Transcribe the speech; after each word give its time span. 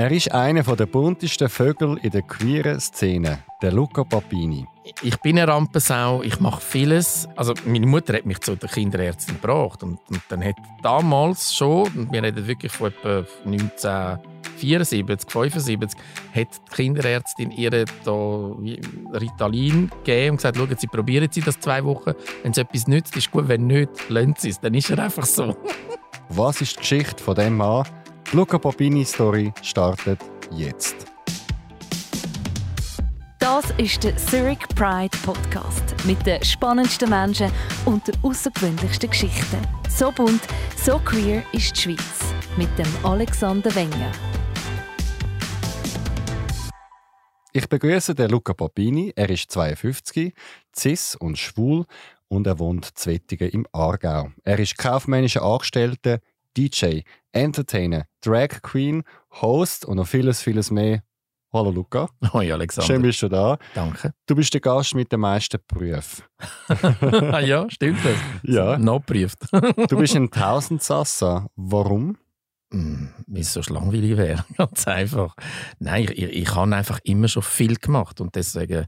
Er 0.00 0.10
ist 0.10 0.32
einer 0.32 0.62
der 0.62 0.86
buntesten 0.86 1.50
Vögel 1.50 1.98
in 2.02 2.10
der 2.10 2.22
queeren 2.22 2.80
Szene, 2.80 3.40
der 3.60 3.70
Luca 3.70 4.02
Papini. 4.02 4.66
Ich 5.02 5.14
bin 5.18 5.38
eine 5.38 5.52
Rampensau, 5.52 6.22
ich 6.22 6.40
mache 6.40 6.62
vieles. 6.62 7.28
Also 7.36 7.52
meine 7.66 7.84
Mutter 7.84 8.14
hat 8.14 8.24
mich 8.24 8.40
zu 8.40 8.56
der 8.56 8.70
Kinderärztin 8.70 9.34
gebracht 9.34 9.82
und, 9.82 9.98
und 10.08 10.22
dann 10.30 10.42
hat 10.42 10.54
damals 10.82 11.54
schon, 11.54 11.86
und 11.88 12.10
wir 12.10 12.22
reden 12.22 12.46
wirklich 12.46 12.72
von 12.72 12.86
etwa 12.86 13.26
1974, 13.44 15.30
75, 15.30 16.00
hat 16.34 16.48
die 16.48 16.74
Kinderärztin 16.74 17.50
ihr 17.50 17.70
da 17.70 18.54
Ritalin 19.12 19.90
gegeben 20.02 20.30
und 20.30 20.36
gesagt, 20.36 20.56
schauen 20.56 20.76
Sie, 20.78 20.86
probieren 20.86 21.28
Sie 21.30 21.42
das 21.42 21.60
zwei 21.60 21.84
Wochen. 21.84 22.14
Wenn 22.42 22.52
es 22.52 22.56
etwas 22.56 22.86
nützt, 22.86 23.18
ist 23.18 23.30
gut, 23.30 23.48
wenn 23.48 23.66
nicht, 23.66 23.90
lassen 24.08 24.34
Sie 24.38 24.48
es. 24.48 24.60
Dann 24.60 24.72
ist 24.72 24.88
er 24.88 24.98
einfach 24.98 25.26
so. 25.26 25.54
Was 26.30 26.62
ist 26.62 26.76
die 26.76 26.80
Geschichte 26.80 27.22
von 27.22 27.34
dem 27.34 27.58
Mann, 27.58 27.84
Luca 28.32 28.58
Papini 28.58 29.04
Story 29.04 29.52
startet 29.60 30.20
jetzt. 30.52 30.94
Das 33.40 33.64
ist 33.76 34.04
der 34.04 34.16
Zurich 34.18 34.60
Pride 34.76 35.16
Podcast 35.24 35.82
mit 36.06 36.24
den 36.24 36.40
spannendsten 36.44 37.10
Menschen 37.10 37.50
und 37.86 38.06
den 38.06 38.14
außergewöhnlichsten 38.22 39.10
Geschichten. 39.10 39.58
So 39.88 40.12
bunt, 40.12 40.42
so 40.76 41.00
queer 41.00 41.42
ist 41.50 41.76
die 41.76 41.80
Schweiz 41.80 42.34
mit 42.56 42.68
dem 42.78 42.86
Alexander 43.02 43.74
Wenger. 43.74 44.12
Ich 47.52 47.68
begrüße 47.68 48.14
den 48.14 48.30
Luca 48.30 48.54
Papini. 48.54 49.12
Er 49.16 49.28
ist 49.28 49.50
52, 49.50 50.32
cis 50.72 51.16
und 51.16 51.36
schwul 51.36 51.84
und 52.28 52.46
er 52.46 52.60
wohnt 52.60 52.96
Zwettigen 52.96 53.50
im 53.50 53.66
Aargau. 53.72 54.30
Er 54.44 54.60
ist 54.60 54.78
kaufmännischer 54.78 55.42
Angestellter, 55.42 56.20
DJ, 56.56 57.02
Entertainer, 57.32 58.06
Drag 58.20 58.62
Queen, 58.62 59.02
Host 59.40 59.84
und 59.84 59.96
noch 59.96 60.06
vieles, 60.06 60.42
vieles 60.42 60.70
mehr. 60.70 61.02
Hallo 61.52 61.70
Luca. 61.70 62.08
Hoi 62.32 62.52
Alexander. 62.52 62.86
Schön 62.86 63.02
bist 63.02 63.22
du 63.22 63.28
da. 63.28 63.58
Danke. 63.74 64.12
Du 64.26 64.36
bist 64.36 64.54
der 64.54 64.60
Gast 64.60 64.94
mit 64.94 65.10
den 65.10 65.20
meisten 65.20 65.58
Berufen. 65.66 66.24
ja, 67.44 67.68
stimmt 67.68 67.98
das? 68.04 68.16
Ja. 68.44 68.78
Noch 68.78 69.00
geprüft. 69.00 69.38
du 69.88 69.96
bist 69.98 70.14
ein 70.14 70.30
Tausendsassa. 70.30 71.48
Warum? 71.56 72.16
Mm, 72.70 73.06
Weil 73.26 73.40
es 73.40 73.52
so 73.52 73.60
langweilig 73.72 74.16
wäre. 74.16 74.44
Ganz 74.56 74.86
einfach. 74.86 75.34
Nein, 75.80 76.04
ich, 76.04 76.10
ich, 76.18 76.24
ich 76.24 76.54
habe 76.54 76.74
einfach 76.74 77.00
immer 77.02 77.26
schon 77.26 77.42
viel 77.42 77.76
gemacht 77.76 78.20
und 78.20 78.36
deswegen 78.36 78.86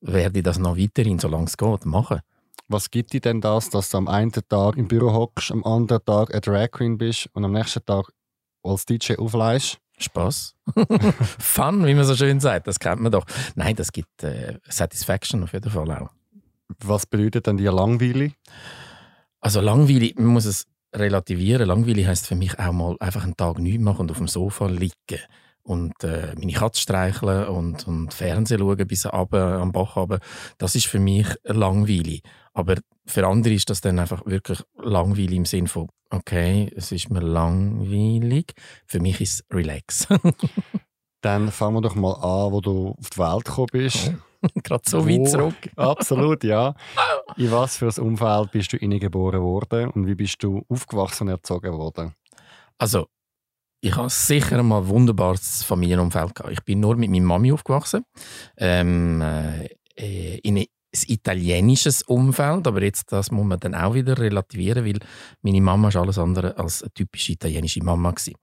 werde 0.00 0.38
ich 0.38 0.44
das 0.44 0.58
noch 0.58 0.76
weiterhin, 0.76 1.18
solange 1.18 1.46
es 1.46 1.56
geht, 1.56 1.84
machen. 1.84 2.20
Was 2.68 2.90
gibt 2.90 3.12
dir 3.12 3.20
denn 3.20 3.40
das, 3.40 3.68
dass 3.70 3.90
du 3.90 3.98
am 3.98 4.08
einen 4.08 4.32
Tag 4.32 4.76
im 4.76 4.88
Büro 4.88 5.12
hockst, 5.12 5.52
am 5.52 5.64
anderen 5.64 6.04
Tag 6.04 6.32
eine 6.32 6.40
Drag 6.40 6.70
Queen 6.70 6.96
bist 6.96 7.28
und 7.34 7.44
am 7.44 7.52
nächsten 7.52 7.84
Tag 7.84 8.10
als 8.62 8.86
DJ 8.86 9.16
aufleihst? 9.16 9.78
Spaß. 9.98 10.56
Fun, 11.38 11.86
wie 11.86 11.94
man 11.94 12.04
so 12.04 12.16
schön 12.16 12.40
sagt, 12.40 12.66
das 12.66 12.80
kennt 12.80 13.00
man 13.00 13.12
doch. 13.12 13.24
Nein, 13.54 13.76
das 13.76 13.92
gibt 13.92 14.24
äh, 14.24 14.58
Satisfaction 14.68 15.44
auf 15.44 15.52
jeden 15.52 15.70
Fall 15.70 15.90
auch. 15.92 16.10
Was 16.82 17.06
bedeutet 17.06 17.46
denn 17.46 17.58
dir 17.58 17.70
langweilig? 17.70 18.32
Also 19.40 19.60
langweilig, 19.60 20.16
man 20.16 20.28
muss 20.28 20.46
es 20.46 20.66
relativieren. 20.92 21.68
Langweilig 21.68 22.06
heißt 22.06 22.26
für 22.26 22.34
mich 22.34 22.58
auch 22.58 22.72
mal 22.72 22.96
einfach 22.98 23.24
einen 23.24 23.36
Tag 23.36 23.58
nichts 23.58 23.82
machen 23.82 24.00
und 24.00 24.10
auf 24.10 24.18
dem 24.18 24.28
Sofa 24.28 24.66
liegen 24.66 25.20
und 25.64 26.04
äh, 26.04 26.34
meine 26.36 26.52
Katze 26.52 26.82
streicheln 26.82 27.46
und, 27.48 27.86
und 27.88 28.12
Fernsehen 28.12 28.60
schauen 28.60 28.86
bis 28.86 29.06
runter, 29.06 29.60
am 29.60 29.72
Bach 29.72 29.96
runter. 29.96 30.20
Das 30.58 30.74
ist 30.74 30.86
für 30.86 30.98
mich 30.98 31.26
langweilig. 31.44 32.22
Aber 32.54 32.76
für 33.04 33.26
andere 33.26 33.54
ist 33.54 33.68
das 33.68 33.80
dann 33.80 33.98
einfach 33.98 34.24
wirklich 34.26 34.62
langweilig 34.78 35.32
im 35.32 35.44
Sinn 35.44 35.66
von, 35.66 35.88
okay, 36.10 36.72
es 36.74 36.92
ist 36.92 37.10
mir 37.10 37.20
langweilig. 37.20 38.54
Für 38.86 39.00
mich 39.00 39.20
ist 39.20 39.34
es 39.34 39.44
relax. 39.54 40.06
dann 41.20 41.50
fangen 41.50 41.76
wir 41.76 41.80
doch 41.82 41.96
mal 41.96 42.14
an, 42.14 42.52
wo 42.52 42.60
du 42.60 42.94
auf 42.98 43.10
die 43.10 43.18
Welt 43.18 43.44
gekommen 43.44 43.68
bist. 43.72 44.12
Oh, 44.42 44.48
Gerade 44.62 44.82
so 44.86 45.08
weit 45.08 45.28
zurück. 45.28 45.54
Absolut, 45.76 46.44
ja. 46.44 46.74
In 47.36 47.50
was 47.50 47.78
für 47.78 47.88
ein 47.88 48.02
Umfeld 48.02 48.52
bist 48.52 48.72
du 48.72 48.78
geboren 48.78 49.40
worden 49.40 49.90
und 49.90 50.06
wie 50.06 50.14
bist 50.14 50.42
du 50.42 50.64
aufgewachsen 50.68 51.28
und 51.28 51.34
erzogen 51.34 51.72
worden? 51.72 52.14
Also, 52.78 53.06
ich 53.80 53.96
habe 53.96 54.10
sicher 54.10 54.62
mal 54.62 54.82
ein 54.82 54.88
wunderbares 54.88 55.62
Familienumfeld 55.64 56.34
gehabt. 56.34 56.52
Ich 56.52 56.62
bin 56.62 56.80
nur 56.80 56.96
mit 56.96 57.10
meiner 57.10 57.26
Mami 57.26 57.52
aufgewachsen. 57.52 58.04
Ähm, 58.56 59.20
äh, 59.96 60.38
in 60.38 60.66
ein 60.94 61.12
italienisches 61.12 62.02
Umfeld, 62.02 62.66
aber 62.66 62.82
jetzt 62.82 63.10
das 63.12 63.30
muss 63.30 63.46
man 63.46 63.60
dann 63.60 63.74
auch 63.74 63.94
wieder 63.94 64.16
relativieren, 64.18 64.84
weil 64.84 64.98
meine 65.42 65.60
Mama 65.60 65.88
ist 65.88 65.96
alles 65.96 66.18
andere 66.18 66.56
als 66.56 66.82
eine 66.82 66.92
typische 66.92 67.32
italienische 67.32 67.82
Mama 67.82 68.10
gewesen. 68.12 68.34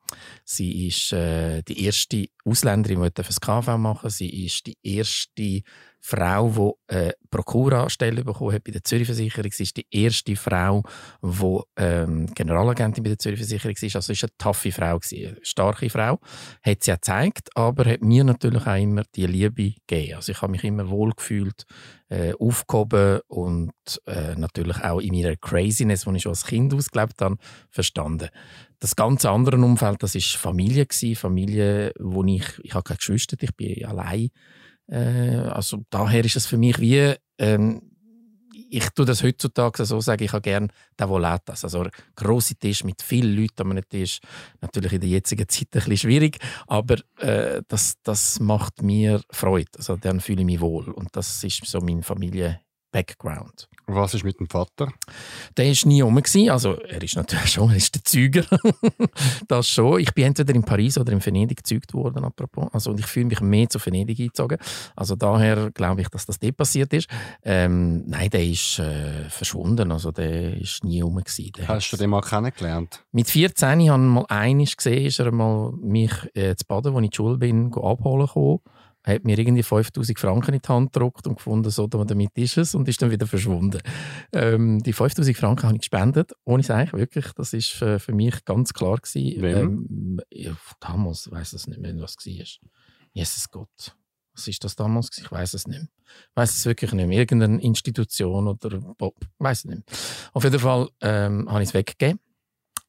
Sie 0.43 0.87
ist 0.87 1.13
äh, 1.13 1.63
die 1.63 1.85
erste 1.85 2.27
Ausländerin, 2.45 3.01
die 3.01 3.13
das 3.13 3.39
KV 3.39 3.77
machen. 3.77 4.09
Sie 4.09 4.45
ist 4.45 4.65
die 4.65 4.77
erste 4.83 5.61
Frau, 6.01 6.75
die 6.89 6.95
eine 6.95 7.13
Prokura-Stelle 7.29 8.23
bekommen 8.23 8.53
hat 8.53 8.63
bei 8.63 8.71
der 8.71 8.83
Zürich 8.83 9.05
Versicherung. 9.05 9.51
Sie 9.51 9.63
ist 9.63 9.77
die 9.77 9.85
erste 9.91 10.35
Frau, 10.35 10.83
die 11.21 11.59
ähm, 11.77 12.25
Generalagentin 12.33 13.03
bei 13.03 13.09
der 13.09 13.19
Zürich 13.19 13.39
Versicherung 13.39 13.75
war. 13.75 13.95
Also 13.95 14.11
ist 14.11 14.23
eine 14.23 14.37
taffe 14.37 14.71
Frau, 14.71 14.97
gewesen, 14.97 15.27
eine 15.27 15.45
starke 15.45 15.89
Frau. 15.89 16.19
Hat 16.63 16.83
sie 16.83 16.91
auch 16.91 16.95
gezeigt, 16.95 17.49
aber 17.55 17.85
hat 17.85 18.01
mir 18.01 18.23
natürlich 18.23 18.65
auch 18.65 18.81
immer 18.81 19.03
die 19.15 19.27
Liebe 19.27 19.75
gegeben. 19.87 20.15
Also 20.15 20.31
ich 20.31 20.41
habe 20.41 20.51
mich 20.51 20.63
immer 20.63 20.89
wohlgefühlt, 20.89 21.65
äh, 22.09 22.33
aufgehoben 22.33 23.21
und 23.27 23.71
äh, 24.05 24.35
natürlich 24.35 24.83
auch 24.83 24.99
in 24.99 25.13
meiner 25.13 25.35
Craziness, 25.37 26.03
die 26.03 26.15
ich 26.15 26.23
schon 26.23 26.31
als 26.31 26.45
Kind 26.45 26.73
ausgelebt 26.73 27.21
habe, 27.21 27.37
verstanden. 27.69 28.29
Das 28.79 28.95
ganze 28.95 29.29
andere 29.29 29.57
Umfeld, 29.57 30.01
das 30.01 30.15
ist 30.15 30.35
Familie 30.35 30.87
gewesen, 30.87 31.15
Familie, 31.15 31.93
wo 31.99 32.23
ich, 32.23 32.59
ich 32.63 32.73
habe 32.73 32.83
keine 32.83 32.97
Geschwister, 32.97 33.37
ich 33.39 33.55
bin 33.55 33.85
allein 33.85 34.31
äh, 34.87 35.37
also 35.49 35.83
daher 35.89 36.23
ist 36.23 36.35
es 36.35 36.45
für 36.45 36.57
mich 36.57 36.79
wie, 36.79 37.15
ähm, 37.37 37.81
ich 38.71 38.89
tue 38.91 39.05
das 39.05 39.21
heutzutage 39.21 39.85
so 39.85 39.99
sagen, 39.99 40.23
ich 40.23 40.31
habe 40.31 40.41
gerne 40.41 40.69
Tavoletas, 40.95 41.65
also 41.65 41.81
ein 41.81 41.91
grosser 42.15 42.55
Tisch 42.57 42.83
mit 42.83 43.01
vielen 43.01 43.35
Leuten 43.35 43.63
an 43.63 43.71
einem 43.71 43.89
Tisch. 43.89 44.19
Natürlich 44.61 44.93
in 44.93 45.01
der 45.01 45.09
jetzigen 45.09 45.47
Zeit 45.47 45.67
ein 45.73 45.79
bisschen 45.79 45.97
schwierig, 45.97 46.39
aber 46.67 46.95
äh, 47.19 47.61
das, 47.67 47.95
das 48.03 48.39
macht 48.39 48.81
mir 48.81 49.21
Freude. 49.29 49.71
Also 49.77 49.97
dann 49.97 50.21
fühle 50.21 50.41
ich 50.41 50.45
mich 50.45 50.61
wohl 50.61 50.89
und 50.89 51.09
das 51.15 51.43
ist 51.43 51.65
so 51.65 51.81
mein 51.81 52.03
Familien-Background. 52.91 53.67
Was 53.87 54.13
ist 54.13 54.23
mit 54.23 54.39
dem 54.39 54.47
Vater? 54.47 54.93
Der 55.57 55.65
war 55.65 55.87
nie 55.87 56.01
rum. 56.01 56.21
Also, 56.49 56.75
er 56.75 57.03
ist 57.03 57.15
natürlich 57.15 57.51
schon, 57.51 57.69
er 57.71 57.75
ist 57.75 57.95
der 57.95 58.03
Zeuger. 58.03 58.45
das 59.47 59.67
schon. 59.67 59.99
Ich 59.99 60.13
bin 60.13 60.25
entweder 60.25 60.53
in 60.53 60.63
Paris 60.63 60.97
oder 60.97 61.11
in 61.11 61.25
Venedig 61.25 61.57
gezeugt 61.57 61.93
worden, 61.93 62.23
apropos. 62.23 62.69
Also, 62.71 62.91
und 62.91 62.99
ich 62.99 63.05
fühle 63.05 63.25
mich 63.25 63.41
mehr 63.41 63.67
zu 63.67 63.83
Venedig 63.83 64.19
eingezogen. 64.19 64.59
Also, 64.95 65.15
daher 65.15 65.71
glaube 65.71 66.01
ich, 66.01 66.09
dass 66.09 66.25
das 66.25 66.39
dort 66.39 66.55
passiert 66.55 66.93
ist. 66.93 67.09
Ähm, 67.43 68.03
nein, 68.07 68.29
der 68.29 68.45
ist 68.45 68.79
äh, 68.79 69.29
verschwunden. 69.29 69.91
Also, 69.91 70.11
der 70.11 70.55
ist 70.55 70.83
nie 70.83 71.01
rum. 71.01 71.21
Der 71.57 71.67
Hast 71.67 71.91
du 71.91 71.97
den 71.97 72.09
mal 72.11 72.21
kennengelernt? 72.21 73.03
Mit 73.11 73.29
14 73.29 73.67
habe 73.69 73.81
ich 73.81 73.89
mal 73.89 74.25
einiges 74.29 74.77
gesehen, 74.77 75.05
ist 75.05 75.19
er 75.19 75.31
mal 75.31 75.73
mich 75.73 76.13
äh, 76.33 76.55
zu 76.55 76.65
Baden, 76.65 76.93
wo 76.93 76.99
ich 76.99 77.05
in 77.05 77.09
die 77.09 77.15
Schule 77.15 77.37
bin, 77.37 77.73
abholen 77.73 78.27
gekommen 78.27 78.59
hat 79.03 79.23
mir 79.23 79.37
irgendwie 79.37 79.63
5000 79.63 80.19
Franken 80.19 80.53
in 80.53 80.61
die 80.61 80.67
Hand 80.67 80.93
gedruckt 80.93 81.27
und 81.27 81.35
gefunden, 81.35 81.69
so 81.71 81.87
damit 81.87 82.37
ist 82.37 82.57
es 82.57 82.75
und 82.75 82.87
ist 82.87 83.01
dann 83.01 83.11
wieder 83.11 83.27
verschwunden. 83.27 83.81
Ähm, 84.31 84.81
die 84.83 84.93
5000 84.93 85.35
Franken 85.35 85.63
habe 85.63 85.75
ich 85.75 85.81
gespendet, 85.81 86.33
ohne 86.45 86.63
Seich, 86.63 86.93
wirklich. 86.93 87.25
Das 87.35 87.53
ist 87.53 87.69
für, 87.69 87.99
für 87.99 88.13
mich 88.13 88.45
ganz 88.45 88.73
klar 88.73 88.97
gewesen. 88.97 89.43
Ähm, 89.43 90.21
ja, 90.29 90.55
damals, 90.79 91.27
ich 91.27 91.31
weiß 91.31 91.53
es 91.53 91.67
nicht 91.67 91.81
mehr, 91.81 91.95
was 91.99 92.15
es 92.19 92.27
war. 92.27 92.69
Jesus 93.13 93.49
Gott. 93.49 93.95
Was 94.33 94.47
ist 94.47 94.63
das 94.63 94.75
damals? 94.75 95.09
Ich 95.17 95.29
weiß 95.29 95.53
es 95.55 95.67
nicht. 95.67 95.81
Ich 95.81 96.35
weiß 96.35 96.55
es 96.55 96.65
wirklich 96.65 96.93
nicht 96.93 97.07
mehr. 97.07 97.19
Irgendeine 97.19 97.61
Institution 97.61 98.47
oder 98.47 98.79
Bob, 98.79 99.15
ich 99.21 99.27
weiß 99.39 99.59
es 99.59 99.65
nicht 99.65 99.87
mehr. 99.87 99.97
Auf 100.33 100.43
jeden 100.43 100.59
Fall 100.59 100.89
ähm, 101.01 101.49
habe 101.49 101.63
ich 101.63 101.69
es 101.69 101.73
weggegeben. 101.73 102.19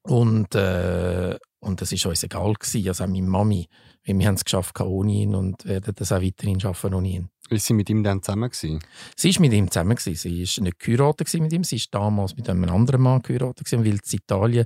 Und, 0.03 0.55
äh, 0.55 1.39
und 1.63 1.81
das 1.81 1.93
war 1.93 2.11
uns 2.11 2.23
egal. 2.23 2.53
Gewesen. 2.55 2.89
Also 2.89 3.05
auch 3.05 3.09
meine 3.09 3.27
Mami 3.27 3.69
weil 4.05 4.19
wir 4.19 4.27
haben 4.27 4.35
es 4.35 4.45
geschafft 4.45 4.81
ohne 4.81 5.13
ihn 5.13 5.35
und 5.35 5.65
werden 5.65 5.95
das 5.97 6.13
auch 6.13 6.23
weiterhin 6.23 6.61
schaffen 6.61 6.95
ohne 6.95 7.09
ihn. 7.09 7.29
Ist 7.51 7.67
sie 7.67 7.75
mit 7.75 7.91
ihm 7.91 8.03
dann 8.03 8.23
zusammen 8.23 8.51
gewesen? 8.51 8.81
Sie 9.17 9.35
war 9.35 9.41
mit 9.41 9.53
ihm 9.53 9.71
zusammen 9.71 9.97
gewesen. 9.97 10.17
Sie 10.17 10.61
war 10.61 10.65
nicht 10.65 10.79
geheiratet 10.79 11.35
mit 11.35 11.53
ihm. 11.53 11.65
Sie 11.65 11.77
war 11.77 12.01
damals 12.01 12.37
mit 12.37 12.49
einem 12.49 12.65
anderen 12.65 13.03
Mann 13.03 13.23
geheiratet 13.23 13.67
gewesen, 13.67 13.85
weil 13.85 13.93
in 13.93 14.01
Italien 14.11 14.65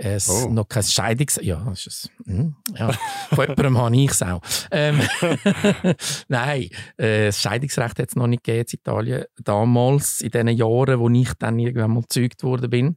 es 0.00 0.28
äh, 0.28 0.44
oh. 0.46 0.48
noch 0.48 0.68
kein 0.68 0.84
Scheidungs... 0.84 1.40
Ja, 1.42 1.72
ist 1.72 1.88
es. 1.88 2.10
Hm, 2.24 2.54
ja. 2.76 2.92
Von 3.30 3.48
jemandem 3.48 3.78
habe 3.78 3.96
ich 3.96 4.12
es 4.12 4.22
auch. 4.22 4.40
Ähm, 4.70 5.00
Nein, 6.28 6.68
äh, 6.96 7.26
das 7.26 7.40
Scheidungsrecht 7.40 7.98
hat 7.98 8.08
es 8.08 8.14
noch 8.14 8.28
nicht 8.28 8.44
gegeben 8.44 8.68
in 8.70 8.78
Italien. 8.78 9.24
Damals, 9.42 10.20
in 10.20 10.30
den 10.30 10.48
Jahren, 10.48 11.00
wo 11.00 11.10
ich 11.10 11.32
dann 11.40 11.58
irgendwann 11.58 11.94
mal 11.94 12.02
gezeugt 12.02 12.44
worden 12.44 12.70
bin. 12.70 12.96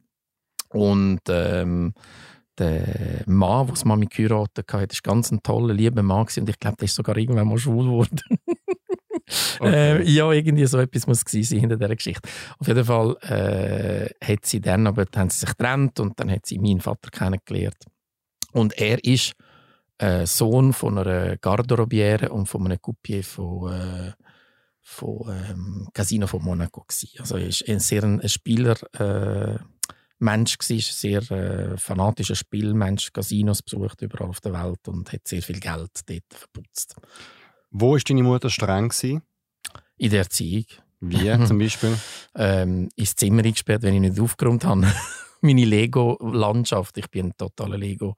Und 0.68 1.22
ähm, 1.28 1.92
der 2.58 3.22
Mann, 3.26 3.66
der 3.66 3.86
Mami 3.86 4.06
geheiratet 4.06 4.72
hat, 4.72 4.92
war 4.92 4.98
ganz 5.02 5.30
ein 5.30 5.42
toller, 5.42 5.74
lieber 5.74 6.02
Mann 6.02 6.26
und 6.36 6.48
ich 6.48 6.60
glaube, 6.60 6.76
der 6.76 6.84
ist 6.84 6.94
sogar 6.94 7.16
irgendwann 7.16 7.48
mal 7.48 7.58
schwul 7.58 7.84
geworden. 7.84 8.20
okay. 9.60 10.00
äh, 10.00 10.02
ja, 10.02 10.30
irgendwie 10.30 10.66
so 10.66 10.78
etwas 10.78 11.06
muss 11.06 11.22
es 11.24 11.48
sein 11.48 11.60
hinter 11.60 11.76
dieser 11.76 11.96
Geschichte. 11.96 12.28
Auf 12.58 12.68
jeden 12.68 12.84
Fall 12.84 13.16
äh, 13.22 14.10
hat 14.24 14.46
sie 14.46 14.60
dann, 14.60 14.86
aber 14.86 15.04
dann 15.06 15.22
haben 15.22 15.30
sie 15.30 15.40
sich 15.40 15.50
getrennt 15.50 16.00
und 16.00 16.18
dann 16.18 16.30
hat 16.30 16.46
sie 16.46 16.58
meinen 16.58 16.80
Vater 16.80 17.10
kennengelernt. 17.10 17.86
Und 18.52 18.78
er 18.78 19.02
ist 19.04 19.32
äh, 19.98 20.26
Sohn 20.26 20.72
von 20.72 20.98
einer 20.98 21.36
Garderobiere 21.38 22.30
und 22.30 22.46
von 22.46 22.66
einem 22.66 22.80
Coupier 22.80 23.24
von, 23.24 23.72
äh, 23.72 24.12
von 24.80 25.30
ähm, 25.30 25.88
Casino 25.94 26.26
von 26.26 26.42
Monaco. 26.42 26.84
Gewesen. 26.86 27.20
Also 27.20 27.36
er 27.36 27.46
war 27.46 27.74
ein 27.74 27.80
sehr 27.80 28.02
ein 28.02 28.28
Spieler. 28.28 28.76
Äh, 30.22 30.24
Mensch 30.24 30.56
war, 30.58 30.78
sehr 30.78 31.30
äh, 31.30 31.76
fanatischer 31.76 32.34
Spielmensch, 32.34 33.12
Casinos 33.12 33.62
besucht 33.62 34.02
überall 34.02 34.28
auf 34.28 34.40
der 34.40 34.52
Welt 34.52 34.86
und 34.88 35.12
hat 35.12 35.26
sehr 35.26 35.42
viel 35.42 35.60
Geld 35.60 35.90
dort 36.06 36.22
verputzt. 36.30 36.96
Wo 37.70 37.92
war 37.92 37.98
deine 37.98 38.22
Mutter 38.22 38.50
streng? 38.50 38.88
Gewesen? 38.88 39.22
In 39.96 40.10
der 40.10 40.20
Erziehung. 40.20 40.66
Wie 41.00 41.46
zum 41.46 41.58
Beispiel? 41.58 41.96
ähm, 42.36 42.88
ins 42.96 43.16
Zimmer 43.16 43.44
eingesperrt, 43.44 43.82
wenn 43.82 43.94
ich 43.94 44.00
nicht 44.00 44.20
aufgeräumt 44.20 44.64
habe. 44.64 44.86
Meine 45.40 45.64
Lego-Landschaft. 45.64 46.96
Ich 46.98 47.10
bin 47.10 47.26
ein 47.26 47.36
totaler 47.36 47.76
Lego. 47.76 48.14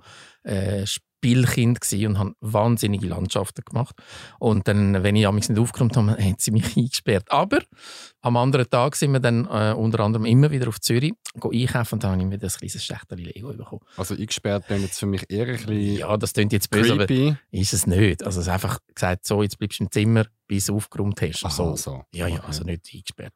Spielkind 1.25 1.79
und 2.07 2.19
habe 2.19 2.35
wahnsinnige 2.41 3.07
Landschaften 3.07 3.63
gemacht. 3.65 3.97
Und 4.39 4.69
dann, 4.69 5.03
wenn 5.03 5.17
ich 5.17 5.31
mich 5.33 5.49
nicht 5.49 5.59
aufgeräumt 5.59 5.97
habe, 5.97 6.11
haben 6.19 6.35
sie 6.39 6.51
mich 6.51 6.77
eingesperrt. 6.77 7.31
Aber 7.31 7.61
am 8.21 8.37
anderen 8.37 8.69
Tag 8.69 8.95
sind 8.97 9.13
wir 9.13 9.21
dann 9.21 9.47
äh, 9.47 9.73
unter 9.75 10.01
anderem 10.01 10.27
immer 10.27 10.51
wieder 10.51 10.69
auf 10.69 10.81
Zürich 10.81 11.15
einkaufen 11.35 11.95
und 11.95 12.05
dann 12.05 12.13
habe 12.13 12.23
ich 12.23 12.29
mir 12.29 12.39
das 12.39 12.59
kleines 12.59 12.85
Schächtel 12.85 13.19
Lego 13.19 13.53
bekommen. 13.53 13.81
Also 13.97 14.15
eingesperrt 14.15 14.67
klingt 14.67 14.83
jetzt 14.83 14.99
für 14.99 15.07
mich 15.07 15.25
eher 15.31 15.47
ein 15.47 15.53
bisschen 15.57 15.97
Ja, 15.99 16.17
das 16.17 16.33
klingt 16.35 16.53
jetzt 16.53 16.71
böse, 16.71 16.97
creepy. 16.97 17.29
aber 17.31 17.39
ist 17.51 17.73
es 17.73 17.87
nicht. 17.87 18.23
Also 18.25 18.41
es 18.41 18.47
ist 18.47 18.53
einfach 18.53 18.79
gesagt, 18.95 19.27
so, 19.27 19.43
jetzt 19.43 19.59
bleibst 19.59 19.81
du 19.81 19.85
im 19.85 19.91
Zimmer, 19.91 20.27
bis 20.47 20.67
du 20.67 20.77
aufgeräumt 20.77 21.21
hast. 21.23 21.45
Aha, 21.45 21.51
so. 21.51 21.77
so. 21.77 22.05
Ja, 22.13 22.27
ja, 22.29 22.35
Okay. 22.37 22.47
also 22.47 22.65
nicht 22.65 22.89
eingesperrt. 22.93 23.33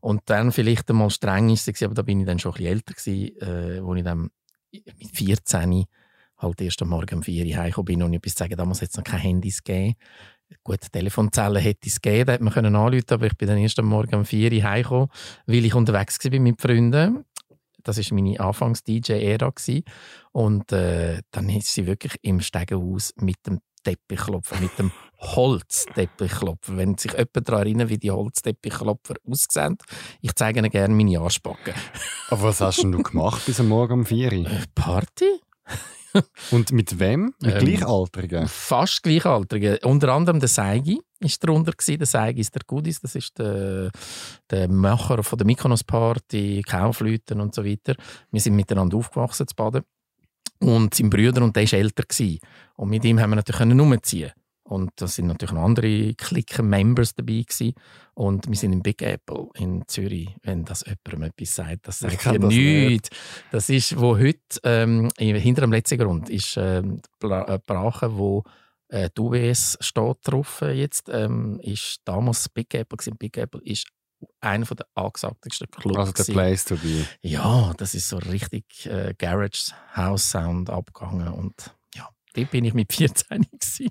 Und 0.00 0.22
dann 0.26 0.50
vielleicht 0.52 0.88
einmal 0.90 1.10
streng 1.10 1.50
ist 1.50 1.68
es, 1.68 1.82
aber 1.82 1.94
da 1.94 2.02
bin 2.02 2.20
ich 2.20 2.26
dann 2.26 2.38
schon 2.38 2.52
ein 2.52 2.56
bisschen 2.56 2.72
älter 2.72 2.94
gewesen, 2.94 3.40
äh, 3.78 3.84
wo 3.84 3.94
ich 3.94 4.02
dann 4.04 4.30
mit 4.72 5.16
14 5.16 5.84
halt 6.38 6.60
erst 6.60 6.82
am 6.82 6.88
Morgen 6.88 7.16
um 7.16 7.22
4 7.22 7.46
Uhr 7.46 7.56
heimgekommen 7.56 7.84
bin 7.86 8.02
und 8.02 8.14
etwas 8.14 8.34
zu 8.34 8.44
sagen, 8.44 8.56
damals 8.56 8.82
hat 8.82 8.90
es 8.90 8.96
noch 8.96 9.04
keine 9.04 9.22
Handys 9.22 9.62
gegeben. 9.62 9.94
Gut, 10.64 10.80
Telefonzellen 10.90 11.62
hätte 11.62 11.88
es 11.88 12.00
gegeben, 12.00 12.26
da 12.26 12.32
hätte 12.32 12.44
man 12.44 12.52
können 12.52 12.74
anrufen 12.74 13.04
aber 13.10 13.26
ich 13.26 13.36
bin 13.36 13.48
dann 13.48 13.58
erst 13.58 13.78
am 13.78 13.86
Morgen 13.86 14.14
um 14.14 14.24
4 14.24 14.52
Uhr 14.52 14.62
heimgekommen, 14.62 15.08
weil 15.46 15.64
ich 15.64 15.74
unterwegs 15.74 16.18
war 16.24 16.40
mit 16.40 16.60
Freunden. 16.60 17.24
Das 17.82 17.98
war 17.98 18.14
meine 18.14 18.40
Anfangs-DJ-Ära. 18.40 19.52
Und 20.32 20.72
äh, 20.72 21.22
dann 21.30 21.48
ist 21.48 21.72
sie 21.72 21.86
wirklich 21.86 22.16
im 22.22 22.40
Stegenhaus 22.40 23.14
mit 23.16 23.36
dem 23.46 23.60
Teppichklopfer, 23.82 24.60
mit 24.60 24.78
dem 24.78 24.92
Holzteppichklopfer. 25.18 26.76
Wenn 26.76 26.98
sich 26.98 27.12
jemand 27.12 27.48
daran 27.48 27.60
erinnert, 27.60 27.88
wie 27.88 27.98
die 27.98 28.10
Holzteppichklopfer 28.10 29.14
aussehen, 29.26 29.78
ich 30.20 30.34
zeige 30.34 30.58
ihnen 30.58 30.70
gerne 30.70 30.94
meine 30.94 31.20
Anspacken. 31.20 31.74
Aber 32.28 32.42
was 32.42 32.60
hast 32.60 32.82
denn 32.82 32.92
du 32.92 33.02
gemacht 33.02 33.44
bis 33.46 33.60
am 33.60 33.68
Morgen 33.68 34.00
um 34.00 34.06
4 34.06 34.32
Uhr? 34.32 34.46
Äh, 34.46 34.64
Party? 34.74 35.40
Und 36.50 36.72
mit 36.72 36.98
wem? 36.98 37.34
Mit 37.40 37.54
Ähm, 37.54 37.64
Gleichaltrigen? 37.64 38.48
Fast 38.48 39.02
Gleichaltrige. 39.02 39.78
Unter 39.84 40.12
anderem 40.12 40.40
der 40.40 40.48
Seigi 40.48 41.00
ist 41.20 41.42
darunter 41.42 41.72
gewesen. 41.72 41.98
Der 41.98 42.06
Seigi 42.06 42.40
ist 42.40 42.54
der 42.54 42.62
Goodies, 42.66 43.00
das 43.00 43.14
ist 43.14 43.38
der, 43.38 43.90
der 44.50 44.68
Macher 44.68 45.22
von 45.22 45.38
der 45.38 45.46
Mykonos 45.46 45.84
Party, 45.84 46.62
Kaufleuten 46.66 47.40
und 47.40 47.54
so 47.54 47.64
weiter. 47.64 47.94
Wir 48.30 48.40
sind 48.40 48.56
miteinander 48.56 48.96
aufgewachsen 48.96 49.46
zu 49.46 49.54
Baden. 49.54 49.82
Und 50.60 50.94
sein 50.94 51.10
Bruder 51.10 51.42
und 51.42 51.54
der 51.54 51.70
war 51.70 51.78
älter. 51.78 52.02
Gewesen. 52.02 52.40
Und 52.76 52.88
mit 52.88 53.04
ihm 53.04 53.20
haben 53.20 53.30
wir 53.30 53.36
natürlich 53.36 53.58
können 53.58 53.80
umziehen. 53.80 54.32
Und 54.68 54.90
da 54.96 55.06
sind 55.06 55.28
natürlich 55.28 55.54
noch 55.54 55.62
andere 55.62 56.14
Clique-Members 56.14 57.14
dabei 57.14 57.44
gewesen. 57.48 57.72
Und 58.14 58.48
wir 58.48 58.56
sind 58.56 58.72
im 58.72 58.82
Big 58.82 59.00
Apple 59.00 59.48
in 59.54 59.82
Zürich, 59.86 60.28
wenn 60.42 60.64
das 60.64 60.84
jemandem 60.84 61.30
etwas 61.30 61.54
sagt. 61.54 61.88
Das 61.88 62.00
sagt 62.00 62.26
nicht. 62.26 62.40
nichts. 62.40 63.10
Das 63.50 63.70
ist, 63.70 63.98
wo 63.98 64.18
heute, 64.18 64.60
ähm, 64.64 65.08
hinter 65.16 65.62
dem 65.62 65.72
letzten 65.72 65.98
Grund, 65.98 66.28
ist 66.28 66.56
ähm, 66.58 67.00
die 67.22 67.26
äh, 67.28 67.58
Brache, 67.64 68.16
wo 68.18 68.44
äh, 68.88 69.08
die 69.16 69.20
UBS 69.20 69.78
steht 69.80 70.18
drauf 70.22 70.62
äh, 70.62 70.72
jetzt, 70.72 71.08
ähm, 71.08 71.60
ist 71.62 72.00
damals 72.04 72.48
Big 72.48 72.74
Apple 72.74 72.96
gewesen. 72.96 73.16
Big 73.16 73.36
Apple 73.36 73.62
ist 73.62 73.86
einer 74.40 74.66
der 74.66 74.86
angesagtesten 74.94 75.70
Clubs. 75.70 75.98
Also 75.98 76.12
der. 76.12 76.32
Place 76.32 76.64
to 76.64 76.76
be. 76.76 77.06
Ja, 77.22 77.72
das 77.76 77.94
ist 77.94 78.08
so 78.08 78.18
richtig 78.18 78.86
äh, 78.86 79.14
Garage 79.16 79.72
House 79.94 80.30
Sound 80.30 80.70
abgegangen 80.70 81.28
und 81.28 81.74
ja, 81.94 82.08
dort 82.34 82.50
bin 82.50 82.64
ich 82.64 82.74
mit 82.74 82.92
14 82.92 83.42
gewesen. 83.42 83.88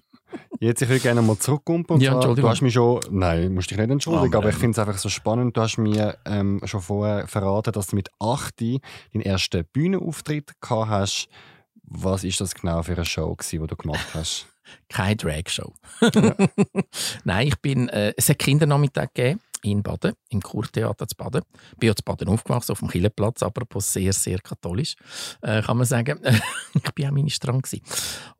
Jetzt 0.59 0.81
ich 0.81 0.89
will 0.89 0.99
gerne 0.99 1.21
mal 1.21 1.37
zurückkommen. 1.37 1.85
Und 1.85 2.01
Ja, 2.01 2.11
zwar, 2.11 2.21
du 2.21 2.27
Entschuldigung. 2.29 2.49
hast 2.49 2.61
mich 2.61 2.73
schon, 2.73 2.99
nein, 3.11 3.53
musst 3.53 3.69
dich 3.71 3.77
nicht 3.77 3.89
entschuldigen, 3.89 4.27
Aber, 4.35 4.37
aber 4.45 4.49
ich 4.49 4.55
finde 4.55 4.71
es 4.71 4.79
einfach 4.87 4.99
so 4.99 5.09
spannend. 5.09 5.55
Du 5.55 5.61
hast 5.61 5.77
mir 5.77 6.17
ähm, 6.25 6.61
schon 6.65 6.81
vorher 6.81 7.27
verraten, 7.27 7.71
dass 7.73 7.87
du 7.87 7.95
mit 7.95 8.09
8 8.19 8.59
deinen 8.61 9.21
ersten 9.21 9.65
Bühnenauftritt 9.65 10.59
gehabt 10.61 10.89
hast. 10.89 11.29
Was 11.83 12.23
ist 12.23 12.41
das 12.41 12.53
genau 12.53 12.83
für 12.83 12.93
eine 12.93 13.05
Show, 13.05 13.33
gewesen, 13.35 13.61
die 13.61 13.67
du 13.67 13.75
gemacht 13.75 14.07
hast? 14.13 14.47
Keine 14.89 15.15
Drag-Show. 15.15 15.71
Nein, 17.23 17.47
ich 17.47 17.55
bin, 17.61 17.87
äh, 17.89 18.13
es 18.17 18.27
hat 18.29 18.39
Kindernachmittag 18.39 19.13
gegeben 19.13 19.39
in 19.71 19.83
Baden, 19.83 20.13
im 20.29 20.41
Kurtheater 20.41 21.07
zu 21.07 21.15
Baden. 21.15 21.41
Ich 21.73 21.77
bin 21.77 21.87
ja 21.87 21.95
zu 21.95 22.03
Baden 22.03 22.29
aufgewachsen, 22.29 22.71
auf 22.71 22.79
dem 22.79 22.87
Killenplatz, 22.87 23.43
apropos 23.43 23.91
sehr, 23.91 24.13
sehr 24.13 24.39
katholisch, 24.39 24.95
äh, 25.41 25.61
kann 25.61 25.77
man 25.77 25.85
sagen. 25.85 26.19
ich 26.73 26.93
bin 26.93 27.07
auch 27.07 27.11
Ministrant 27.11 27.63
gewesen. 27.63 27.83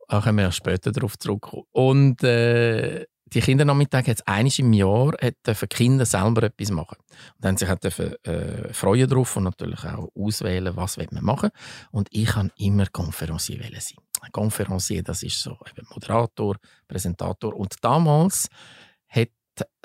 Da 0.08 0.20
können 0.20 0.38
wir 0.38 0.44
ja 0.44 0.52
später 0.52 0.90
darauf 0.92 1.18
zurückkommen. 1.18 1.64
Und 1.72 2.22
äh, 2.22 3.04
die 3.34 3.40
Kindernachmittag 3.40 4.06
hat 4.06 4.16
es 4.16 4.26
einmal 4.26 4.52
im 4.56 4.72
Jahr 4.72 5.12
dürfen 5.46 5.68
Kinder 5.68 6.06
selber 6.06 6.44
etwas 6.44 6.70
machen. 6.70 6.96
Und 7.36 7.44
dann 7.44 7.56
sich 7.56 7.68
auch 7.68 7.78
dürfen, 7.78 8.14
äh, 8.24 8.72
freuen 8.72 9.08
drauf 9.08 9.36
und 9.36 9.44
natürlich 9.44 9.84
auch 9.84 10.08
auswählen, 10.14 10.74
was 10.76 10.96
man 10.96 11.08
machen. 11.24 11.50
Und 11.90 12.08
ich 12.10 12.26
kann 12.26 12.50
immer 12.56 12.86
Konferencier 12.86 13.60
sein. 13.62 13.98
Ein 14.20 14.32
Konferencier, 14.32 15.02
das 15.02 15.22
ist 15.22 15.42
so 15.42 15.58
eben 15.68 15.86
Moderator, 15.90 16.56
Präsentator. 16.88 17.54
Und 17.54 17.76
damals 17.82 18.48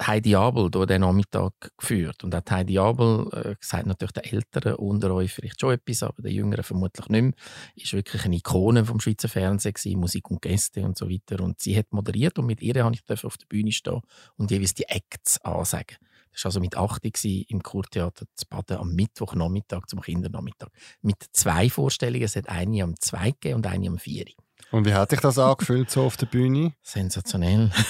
Heidi 0.01 0.35
Abel 0.35 0.69
durch 0.69 0.87
den 0.87 1.01
Nachmittag 1.01 1.53
geführt. 1.77 2.23
Und 2.23 2.33
die 2.33 2.51
Heidi 2.51 2.79
Abel 2.79 3.27
äh, 3.31 3.55
sagt 3.59 3.85
natürlich 3.85 4.13
den 4.13 4.23
Älteren 4.23 4.75
unter 4.75 5.13
euch 5.13 5.33
vielleicht 5.33 5.59
schon 5.59 5.73
etwas, 5.73 6.03
aber 6.03 6.21
den 6.21 6.33
Jüngeren 6.33 6.63
vermutlich 6.63 7.07
nicht 7.09 7.21
mehr. 7.21 7.33
Ist 7.75 7.93
wirklich 7.93 8.25
eine 8.25 8.35
Ikone 8.35 8.85
vom 8.85 8.99
Schweizer 8.99 9.29
Fernsehen 9.29 9.73
gewesen, 9.73 9.99
Musik 9.99 10.29
und 10.29 10.41
Gäste 10.41 10.83
und 10.83 10.97
so 10.97 11.09
weiter. 11.09 11.43
Und 11.43 11.61
sie 11.61 11.77
hat 11.77 11.91
moderiert 11.91 12.39
und 12.39 12.45
mit 12.45 12.61
ihr 12.61 12.73
durfte 12.73 13.13
ich 13.13 13.23
auf 13.23 13.37
der 13.37 13.47
Bühne 13.47 13.71
stehen 13.71 14.01
und 14.37 14.51
jeweils 14.51 14.73
die 14.73 14.87
Acts 14.89 15.39
ansagen. 15.41 15.97
Das 16.33 16.45
war 16.45 16.49
also 16.49 16.59
mit 16.59 16.75
8 16.75 17.03
gewesen, 17.03 17.45
im 17.47 17.61
Kurtheater 17.61 18.25
zu 18.35 18.47
Baden 18.49 18.77
am 18.77 18.93
Mittwochnachmittag 18.95 19.85
zum 19.87 20.01
Kindernachmittag. 20.01 20.69
Mit 21.01 21.17
zwei 21.31 21.69
Vorstellungen. 21.69 22.23
Es 22.23 22.35
hat 22.35 22.49
eine 22.49 22.83
am 22.83 22.99
2 22.99 23.31
gegeben 23.31 23.55
und 23.57 23.67
eine 23.67 23.87
am 23.87 23.99
4. 23.99 24.25
Und 24.71 24.85
wie 24.85 24.93
hat 24.93 25.11
dich 25.11 25.19
das 25.19 25.37
angefühlt 25.37 25.91
so 25.91 26.03
auf 26.03 26.17
der 26.17 26.25
Bühne? 26.25 26.73
Sensationell. 26.81 27.71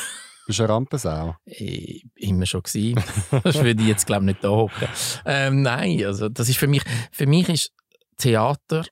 Bist 0.46 0.60
du 0.60 0.64
eine 0.64 0.74
Rampensau? 0.74 1.36
äh, 1.46 2.02
immer 2.16 2.46
schon 2.46 2.64
gewesen. 2.64 3.02
das 3.44 3.56
würde 3.56 3.82
ich 3.82 3.88
jetzt 3.88 4.06
glaube 4.06 4.24
ich 4.24 4.34
nicht 4.34 4.44
da 4.44 4.50
hocken. 4.50 4.88
Ähm, 5.26 5.62
nein, 5.62 6.04
also 6.06 6.30
das 6.30 6.50
ist 6.50 6.58
für 6.58 6.68
mich, 6.68 6.84
für 7.12 7.26
mich 7.26 7.50
ist 7.50 7.72
Theater 8.18 8.86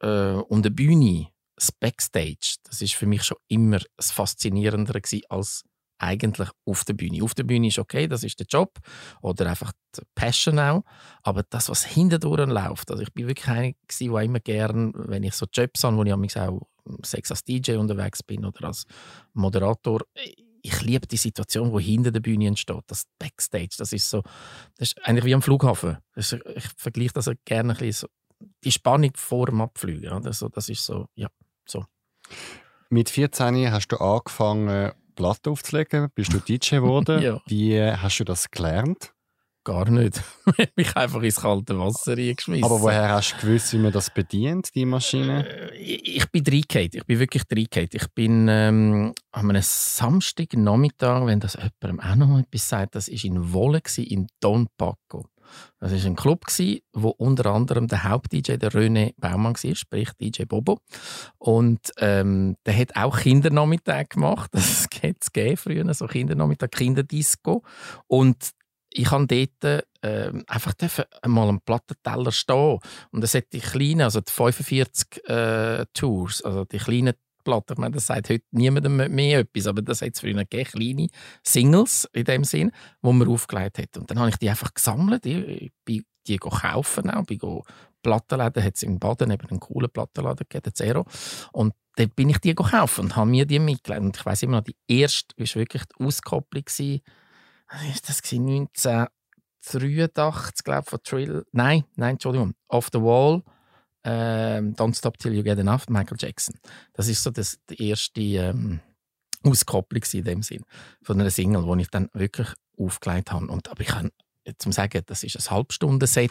äh, 0.00 0.32
und 0.32 0.66
eine 0.66 0.74
Bühne, 0.74 1.28
das 1.54 1.72
Backstage, 1.72 2.56
das 2.64 2.82
ist 2.82 2.94
für 2.94 3.06
mich 3.06 3.22
schon 3.22 3.38
immer 3.48 3.80
das 3.96 4.10
Faszinierendere 4.10 5.00
gewesen 5.00 5.24
als 5.28 5.64
eigentlich 5.98 6.50
auf 6.66 6.84
der 6.84 6.92
Bühne. 6.92 7.22
Auf 7.24 7.34
der 7.34 7.44
Bühne 7.44 7.68
ist 7.68 7.78
okay, 7.78 8.06
das 8.06 8.22
ist 8.22 8.38
der 8.38 8.46
Job 8.46 8.78
oder 9.22 9.48
einfach 9.48 9.72
die 9.96 10.02
Passion 10.14 10.58
auch, 10.58 10.82
aber 11.22 11.42
das, 11.48 11.70
was 11.70 11.84
hintendurch 11.84 12.46
läuft, 12.46 12.90
also 12.90 13.02
ich 13.02 13.12
bin 13.14 13.28
wirklich 13.28 13.48
einer 13.48 13.72
gewesen, 13.88 14.12
der 14.12 14.22
immer 14.22 14.40
gern, 14.40 14.92
wenn 14.94 15.22
ich 15.22 15.34
so 15.34 15.46
Jobs 15.50 15.84
habe, 15.84 15.96
wo 15.96 16.02
ich 16.02 16.36
auch 16.36 16.60
sechs 17.02 17.30
als 17.30 17.44
DJ 17.44 17.76
unterwegs 17.76 18.22
bin 18.22 18.44
oder 18.44 18.66
als 18.66 18.84
Moderator, 19.32 20.02
ich 20.66 20.82
liebe 20.82 21.06
die 21.06 21.16
Situation, 21.16 21.76
die 21.76 21.82
hinter 21.82 22.10
der 22.10 22.20
Bühne 22.20 22.48
entsteht, 22.48 22.82
das 22.86 23.04
Backstage. 23.18 23.76
Das 23.78 23.92
ist 23.92 24.10
so, 24.10 24.22
das 24.76 24.88
ist 24.88 25.06
eigentlich 25.06 25.24
wie 25.24 25.34
am 25.34 25.42
Flughafen. 25.42 25.98
Das 26.14 26.32
ist, 26.32 26.44
ich 26.54 26.64
vergleiche 26.76 27.12
das 27.14 27.30
gerne 27.44 27.72
ein 27.72 27.78
bisschen 27.78 28.08
so, 28.40 28.46
die 28.64 28.72
Spannung 28.72 29.12
vor 29.16 29.46
dem 29.46 29.60
Abfliegen. 29.60 30.12
Oder? 30.12 30.32
So, 30.32 30.48
das 30.48 30.68
ist 30.68 30.84
so, 30.84 31.06
ja, 31.14 31.28
so. 31.66 31.84
Mit 32.90 33.10
14 33.10 33.70
hast 33.70 33.88
du 33.88 33.96
angefangen, 33.96 34.92
Platten 35.14 35.50
aufzulegen, 35.50 36.08
bist 36.14 36.32
du 36.32 36.38
DJ 36.46 36.76
geworden. 36.76 37.22
Ja. 37.22 37.40
Wie 37.46 37.80
hast 37.80 38.18
du 38.18 38.24
das 38.24 38.50
gelernt? 38.50 39.12
Gar 39.66 39.90
nicht. 39.90 40.22
Ich 40.46 40.60
habe 40.60 40.72
mich 40.76 40.96
einfach 40.96 41.22
ins 41.22 41.40
kalte 41.40 41.76
Wasser 41.76 42.16
reingeschmissen. 42.16 42.62
Aber 42.62 42.80
woher 42.80 43.08
hast 43.08 43.34
du 43.34 43.46
gewusst, 43.46 43.72
wie 43.72 43.78
man 43.78 43.90
das 43.90 44.10
bedient, 44.10 44.72
die 44.76 44.86
Maschine? 44.86 45.44
Äh, 45.44 45.74
Ich 45.74 46.16
ich 46.18 46.30
bin 46.30 46.44
reingefallen. 46.46 46.90
Ich 46.92 47.04
bin 47.04 47.18
wirklich 47.18 47.42
reingefallen. 47.50 47.88
Ich 47.92 48.06
bin 48.14 48.46
ähm, 48.48 49.12
an 49.32 49.50
einem 49.50 49.62
Samstagnachmittag, 49.62 51.26
wenn 51.26 51.40
das 51.40 51.54
jemandem 51.54 51.98
auch 51.98 52.14
noch 52.14 52.28
mal 52.28 52.40
etwas 52.42 52.68
sagt, 52.68 52.94
das 52.94 53.08
war 53.08 53.24
in 53.24 53.52
Wolle, 53.52 53.80
in 53.96 54.28
Don 54.38 54.68
Paco. 54.78 55.26
Das 55.80 55.90
war 55.90 55.98
ein 56.06 56.16
Club, 56.16 56.44
wo 56.92 57.08
unter 57.08 57.46
anderem 57.46 57.88
der 57.88 58.04
Haupt-DJ, 58.04 58.58
der 58.58 58.70
René 58.70 59.14
Baumann, 59.16 59.54
war, 59.54 59.74
sprich 59.74 60.10
DJ 60.20 60.44
Bobo. 60.44 60.78
Und 61.38 61.92
ähm, 61.98 62.56
der 62.66 62.78
hat 62.78 62.94
auch 62.94 63.18
Kindernachmittag 63.18 64.10
gemacht. 64.10 64.50
Das 64.56 64.86
hat 65.02 65.16
es 65.20 65.60
früher, 65.60 65.92
so 65.92 66.06
Kindernachmittag, 66.06 66.70
Kinderdisco. 66.70 67.62
Und 68.06 68.54
ich 68.96 69.10
habe 69.10 69.26
dort 69.26 69.84
ähm, 70.02 70.44
einfach 70.46 70.74
einmal 71.22 71.48
am 71.48 71.60
Plattenteller 71.60 72.32
stehen. 72.32 72.78
Und 73.10 73.22
es 73.22 73.34
hat 73.34 73.52
die 73.52 73.60
kleinen, 73.60 74.02
also 74.02 74.20
die 74.20 74.32
45 74.32 75.28
äh, 75.28 75.84
Tours, 75.92 76.42
also 76.42 76.64
die 76.64 76.78
kleinen 76.78 77.14
Platte. 77.44 77.74
Ich 77.74 77.78
meine, 77.78 77.94
das 77.94 78.06
sagt 78.06 78.30
heute 78.30 78.44
niemandem 78.50 78.96
mehr 78.96 79.40
etwas, 79.40 79.66
aber 79.66 79.82
das 79.82 80.02
hat 80.02 80.14
es 80.14 80.20
früher 80.20 80.34
gegeben, 80.34 80.70
kleine 80.70 81.08
Singles 81.42 82.08
in 82.12 82.24
dem 82.24 82.44
Sinn, 82.44 82.72
die 83.02 83.12
man 83.12 83.28
aufgelegt 83.28 83.78
hat. 83.78 83.96
Und 83.98 84.10
dann 84.10 84.18
habe 84.18 84.30
ich 84.30 84.36
die 84.36 84.48
einfach 84.48 84.72
gesammelt. 84.72 85.26
Ich 85.26 85.72
bin 85.84 86.02
die 86.26 86.38
kaufen 86.38 87.10
auch, 87.10 87.24
bin 87.24 87.38
Plattenläden, 88.02 88.64
hat 88.64 88.74
es 88.76 88.82
in 88.82 88.98
Baden 88.98 89.30
eben 89.30 89.48
einen 89.48 89.60
coolen 89.60 89.90
Plattenladen 89.90 90.46
gegeben, 90.48 90.74
Zero. 90.74 91.06
Und 91.52 91.74
dann 91.96 92.10
bin 92.10 92.30
ich 92.30 92.38
die 92.38 92.54
gekauft 92.54 92.98
und 92.98 93.14
habe 93.14 93.30
mir 93.30 93.46
die 93.46 93.58
mitgelegt. 93.58 94.02
Und 94.02 94.16
ich 94.16 94.26
weiß 94.26 94.42
immer 94.42 94.58
noch, 94.58 94.64
die 94.64 94.76
erste 94.88 95.34
war 95.36 95.54
wirklich 95.54 95.82
die 95.84 96.04
Auskopplung. 96.04 96.64
Gewesen. 97.68 97.92
Ist 97.92 98.08
das 98.08 98.22
1983, 98.22 100.64
glaube 100.64 100.82
ich, 100.84 100.90
von 100.90 101.02
Trill. 101.02 101.44
Nein, 101.52 101.84
nein, 101.96 102.12
Entschuldigung. 102.12 102.54
Off 102.68 102.88
the 102.92 103.00
Wall. 103.00 103.42
Ähm, 104.04 104.74
Don't 104.76 104.96
Stop 104.96 105.18
Till 105.18 105.34
You 105.34 105.42
Get 105.42 105.58
Enough, 105.58 105.88
Michael 105.88 106.16
Jackson. 106.18 106.58
Das 106.92 107.08
ist 107.08 107.22
so 107.22 107.30
das, 107.30 107.58
die 107.68 107.88
erste 107.88 108.20
ähm, 108.20 108.80
Auskopplung 109.42 110.02
in 110.12 110.24
dem 110.24 110.42
Sinn 110.42 110.64
von 111.02 111.20
einer 111.20 111.30
Single, 111.30 111.64
die 111.64 111.82
ich 111.82 111.90
dann 111.90 112.08
wirklich 112.12 112.48
aufgelegt 112.78 113.32
habe. 113.32 113.48
Und, 113.48 113.68
aber 113.68 113.80
ich 113.80 113.92
habe 113.92 114.10
zum 114.58 114.72
sagen, 114.72 115.02
das 115.06 115.24
ist 115.24 115.36
ein 115.36 115.56
Halbstunden-Set 115.56 116.30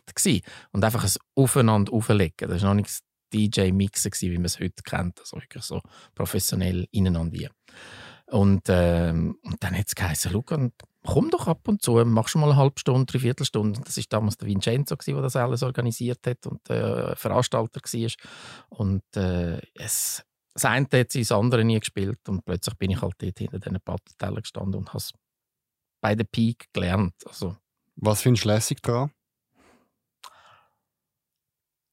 und 0.71 0.83
einfach 0.83 1.03
ein 1.03 1.11
Aufeinander 1.35 1.91
auflegen. 1.91 2.49
Das 2.49 2.61
war 2.61 2.73
noch 2.73 2.81
nicht 2.81 3.01
DJ-Mixen, 3.33 4.11
wie 4.21 4.37
man 4.37 4.45
es 4.45 4.59
heute 4.59 4.83
kennt, 4.83 5.19
also 5.19 5.37
wirklich 5.37 5.63
so 5.63 5.81
professionell 6.13 6.87
ineinander. 6.91 7.49
Und, 8.27 8.63
ähm, 8.69 9.37
und 9.43 9.61
dann 9.61 9.77
hat 9.77 9.87
es 9.87 9.95
geheißen, 9.95 10.31
Luca, 10.31 10.69
komm 11.05 11.29
doch 11.29 11.47
ab 11.47 11.67
und 11.67 11.81
zu, 11.81 12.03
mach 12.05 12.27
schon 12.27 12.41
mal 12.41 12.51
eine 12.51 12.57
halbe 12.57 12.79
Stunde, 12.79 13.05
drei 13.05 13.19
Viertelstunde. 13.19 13.79
Das 13.83 13.97
war 13.97 14.03
damals 14.09 14.37
der 14.37 14.47
Vincenzo, 14.47 14.95
der 14.95 15.21
das 15.21 15.35
alles 15.35 15.63
organisiert 15.63 16.25
hat 16.25 16.45
und 16.47 16.69
äh, 16.69 17.15
Veranstalter 17.15 17.79
war. 17.79 18.11
Und 18.69 19.03
äh, 19.15 19.61
es, 19.73 20.23
das 20.53 20.65
eine 20.65 20.87
hat 20.91 21.15
das 21.15 21.31
andere 21.31 21.63
nie 21.63 21.79
gespielt 21.79 22.19
und 22.27 22.43
plötzlich 22.45 22.75
bin 22.75 22.91
ich 22.91 23.01
halt 23.01 23.15
dort 23.17 23.37
hinter 23.37 23.59
diesen 23.59 23.81
Plattentellern 23.81 24.41
gestanden 24.41 24.75
und 24.75 24.89
habe 24.89 24.97
es 24.97 25.13
bei 26.01 26.15
der 26.15 26.25
Peak 26.25 26.65
gelernt. 26.73 27.15
Also, 27.25 27.55
Was 27.95 28.21
findest 28.21 28.45
du 28.45 28.49
lässig 28.49 28.81
daran? 28.81 29.11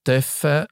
Dürfen 0.07 0.66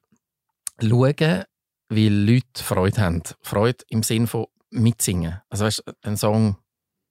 schauen, 0.81 1.45
wie 1.89 2.09
Leute 2.09 2.63
Freude 2.63 3.01
haben. 3.01 3.23
Freude 3.43 3.85
im 3.89 4.03
Sinne 4.03 4.27
von 4.27 4.47
mitsingen. 4.71 5.41
Also 5.49 5.65
weißt, 5.65 5.85
ein 6.03 6.17
Song, 6.17 6.57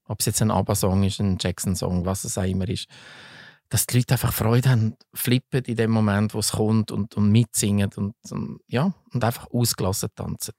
ob 0.09 0.19
es 0.19 0.25
jetzt 0.25 0.41
ein 0.41 0.51
ABBA-Song 0.51 1.03
ist, 1.03 1.19
ein 1.19 1.37
Jackson-Song, 1.39 2.05
was 2.05 2.25
es 2.25 2.37
auch 2.37 2.43
immer 2.43 2.67
ist, 2.67 2.87
dass 3.69 3.85
die 3.85 3.97
Leute 3.97 4.15
einfach 4.15 4.33
Freude 4.33 4.69
haben, 4.69 4.95
flippen 5.13 5.63
in 5.65 5.75
dem 5.75 5.91
Moment, 5.91 6.33
wo 6.33 6.39
es 6.39 6.53
kommt 6.53 6.91
und, 6.91 7.15
und 7.15 7.31
mitsingen 7.31 7.89
und, 7.95 8.15
und, 8.31 8.59
ja, 8.67 8.91
und 9.13 9.23
einfach 9.23 9.47
ausgelassen 9.51 10.09
tanzen. 10.15 10.55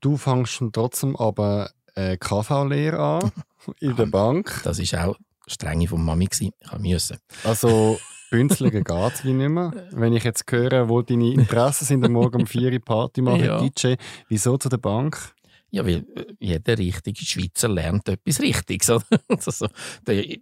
Du 0.00 0.16
fängst 0.16 0.62
trotzdem 0.72 1.16
aber 1.16 1.70
eine 1.94 2.16
KV-Lehre 2.18 2.98
an 2.98 3.32
in 3.80 3.96
der 3.96 4.06
Bank. 4.06 4.60
Das 4.62 4.78
war 4.78 5.08
auch 5.08 5.16
strenge 5.46 5.88
von 5.88 6.04
Mami. 6.04 6.26
Gewesen. 6.26 6.52
Ich 6.60 6.78
musste. 6.78 7.18
Also 7.42 7.98
Bünzligen 8.30 8.84
geht 8.84 9.12
es 9.14 9.24
wie 9.24 9.32
nicht 9.32 9.48
mehr. 9.48 9.72
Wenn 9.92 10.12
ich 10.12 10.24
jetzt 10.24 10.44
höre, 10.50 10.88
wo 10.88 11.02
deine 11.02 11.32
Interessen 11.32 11.84
sind, 11.84 12.04
am 12.04 12.12
Morgen 12.12 12.42
um 12.42 12.46
4 12.46 12.72
Uhr 12.72 12.78
Party 12.80 13.22
machen, 13.22 13.44
ja. 13.44 13.60
DJ, 13.60 13.94
wieso 14.28 14.56
zu 14.58 14.68
der 14.68 14.78
Bank? 14.78 15.34
Ja, 15.76 15.84
weil 15.84 16.06
äh, 16.16 16.34
jeder 16.40 16.78
richtige 16.78 17.22
Schweizer 17.22 17.68
lernt 17.68 18.08
etwas 18.08 18.40
Richtiges. 18.40 18.88
also, 19.28 19.68
der, 20.06 20.38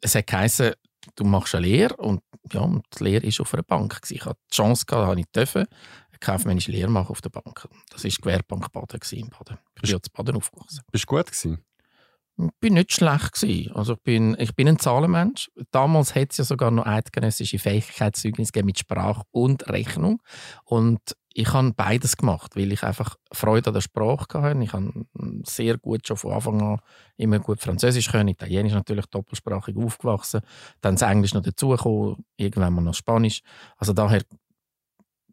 es 0.00 0.14
hat 0.14 0.28
geheißen, 0.28 0.74
du 1.16 1.24
machst 1.24 1.56
eine 1.56 1.66
Lehre 1.66 1.96
und, 1.96 2.22
ja, 2.52 2.60
und 2.60 2.84
die 2.96 3.02
Lehre 3.02 3.24
war 3.24 3.40
auf 3.40 3.52
einer 3.52 3.64
Bank. 3.64 3.98
Ich 4.10 4.24
hatte 4.24 4.38
die 4.48 4.54
Chance, 4.54 4.86
gehabt, 4.86 5.08
habe 5.08 5.18
ich 5.18 5.26
dürfen, 5.34 5.66
eine 5.66 6.18
kaufmännische 6.20 6.70
Lehre 6.70 6.88
machen 6.88 7.08
auf 7.08 7.20
der 7.20 7.30
Bank. 7.30 7.68
Das 7.90 8.04
war 8.04 8.10
die 8.10 8.16
Gewerbebank 8.16 8.70
Baden 8.70 9.00
in 9.10 9.28
Baden. 9.28 9.58
Ich 9.74 9.82
bin 9.82 9.90
ja 9.90 9.96
in 9.96 10.02
Baden 10.12 10.36
aufgewachsen. 10.36 10.82
Bist 10.92 11.04
du 11.04 11.08
gut 11.08 11.26
gewesen? 11.26 11.64
Ich 12.36 12.50
bin 12.60 12.74
nicht 12.74 12.92
schlecht 12.92 13.32
gewesen. 13.32 13.72
Also 13.72 13.94
ich 13.94 14.02
bin, 14.02 14.36
ich 14.38 14.54
bin 14.54 14.68
ein 14.68 14.78
Zahlenmensch. 14.78 15.50
Damals 15.72 16.14
hat 16.14 16.30
es 16.30 16.36
ja 16.36 16.44
sogar 16.44 16.70
noch 16.70 16.86
eidgenössische 16.86 17.58
Fähigkeitszeugnisse 17.58 18.62
mit 18.62 18.78
Sprache 18.78 19.22
und 19.32 19.68
Rechnung. 19.68 20.22
Und 20.64 21.00
ich 21.36 21.52
habe 21.52 21.72
beides 21.72 22.16
gemacht, 22.16 22.54
weil 22.54 22.72
ich 22.72 22.84
einfach 22.84 23.16
Freude 23.32 23.68
an 23.68 23.74
der 23.74 23.80
Sprache 23.80 24.40
hatte. 24.40 24.62
Ich 24.62 24.72
habe 24.72 25.04
sehr 25.44 25.78
gut 25.78 26.06
schon 26.06 26.16
von 26.16 26.32
Anfang 26.32 26.62
an 26.62 26.80
immer 27.16 27.40
gut 27.40 27.60
Französisch 27.60 28.10
können, 28.10 28.28
Italienisch 28.28 28.72
natürlich 28.72 29.06
doppelsprachig 29.06 29.76
aufgewachsen, 29.76 30.42
dann 30.80 30.94
das 30.94 31.02
Englisch 31.02 31.34
noch 31.34 31.42
dazugekommen, 31.42 32.24
irgendwann 32.36 32.72
mal 32.72 32.82
noch 32.82 32.94
Spanisch. 32.94 33.42
Also 33.76 33.92
daher 33.92 34.22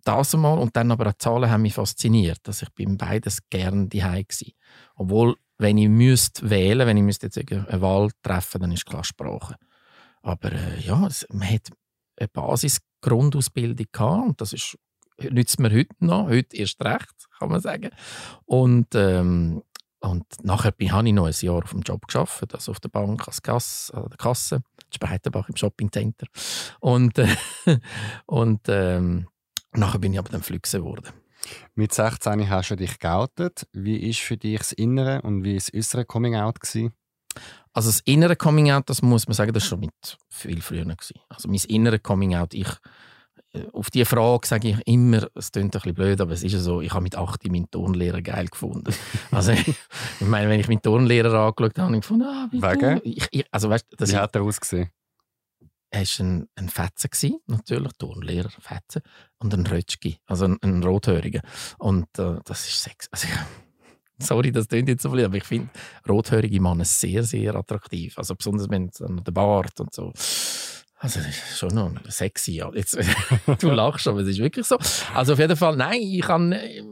das 0.03 0.33
einmal 0.33 0.57
und 0.57 0.75
dann 0.75 0.91
aber 0.91 1.07
auch 1.07 1.13
die 1.13 1.19
Zahlen 1.19 1.51
haben 1.51 1.61
mich 1.61 1.75
fasziniert. 1.75 2.39
Also 2.47 2.65
ich 2.65 2.73
bin 2.73 2.97
beides 2.97 3.47
gern 3.51 3.87
daheim 3.87 4.25
gsi. 4.27 4.55
Obwohl, 4.95 5.35
wenn 5.59 5.77
ich 5.77 5.87
müsste 5.89 6.49
wählen, 6.49 6.87
wenn 6.87 6.97
ich 6.97 7.03
müsste 7.03 7.27
jetzt 7.27 7.37
eine 7.37 7.81
Wahl 7.81 8.09
treffen, 8.23 8.61
dann 8.61 8.71
ist 8.71 8.87
klar 8.87 9.03
Sprache. 9.03 9.55
Aber 10.23 10.51
äh, 10.51 10.79
ja, 10.79 11.07
man 11.29 11.47
hat 11.47 11.69
eine 12.17 12.27
Basisgrundausbildung 12.27 13.85
gehabt 13.91 14.27
und 14.27 14.41
das 14.41 14.53
ist 14.53 14.77
nützt 15.29 15.59
mir 15.59 15.71
heute 15.71 15.95
noch, 15.99 16.27
heute 16.27 16.55
erst 16.55 16.83
recht, 16.83 17.27
kann 17.37 17.49
man 17.49 17.61
sagen. 17.61 17.89
Und, 18.45 18.95
ähm, 18.95 19.63
und 19.99 20.25
nachher 20.43 20.71
habe 20.71 20.83
ich 21.05 21.13
noch 21.13 21.25
ein 21.25 21.33
Jahr 21.41 21.63
auf 21.63 21.71
dem 21.71 21.81
Job 21.81 22.07
geschafft, 22.07 22.53
also 22.53 22.71
auf 22.71 22.79
der 22.79 22.89
Bank 22.89 23.27
als 23.27 23.41
Kasse, 23.41 23.93
an 23.93 24.09
der 24.09 24.17
Kasse, 24.17 24.63
Spreitenbach 24.93 25.47
im 25.49 25.55
Shoppingcenter. 25.55 26.27
Und, 26.79 27.17
äh, 27.19 27.27
und 28.25 28.61
ähm, 28.67 29.27
nachher 29.73 29.99
bin 29.99 30.13
ich 30.13 30.19
aber 30.19 30.29
dann 30.29 30.43
Flüchse 30.43 30.79
geworden. 30.79 31.09
Mit 31.75 31.93
16 31.93 32.49
hast 32.49 32.71
du 32.71 32.75
dich 32.75 32.99
geoutet. 32.99 33.67
Wie 33.73 34.07
war 34.07 34.13
für 34.13 34.37
dich 34.37 34.59
das 34.59 34.71
innere 34.71 35.21
und 35.21 35.43
wie 35.43 35.55
das 35.55 35.73
äußere 35.73 36.05
Coming-out? 36.05 36.59
Also 37.73 37.89
das 37.89 38.01
innere 38.01 38.35
Coming-out, 38.35 38.89
das 38.89 39.01
muss 39.01 39.27
man 39.27 39.33
sagen, 39.33 39.53
das 39.53 39.63
war 39.63 39.69
schon 39.69 39.79
mit 39.79 40.17
viel 40.29 40.61
früher. 40.61 40.83
Gewesen. 40.83 41.19
Also 41.29 41.47
mein 41.47 41.59
innere 41.67 41.99
Coming-out, 41.99 42.53
ich 42.53 42.67
auf 43.73 43.89
diese 43.89 44.05
Frage 44.05 44.47
sage 44.47 44.69
ich 44.69 44.77
immer, 44.87 45.27
es 45.35 45.51
klingt 45.51 45.75
ein 45.75 45.79
bisschen 45.79 45.93
blöd, 45.93 46.21
aber 46.21 46.31
es 46.31 46.43
ist 46.43 46.53
ja 46.53 46.59
so, 46.59 46.81
ich 46.81 46.91
habe 46.93 47.03
mit 47.03 47.15
8 47.15 47.49
meinen 47.49 47.69
Turnlehrer 47.69 48.21
geil 48.21 48.47
gefunden. 48.47 48.93
Also, 49.31 49.51
ich 49.51 49.75
meine, 50.19 50.49
wenn 50.49 50.59
ich 50.59 50.67
meinen 50.67 50.81
Turnlehrer 50.81 51.33
angeschaut 51.33 51.77
habe, 51.77 51.87
habe 51.87 51.95
ich 51.95 52.01
gefunden, 52.01 52.25
ah, 52.25 52.47
wie 52.51 52.61
Wegen? 52.61 53.01
Ich, 53.03 53.27
ich, 53.31 53.45
also, 53.51 53.69
weißt, 53.69 53.87
wie 53.97 54.15
hat 54.15 54.35
er 54.35 54.43
ausgesehen? 54.43 54.89
Er 55.89 56.01
war 56.01 56.25
ein, 56.25 56.47
ein 56.55 56.69
Fetzen, 56.69 57.09
gewesen, 57.09 57.39
natürlich, 57.47 57.91
Turnlehrer, 57.97 58.49
Fetzen, 58.49 59.01
und 59.39 59.53
ein 59.53 59.65
Rötschki, 59.65 60.17
also 60.25 60.45
ein, 60.45 60.57
ein 60.61 60.83
Rothöriger. 60.83 61.41
Und 61.77 62.07
äh, 62.19 62.37
das 62.45 62.67
ist 62.67 62.81
Sex. 62.81 63.07
Also, 63.11 63.27
sorry, 64.19 64.51
das 64.51 64.67
klingt 64.67 64.89
jetzt 64.89 65.03
so 65.03 65.11
viel, 65.11 65.25
aber 65.25 65.35
ich 65.35 65.43
finde 65.43 65.69
rothörige 66.07 66.61
Männer 66.61 66.85
sehr, 66.85 67.23
sehr 67.23 67.55
attraktiv. 67.55 68.17
Also 68.17 68.35
besonders 68.35 68.69
wenn 68.69 68.89
der 69.23 69.31
Bart 69.31 69.79
und 69.79 69.93
so. 69.93 70.13
Also, 71.03 71.19
das 71.19 71.29
ist 71.29 71.57
schon 71.57 71.73
noch 71.73 71.91
sexy. 72.09 72.63
Jetzt, 72.75 72.95
du 73.59 73.71
lachst, 73.71 74.07
aber 74.07 74.19
es 74.19 74.27
ist 74.27 74.37
wirklich 74.37 74.67
so. 74.67 74.77
Also, 75.15 75.33
auf 75.33 75.39
jeden 75.39 75.57
Fall, 75.57 75.75
nein, 75.75 75.99
ich 75.99 76.21
kann. 76.21 76.51
Äh, 76.51 76.83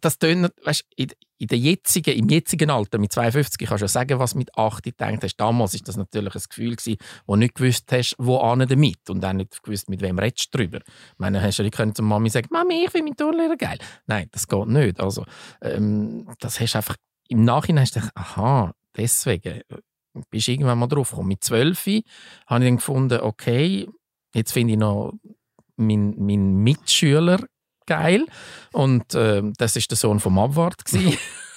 das 0.00 0.18
tönt, 0.18 0.52
weißt, 0.64 0.84
in, 0.96 1.08
in 1.38 1.48
jetzigen, 1.48 2.16
im 2.16 2.28
jetzigen 2.28 2.70
Alter, 2.70 2.98
mit 2.98 3.12
52, 3.12 3.66
kannst 3.66 3.82
du 3.82 3.84
ja 3.84 3.88
sagen, 3.88 4.18
was 4.18 4.34
mit 4.34 4.56
8 4.56 4.82
gedacht 4.82 5.22
hast. 5.22 5.36
Damals 5.36 5.74
war 5.74 5.80
das 5.84 5.96
natürlich 5.96 6.34
ein 6.34 6.42
Gefühl, 6.48 6.76
gewesen, 6.76 6.96
wo 7.26 7.34
du 7.34 7.40
nicht 7.40 7.54
gewusst 7.56 7.92
hast, 7.92 8.14
wo 8.18 8.38
ane 8.38 8.66
damit. 8.66 9.08
Und 9.10 9.24
auch 9.24 9.32
nicht 9.34 9.62
gewusst, 9.62 9.90
mit 9.90 10.00
wem 10.00 10.18
redest 10.18 10.54
du 10.54 10.58
drüber. 10.58 10.78
Ich 10.78 11.18
meine, 11.18 11.42
hast 11.42 11.58
du 11.58 11.62
nicht 11.62 11.74
können 11.74 11.94
zur 11.94 12.06
Mami 12.06 12.30
sagen, 12.30 12.48
Mami, 12.50 12.84
ich 12.84 12.90
finde 12.90 13.04
meinen 13.04 13.16
Turnlehrer 13.16 13.56
geil. 13.56 13.78
Nein, 14.06 14.28
das 14.32 14.48
geht 14.48 14.66
nicht. 14.66 15.00
Also, 15.00 15.24
ähm, 15.60 16.26
das 16.40 16.58
hast 16.60 16.76
einfach, 16.76 16.96
im 17.28 17.44
Nachhinein 17.44 17.82
hast 17.82 17.96
du 17.96 18.00
gedacht, 18.00 18.16
aha, 18.16 18.72
deswegen 18.96 19.60
bist 20.30 20.48
irgendwann 20.48 20.78
mal 20.78 20.86
drauf 20.86 21.10
gekommen. 21.10 21.28
Mit 21.28 21.44
12 21.44 21.86
habe 21.86 22.64
ich 22.64 22.68
dann 22.68 22.76
gefunden, 22.76 23.20
okay, 23.20 23.88
jetzt 24.34 24.52
finde 24.52 24.74
ich 24.74 24.78
noch 24.78 25.12
meinen 25.76 26.14
mein 26.18 26.56
Mitschüler 26.56 27.40
geil. 27.86 28.26
Und 28.72 29.14
äh, 29.14 29.42
das 29.56 29.76
ist 29.76 29.90
der 29.90 29.96
Sohn 29.96 30.20
vom 30.20 30.38
Abwart. 30.38 30.82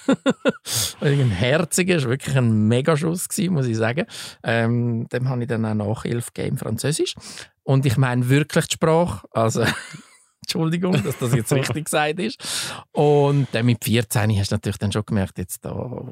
ein 1.00 1.30
herziger, 1.30 2.02
war 2.02 2.10
wirklich 2.10 2.36
ein 2.36 2.68
Megaschuss, 2.68 3.28
muss 3.48 3.66
ich 3.66 3.76
sagen. 3.76 4.06
Ähm, 4.42 5.08
dem 5.08 5.28
habe 5.28 5.42
ich 5.42 5.48
dann 5.48 5.64
auch 5.64 5.74
Nachhilfe 5.74 6.30
gegeben, 6.32 6.58
Französisch. 6.58 7.14
Und 7.62 7.86
ich 7.86 7.96
meine 7.96 8.28
wirklich 8.28 8.66
die 8.66 8.74
Sprache. 8.74 9.26
Also, 9.32 9.64
Entschuldigung, 10.42 11.02
dass 11.04 11.18
das 11.18 11.34
jetzt 11.34 11.52
richtig 11.52 11.84
gesagt 11.84 12.18
ist. 12.18 12.42
Und 12.92 13.48
dann 13.52 13.66
mit 13.66 13.84
14 13.84 14.38
hast 14.38 14.50
du 14.50 14.54
natürlich 14.54 14.78
dann 14.78 14.92
schon 14.92 15.04
gemerkt, 15.06 15.38
jetzt 15.38 15.64
da 15.64 16.02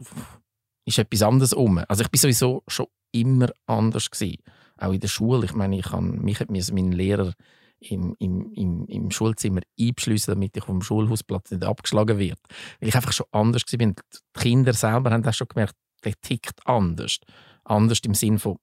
ist 0.88 0.98
etwas 0.98 1.22
anderes 1.22 1.52
um. 1.52 1.78
Also 1.88 2.02
ich 2.02 2.10
bin 2.10 2.18
sowieso 2.18 2.62
schon 2.66 2.86
immer 3.12 3.50
anders 3.66 4.10
gewesen. 4.10 4.38
Auch 4.76 4.92
in 4.92 5.00
der 5.00 5.08
Schule. 5.08 5.44
Ich 5.44 5.54
meine, 5.54 5.78
ich 5.78 5.86
kann 5.86 6.18
mich 6.22 6.40
hat 6.40 6.50
mein 6.50 6.92
Lehrer 6.92 7.32
im, 7.80 8.14
im, 8.18 8.52
im, 8.52 8.86
im 8.86 9.10
Schulzimmer 9.10 9.60
einbeschließen, 9.78 10.34
damit 10.34 10.56
ich 10.56 10.64
vom 10.64 10.82
Schulhausplatz 10.82 11.50
nicht 11.50 11.64
abgeschlagen 11.64 12.18
werde. 12.18 12.40
Weil 12.80 12.88
ich 12.88 12.94
einfach 12.94 13.12
schon 13.12 13.26
anders 13.30 13.62
war. 13.70 13.78
Die 13.78 13.94
Kinder 14.34 14.72
selber 14.72 15.10
haben 15.10 15.22
das 15.22 15.36
schon 15.36 15.48
gemerkt, 15.48 15.76
der 16.04 16.14
tickt 16.20 16.66
anders. 16.66 17.18
Anders 17.64 18.00
im 18.04 18.14
Sinn 18.14 18.38
von, 18.38 18.56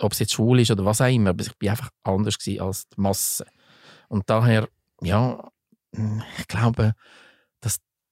ob 0.00 0.12
es 0.12 0.18
jetzt 0.18 0.32
schwul 0.32 0.60
ist 0.60 0.70
oder 0.70 0.84
was 0.84 1.00
auch 1.00 1.12
immer, 1.12 1.30
aber 1.30 1.42
ich 1.44 1.56
bin 1.58 1.70
einfach 1.70 1.90
anders 2.02 2.36
als 2.58 2.88
die 2.88 3.00
Masse. 3.00 3.46
Und 4.08 4.28
daher, 4.30 4.68
ja, 5.02 5.48
hm, 5.94 6.22
ich 6.38 6.48
glaube, 6.48 6.94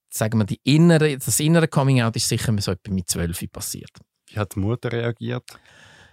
sagen 0.09 0.39
wir, 0.39 0.45
die 0.45 0.61
innere, 0.65 1.17
das 1.17 1.41
innere 1.41 1.69
Coming-out 1.69 2.17
ist 2.17 2.29
sicher 2.29 2.55
so 2.61 2.73
etwa 2.73 2.93
mit 2.93 3.09
12 3.09 3.53
passiert. 3.53 3.91
Wie 4.29 4.39
hat 4.39 4.55
die 4.55 4.61
Mutter 4.61 4.93
reagiert? 4.93 5.45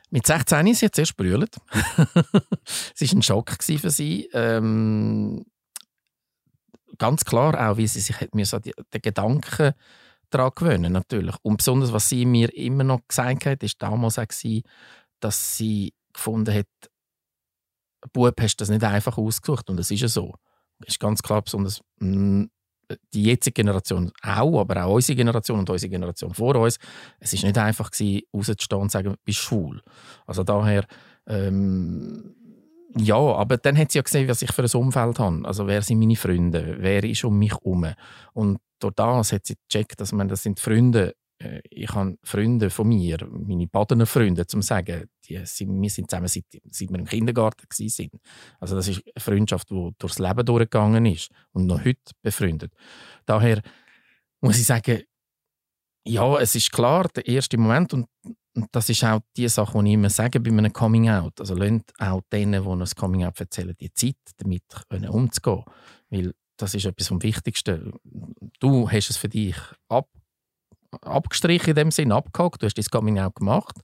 Mit 0.09 0.27
16 0.27 0.67
ist 0.67 0.79
sie 0.79 0.85
jetzt 0.85 0.99
erst 0.99 1.17
brüllt. 1.17 1.55
es 1.73 3.01
war 3.01 3.17
ein 3.17 3.21
Schock 3.23 3.51
für 3.63 3.89
sie. 3.89 4.29
Ähm, 4.33 5.43
ganz 6.97 7.25
klar 7.25 7.69
auch, 7.69 7.77
wie 7.77 7.87
sie 7.87 7.99
sich 7.99 8.19
hat 8.21 8.35
mir 8.35 8.45
so 8.45 8.59
die, 8.59 8.73
den 8.93 9.01
Gedanken 9.01 9.73
daran 10.29 10.51
gewöhnen 10.55 10.93
natürlich. 10.93 11.35
Und 11.41 11.57
besonders, 11.57 11.93
was 11.93 12.09
sie 12.09 12.25
mir 12.25 12.55
immer 12.55 12.83
noch 12.83 13.01
gesagt 13.07 13.45
hat, 13.45 13.63
ist 13.63 13.81
damals 13.81 14.19
auch 14.19 14.27
gewesen, 14.27 14.63
dass 15.19 15.57
sie 15.57 15.93
gefunden 16.13 16.53
hat, 16.53 16.67
Bub, 18.11 18.39
hast 18.39 18.57
du 18.57 18.61
das 18.61 18.69
nicht 18.69 18.83
einfach 18.83 19.17
ausgesucht 19.17 19.69
und 19.69 19.77
das 19.77 19.89
ist 19.89 20.01
ja 20.01 20.07
so. 20.07 20.35
Das 20.79 20.89
ist 20.89 20.99
ganz 20.99 21.23
klar, 21.23 21.41
besonders 21.41 21.81
hm, 21.99 22.49
die 23.13 23.23
jetzige 23.23 23.63
Generation 23.63 24.11
auch, 24.21 24.59
aber 24.59 24.85
auch 24.85 24.95
unsere 24.95 25.15
Generation 25.15 25.59
und 25.59 25.69
unsere 25.69 25.89
Generation 25.89 26.33
vor 26.33 26.55
uns, 26.55 26.77
es 27.19 27.33
ist 27.33 27.43
nicht 27.43 27.57
einfach 27.57 27.91
gewesen, 27.91 28.21
rauszustehen 28.33 28.81
und 28.81 28.89
zu 28.89 28.97
sagen, 28.97 29.09
du 29.11 29.15
bist 29.23 29.39
schwul. 29.39 29.81
Also 30.25 30.43
daher, 30.43 30.85
ähm, 31.27 32.35
ja, 32.95 33.15
aber 33.15 33.57
dann 33.57 33.77
hat 33.77 33.91
sie 33.91 33.99
ja 33.99 34.03
gesehen, 34.03 34.27
was 34.27 34.41
ich 34.41 34.51
für 34.51 34.63
ein 34.63 34.71
Umfeld 34.73 35.19
habe. 35.19 35.41
Also 35.45 35.67
wer 35.67 35.81
sind 35.81 35.99
meine 35.99 36.15
Freunde, 36.15 36.75
wer 36.79 37.03
ist 37.03 37.23
um 37.23 37.37
mich 37.39 37.51
herum. 37.51 37.87
Und 38.33 38.59
durch 38.79 38.93
das 38.95 39.31
hat 39.31 39.45
sie 39.45 39.55
gecheckt, 39.67 39.99
dass 39.99 40.11
man, 40.11 40.27
das 40.27 40.43
sind 40.43 40.59
Freunde, 40.59 41.15
ich 41.69 41.93
habe 41.93 42.17
Freunde 42.23 42.69
von 42.69 42.87
mir, 42.87 43.17
meine 43.29 43.67
Badener 43.67 44.05
Freunde, 44.05 44.45
zum 44.45 44.61
sagen, 44.61 45.09
die 45.25 45.39
sind, 45.45 45.81
wir 45.81 45.89
sind 45.89 46.09
zusammen 46.09 46.27
seit, 46.27 46.45
seit 46.69 46.89
wir 46.89 46.99
im 46.99 47.05
Kindergarten 47.05 47.67
sind. 47.69 48.11
Also 48.59 48.75
das 48.75 48.87
ist 48.87 49.01
eine 49.05 49.21
Freundschaft, 49.21 49.69
die 49.69 49.91
durchs 49.97 50.19
Leben 50.19 50.45
durchgegangen 50.45 51.05
ist 51.05 51.29
und 51.51 51.65
noch 51.65 51.83
heute 51.83 52.11
befreundet. 52.21 52.73
Daher 53.25 53.61
muss 54.41 54.59
ich 54.59 54.65
sagen, 54.65 55.03
ja, 56.05 56.37
es 56.39 56.55
ist 56.55 56.71
klar, 56.71 57.07
der 57.15 57.27
erste 57.27 57.57
Moment 57.57 57.93
und, 57.93 58.07
und 58.55 58.67
das 58.71 58.89
ist 58.89 59.03
auch 59.03 59.21
die 59.37 59.47
Sache, 59.47 59.81
die 59.81 59.89
ich 59.89 59.93
immer 59.93 60.09
sage 60.09 60.39
bei 60.39 60.51
einem 60.51 60.73
Coming 60.73 61.09
Out. 61.09 61.39
Also 61.39 61.55
lasst 61.55 61.93
auch 61.97 62.21
denen, 62.31 62.63
die 62.63 62.69
ein 62.69 62.85
Coming 62.95 63.23
Out 63.23 63.39
erzählen, 63.39 63.75
die 63.79 63.93
Zeit, 63.93 64.17
damit 64.37 64.63
umzugehen. 64.89 65.63
Weil 66.09 66.33
das 66.57 66.75
ist 66.75 66.85
etwas 66.85 67.07
vom 67.07 67.23
Wichtigsten. 67.23 67.93
Du 68.59 68.89
hast 68.89 69.09
es 69.09 69.17
für 69.17 69.29
dich 69.29 69.55
ab, 69.87 70.07
abgestrichen 71.01 71.69
in 71.69 71.75
dem 71.75 71.91
Sinn, 71.91 72.11
abgehakt, 72.11 72.61
du 72.61 72.65
hast 72.65 72.77
dein 72.77 72.85
Coming 72.85 73.19
Out 73.19 73.35
gemacht, 73.35 73.79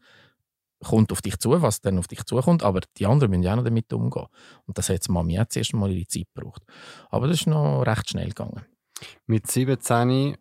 kommt 0.83 1.11
auf 1.11 1.21
dich 1.21 1.37
zu, 1.37 1.61
was 1.61 1.81
dann 1.81 1.97
auf 1.97 2.07
dich 2.07 2.23
zukommt, 2.25 2.63
aber 2.63 2.81
die 2.97 3.05
anderen 3.05 3.31
müssen 3.31 3.43
ja 3.43 3.51
auch 3.51 3.57
noch 3.57 3.63
damit 3.63 3.91
umgehen. 3.93 4.27
Und 4.65 4.77
das 4.77 4.89
hat 4.89 4.95
jetzt 4.95 5.09
Mami 5.09 5.39
auch 5.39 5.47
zuerst 5.47 5.73
mal 5.73 5.91
ihre 5.91 6.07
Zeit 6.07 6.27
gebraucht. 6.33 6.63
Aber 7.09 7.27
das 7.27 7.41
ist 7.41 7.47
noch 7.47 7.83
recht 7.83 8.09
schnell 8.09 8.29
gegangen. 8.29 8.65
Mit 9.25 9.47
17 9.47 10.37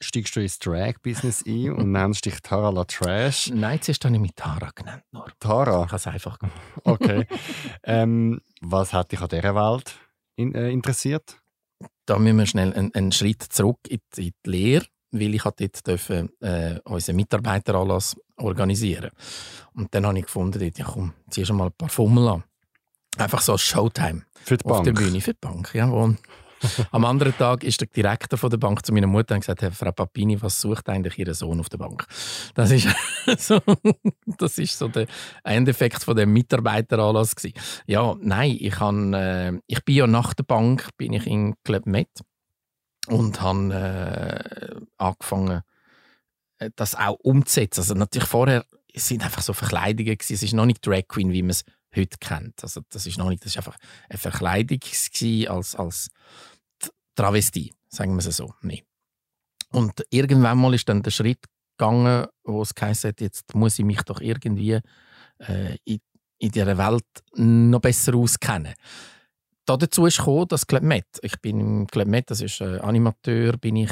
steigst 0.00 0.36
du 0.36 0.40
ins 0.40 0.58
Drag-Business 0.58 1.44
ein 1.46 1.72
und 1.76 1.92
nennst 1.92 2.24
dich 2.24 2.40
Tara 2.40 2.70
La 2.70 2.84
Trash. 2.84 3.50
Nein, 3.52 3.80
zuerst 3.80 4.04
habe 4.04 4.14
ich 4.14 4.20
mich 4.20 4.34
Tara 4.34 4.70
genannt. 4.74 5.04
Nur. 5.12 5.26
Tara? 5.38 5.84
Ich 5.84 5.92
habe 5.92 5.96
es 5.96 6.06
einfach 6.06 6.38
gemacht. 6.38 6.60
Okay. 6.84 7.26
ähm, 7.82 8.40
was 8.60 8.92
hat 8.92 9.12
dich 9.12 9.20
an 9.20 9.28
dieser 9.28 9.54
Welt 9.54 9.94
in, 10.36 10.54
äh, 10.54 10.70
interessiert? 10.70 11.38
Da 12.06 12.18
müssen 12.18 12.38
wir 12.38 12.46
schnell 12.46 12.72
einen, 12.72 12.94
einen 12.94 13.12
Schritt 13.12 13.42
zurück 13.42 13.80
in 13.88 14.00
die, 14.16 14.28
in 14.28 14.34
die 14.44 14.50
Lehre 14.50 14.86
weil 15.10 15.34
ich 15.34 15.42
dort 15.42 15.86
dürfen, 15.86 16.30
äh, 16.40 16.78
unseren 16.84 17.16
Mitarbeiteranlass 17.16 18.16
organisieren 18.36 19.10
Und 19.74 19.94
dann 19.94 20.06
habe 20.06 20.18
ich 20.18 20.24
gefunden, 20.26 20.72
ja 20.76 20.84
komm, 20.84 21.12
zieh 21.30 21.44
schon 21.44 21.56
mal 21.56 21.66
ein 21.66 21.72
paar 21.72 21.88
Fummel 21.88 22.28
an. 22.28 22.44
Einfach 23.18 23.40
so 23.40 23.52
als 23.52 23.62
Showtime. 23.62 24.22
Für 24.44 24.56
die 24.56 24.64
Auf 24.64 24.72
Bank? 24.72 24.84
der 24.84 24.92
Bühne, 24.92 25.20
für 25.20 25.32
die 25.32 25.38
Bank, 25.40 25.74
jawohl. 25.74 26.16
Am 26.90 27.04
anderen 27.04 27.36
Tag 27.36 27.64
ist 27.64 27.80
der 27.80 27.88
Direktor 27.88 28.38
von 28.38 28.50
der 28.50 28.56
Bank 28.56 28.84
zu 28.84 28.92
meiner 28.92 29.06
Mutter 29.06 29.34
und 29.34 29.40
gesagt, 29.40 29.62
hey, 29.62 29.70
Frau 29.70 29.92
Papini, 29.92 30.40
was 30.40 30.60
sucht 30.60 30.88
eigentlich 30.88 31.18
Ihr 31.18 31.34
Sohn 31.34 31.60
auf 31.60 31.68
der 31.68 31.78
Bank? 31.78 32.06
Das 32.54 32.70
ist 32.70 32.88
so, 33.38 33.60
das 34.38 34.58
ist 34.58 34.78
so 34.78 34.88
der 34.88 35.06
Endeffekt 35.44 36.02
von 36.02 36.16
dem 36.16 36.32
Mitarbeiteranlass 36.32 37.36
gewesen. 37.36 37.54
Ja, 37.86 38.14
nein, 38.20 38.56
ich, 38.58 38.78
han, 38.80 39.14
äh, 39.14 39.52
ich 39.66 39.84
bin 39.84 39.96
ja 39.96 40.06
nach 40.06 40.34
der 40.34 40.44
Bank 40.44 40.88
bin 40.96 41.12
ich 41.12 41.26
in 41.26 41.54
Club 41.64 41.86
Med 41.86 42.08
und 43.08 43.40
habe 43.40 43.72
äh, 43.74 44.80
angefangen, 44.96 45.62
äh, 46.58 46.70
das 46.76 46.94
auch 46.94 47.18
umzusetzen. 47.20 47.80
Also 47.80 47.94
natürlich 47.94 48.28
vorher 48.28 48.64
sind 48.94 49.24
einfach 49.24 49.42
so 49.42 49.52
Verkleidungen 49.52 50.16
gewesen. 50.16 50.34
Es 50.34 50.42
ist 50.42 50.54
noch 50.54 50.66
nicht 50.66 50.86
Drag 50.86 51.06
Queen, 51.08 51.32
wie 51.32 51.42
man 51.42 51.50
es 51.50 51.64
heute 51.94 52.16
kennt. 52.18 52.62
Also 52.62 52.82
das 52.90 53.06
ist 53.06 53.18
noch 53.18 53.28
nicht, 53.28 53.44
das 53.44 53.52
ist 53.52 53.58
einfach 53.58 53.76
eine 54.08 54.18
Verkleidung 54.18 54.80
als 55.48 55.74
als 55.74 56.08
Travestie, 57.14 57.72
sagen 57.88 58.14
wir 58.14 58.26
es 58.26 58.36
so. 58.36 58.54
Nee. 58.60 58.84
Und 59.70 60.04
irgendwann 60.10 60.58
mal 60.58 60.74
ist 60.74 60.88
dann 60.88 61.02
der 61.02 61.10
Schritt 61.10 61.44
gegangen, 61.76 62.26
wo 62.44 62.62
es 62.62 62.74
geheißen 62.74 63.08
hat, 63.08 63.20
jetzt 63.20 63.54
muss 63.54 63.78
ich 63.78 63.84
mich 63.84 64.02
doch 64.02 64.20
irgendwie 64.20 64.80
äh, 65.38 65.76
in, 65.84 66.00
in 66.38 66.50
dieser 66.50 66.78
Welt 66.78 67.04
noch 67.34 67.80
besser 67.80 68.14
auskennen 68.14 68.74
dazu 69.66 70.06
ist 70.06 70.18
gekommen, 70.18 70.46
dass 70.48 70.66
Club 70.66 70.82
Med, 70.82 71.04
ich 71.22 71.40
bin 71.40 71.58
im 71.60 71.86
Club 71.88 72.06
Med, 72.06 72.30
das 72.30 72.40
ist 72.40 72.60
äh, 72.60 72.78
Animateur, 72.78 73.56
bin 73.56 73.76
ich 73.76 73.90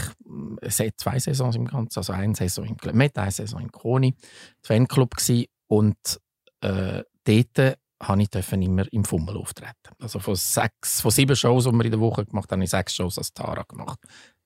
äh, 0.61 0.91
zwei 0.97 1.19
Saisons 1.19 1.57
im 1.57 1.67
Ganzen, 1.67 1.99
also 1.99 2.13
eine 2.13 2.35
Saison 2.35 2.65
im 2.65 2.77
Club 2.77 2.95
Med, 2.95 3.19
eine 3.19 3.31
Saison 3.33 3.61
im 3.61 3.73
Kroni, 3.73 4.15
Fanclub 4.63 5.17
gsi 5.17 5.49
und 5.67 6.21
äh, 6.61 7.03
dort 7.25 7.77
habe 8.01 8.23
ich 8.23 8.53
immer 8.53 8.93
im 8.93 9.05
Fummel 9.05 9.37
auftreten. 9.37 9.73
Also 9.99 10.19
von, 10.19 10.37
sechs, 10.37 11.01
von 11.01 11.11
sieben 11.11 11.37
Shows, 11.37 11.65
die 11.65 11.73
wir 11.73 11.85
in 11.85 11.91
der 11.91 12.01
Woche 12.01 12.25
gemacht 12.25 12.51
haben, 12.51 12.59
habe 12.59 12.65
ich 12.65 12.71
sechs 12.71 12.95
Shows 12.95 13.19
als 13.19 13.33
Tara 13.33 13.63
gemacht. 13.63 13.99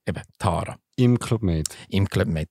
Eben, 0.06 0.22
Tara. 0.38 0.76
Im 0.96 1.18
Club 1.18 1.42
Med? 1.42 1.66
Im 1.88 2.08
Club 2.08 2.28
Med. 2.28 2.48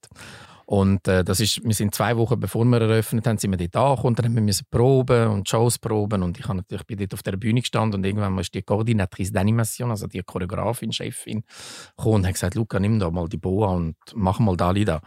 Und 0.70 1.08
äh, 1.08 1.24
das 1.24 1.40
ist, 1.40 1.64
wir 1.64 1.72
sind 1.72 1.94
zwei 1.94 2.14
Wochen 2.18 2.38
bevor 2.38 2.62
wir 2.66 2.78
eröffnet 2.78 3.26
haben, 3.26 3.38
sind 3.38 3.58
wir 3.58 3.68
dort 3.68 3.74
angekommen, 3.74 4.16
dann 4.16 4.36
haben 4.36 4.46
wir 4.46 4.54
proben 4.70 5.28
und 5.28 5.48
Shows 5.48 5.78
proben 5.78 6.22
und 6.22 6.38
ich, 6.38 6.44
habe 6.44 6.58
natürlich, 6.58 6.86
bin 6.86 6.98
dort 6.98 7.14
auf 7.14 7.22
der 7.22 7.38
Bühne 7.38 7.62
gestanden 7.62 8.00
und 8.00 8.04
irgendwann 8.04 8.36
ist 8.36 8.52
die 8.52 8.60
Koordinatrice 8.60 9.32
d'Animation, 9.32 9.88
also 9.88 10.06
die 10.06 10.22
Choreografin, 10.22 10.92
Chefin, 10.92 11.42
gekommen 11.96 12.16
und 12.16 12.26
hat 12.26 12.34
gesagt, 12.34 12.54
Luca, 12.54 12.78
nimm 12.78 12.98
da 12.98 13.10
mal 13.10 13.30
die 13.30 13.38
Boa 13.38 13.68
und 13.68 13.96
mach 14.14 14.40
mal 14.40 14.58
Dalida. 14.58 15.00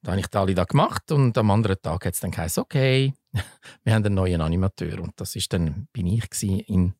Da 0.00 0.12
habe 0.12 0.20
ich 0.22 0.28
Dalida 0.28 0.64
gemacht 0.64 1.12
und 1.12 1.36
am 1.36 1.50
anderen 1.50 1.76
Tag 1.82 2.06
hat 2.06 2.14
es 2.14 2.20
dann 2.20 2.30
geheißen, 2.30 2.62
okay, 2.62 3.12
wir 3.84 3.92
haben 3.92 4.06
einen 4.06 4.14
neuen 4.14 4.40
Animateur 4.40 4.98
und 4.98 5.12
das 5.16 5.36
ist 5.36 5.52
dann, 5.52 5.88
bin 5.92 6.06
ich 6.06 6.24
in, 6.42 6.94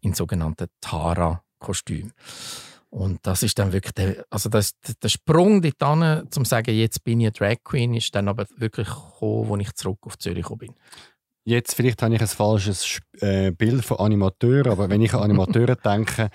in 0.00 0.14
sogenannten 0.14 0.68
Tara-Kostüm. 0.80 2.10
Und 2.90 3.20
das 3.22 3.44
ist 3.44 3.58
dann 3.58 3.72
wirklich 3.72 3.94
der, 3.94 4.24
also 4.30 4.48
das, 4.48 4.72
der 5.00 5.08
Sprung 5.08 5.62
dorthin, 5.62 6.24
zum 6.30 6.44
zu 6.44 6.48
sagen, 6.48 6.74
jetzt 6.74 7.04
bin 7.04 7.20
ich 7.20 7.26
eine 7.26 7.32
Drag 7.32 7.62
Queen, 7.62 7.94
ist 7.94 8.14
dann 8.14 8.26
aber 8.26 8.46
wirklich 8.56 8.88
gekommen, 8.88 9.52
als 9.52 9.68
ich 9.68 9.74
zurück 9.74 9.98
auf 10.02 10.18
Zürich 10.18 10.48
bin. 10.58 10.74
Jetzt 11.44 11.74
vielleicht 11.74 12.02
habe 12.02 12.14
ich 12.14 12.20
ein 12.20 12.26
falsches 12.26 12.98
äh, 13.20 13.52
Bild 13.52 13.84
von 13.84 13.98
Animateur, 13.98 14.66
aber 14.66 14.90
wenn 14.90 15.02
ich 15.02 15.14
an 15.14 15.22
Animateure 15.22 15.76
denke, 15.84 16.30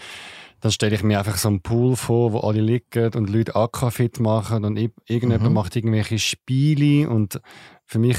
dann 0.62 0.72
stelle 0.72 0.96
ich 0.96 1.04
mir 1.04 1.20
einfach 1.20 1.38
so 1.38 1.50
einen 1.50 1.62
Pool 1.62 1.98
vor, 1.98 2.32
wo 2.32 2.40
alle 2.40 2.62
liegen 2.62 3.14
und 3.14 3.30
Leute 3.30 3.56
Aquafit 3.56 4.20
machen 4.22 4.64
und 4.64 4.78
irgendjemand 4.78 5.50
mhm. 5.50 5.54
macht 5.54 5.76
irgendwelche 5.76 6.20
Spiele 6.20 7.10
und 7.10 7.40
für 7.86 8.00
mich 8.00 8.18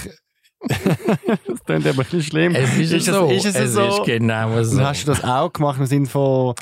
das 0.69 1.65
klingt 1.65 1.87
aber 1.87 1.91
ein 1.91 1.97
bisschen 1.97 2.23
schlimm. 2.23 2.55
Es 2.55 2.77
ist, 2.77 2.93
ist 2.93 3.07
so. 3.07 3.29
Es, 3.31 3.45
ist 3.45 3.57
es, 3.57 3.65
es 3.67 3.73
so? 3.75 3.89
ist 3.89 4.05
genau 4.05 4.63
so. 4.63 4.79
Und 4.79 4.85
hast 4.85 5.03
du 5.05 5.13
das 5.13 5.23
auch 5.23 5.53
gemacht 5.53 5.79
im 5.79 5.87
Sinne 5.87 6.07
von 6.07 6.55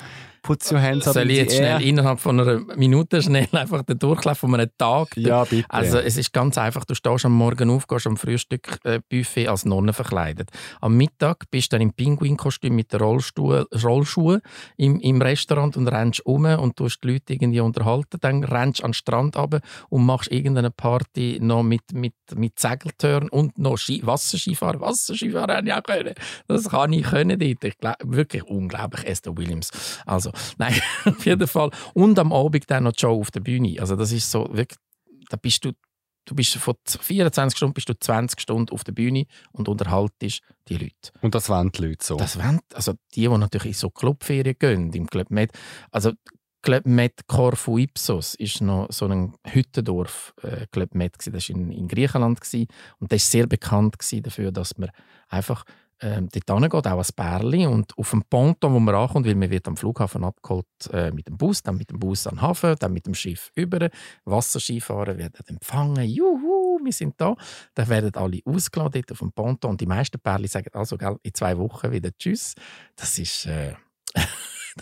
putz 0.44 0.70
your 0.70 0.80
hands 0.80 1.08
up 1.08 1.14
Soll 1.14 1.30
ich 1.30 1.38
jetzt 1.38 1.56
schnell 1.56 1.82
innerhalb 1.82 2.20
von 2.20 2.38
einer 2.38 2.60
Minute 2.76 3.22
schnell 3.22 3.48
einfach 3.52 3.82
den 3.82 3.98
Durchlauf 3.98 4.38
von 4.38 4.54
einem 4.54 4.70
Tag? 4.78 5.16
Ja, 5.16 5.42
bitte. 5.44 5.66
Also 5.68 5.98
es 5.98 6.16
ist 6.16 6.32
ganz 6.32 6.58
einfach, 6.58 6.84
du 6.84 6.94
stehst 6.94 7.24
am 7.24 7.32
Morgen 7.32 7.70
auf, 7.70 7.88
gehst 7.88 8.06
am 8.06 8.16
Frühstückbuffet 8.16 9.48
als 9.48 9.64
Nonne 9.64 9.92
verkleidet. 9.92 10.50
Am 10.80 10.96
Mittag 10.96 11.50
bist 11.50 11.72
du 11.72 11.76
dann 11.76 11.82
im 11.82 11.92
Pinguinkostüm 11.92 12.76
mit 12.76 12.92
den 12.92 13.00
Rollschuhen 13.00 14.40
im, 14.76 15.00
im 15.00 15.22
Restaurant 15.22 15.76
und 15.76 15.88
rennst 15.88 16.24
um 16.26 16.44
und 16.44 16.76
tust 16.76 17.02
die 17.02 17.12
Leute 17.12 17.32
irgendwie 17.32 17.60
unterhalten. 17.60 18.18
Dann 18.20 18.44
rennst 18.44 18.80
du 18.80 18.84
an 18.84 18.90
den 18.90 18.94
Strand 18.94 19.36
runter 19.36 19.60
und 19.88 20.04
machst 20.04 20.30
irgendeine 20.30 20.70
Party 20.70 21.38
noch 21.40 21.62
mit, 21.62 21.92
mit, 21.94 22.14
mit 22.34 22.58
Segeltörn 22.58 23.30
und 23.30 23.58
noch 23.58 23.78
Ski 23.78 24.02
Wasserskifahren. 24.04 24.80
Wasserskifahren 24.80 25.56
hätte 25.56 25.68
ich 25.68 25.74
auch 25.74 25.82
können. 25.82 26.14
Das 26.46 26.68
kann 26.68 26.92
ich 26.92 27.04
können 27.04 27.38
dort. 27.38 27.64
Ich 27.64 27.78
glaub, 27.78 27.96
wirklich 28.02 28.42
unglaublich, 28.44 29.06
Esther 29.06 29.36
Williams. 29.36 29.70
Also 30.04 30.33
Nein, 30.58 30.80
auf 31.04 31.24
jeden 31.24 31.46
Fall. 31.48 31.70
Und 31.94 32.18
am 32.18 32.32
Abend 32.32 32.70
dann 32.70 32.84
noch 32.84 32.92
die 32.92 33.00
Show 33.00 33.20
auf 33.20 33.30
der 33.30 33.40
Bühne. 33.40 33.76
Also 33.80 33.96
das 33.96 34.12
ist 34.12 34.30
so, 34.30 34.48
wirklich, 34.52 34.78
da 35.28 35.36
bist 35.36 35.64
du, 35.64 35.72
du 36.24 36.34
bist 36.34 36.54
von 36.56 36.74
24 36.84 37.56
Stunden 37.56 37.74
bist 37.74 37.88
du 37.88 37.98
20 37.98 38.40
Stunden 38.40 38.72
auf 38.72 38.84
der 38.84 38.92
Bühne 38.92 39.26
und 39.52 39.68
unterhaltest 39.68 40.40
die 40.68 40.76
Leute. 40.76 41.12
Und 41.20 41.34
das 41.34 41.48
wollen 41.48 41.70
die 41.72 41.82
Leute 41.82 42.04
so? 42.04 42.16
Das 42.16 42.38
wollen, 42.38 42.60
also 42.72 42.92
die, 43.14 43.22
die 43.22 43.28
natürlich 43.28 43.66
in 43.66 43.72
so 43.74 43.90
Clubferien 43.90 44.56
gehen, 44.58 44.92
im 44.92 45.06
Club 45.06 45.30
Med, 45.30 45.50
also 45.90 46.12
Club 46.64 46.86
Med 46.86 47.26
Corfu 47.26 47.76
Ipsos 47.76 48.34
ist 48.36 48.62
noch 48.62 48.90
so 48.90 49.06
ein 49.06 49.34
Hüttendorf 49.46 50.32
äh, 50.42 50.66
Club 50.72 50.94
Med 50.94 51.14
das 51.18 51.30
war 51.30 51.54
in, 51.54 51.70
in 51.70 51.88
Griechenland 51.88 52.40
gewesen. 52.40 52.68
und 52.98 53.12
das 53.12 53.22
ist 53.22 53.30
sehr 53.30 53.46
bekannt 53.46 53.96
dafür, 54.00 54.50
dass 54.50 54.78
man 54.78 54.90
einfach 55.28 55.64
ähm, 56.04 56.28
dort 56.32 56.60
hingeht, 56.60 56.86
auch 56.86 56.98
als 56.98 57.12
Bärli. 57.12 57.66
Und 57.66 57.96
auf 57.98 58.10
dem 58.10 58.22
Ponton, 58.22 58.74
wo 58.74 58.78
man 58.78 58.94
ankommt, 58.94 59.26
weil 59.26 59.34
man 59.34 59.50
wird 59.50 59.66
am 59.66 59.76
Flughafen 59.76 60.24
abgeholt 60.24 60.66
äh, 60.92 61.10
mit 61.10 61.28
dem 61.28 61.36
Bus, 61.36 61.62
dann 61.62 61.76
mit 61.76 61.90
dem 61.90 61.98
Bus 61.98 62.26
an 62.26 62.36
den 62.36 62.42
Hafen, 62.42 62.76
dann 62.78 62.92
mit 62.92 63.06
dem 63.06 63.14
Schiff 63.14 63.50
über. 63.54 63.88
Wasserskifahrer 64.24 65.16
werden 65.16 65.44
empfangen. 65.46 66.04
Juhu, 66.04 66.78
wir 66.84 66.92
sind 66.92 67.14
da. 67.16 67.34
Dann 67.74 67.88
werden 67.88 68.14
alle 68.14 68.40
ausgeladen 68.44 69.02
dort 69.02 69.12
auf 69.12 69.18
dem 69.18 69.32
Ponton. 69.32 69.70
Und 69.70 69.80
die 69.80 69.86
meisten 69.86 70.20
Bärli 70.20 70.48
sagen 70.48 70.70
also 70.74 70.96
gell, 70.98 71.16
in 71.22 71.34
zwei 71.34 71.56
Wochen 71.58 71.90
wieder 71.90 72.10
Tschüss. 72.16 72.54
Das 72.96 73.18
ist... 73.18 73.46
Äh, 73.46 73.74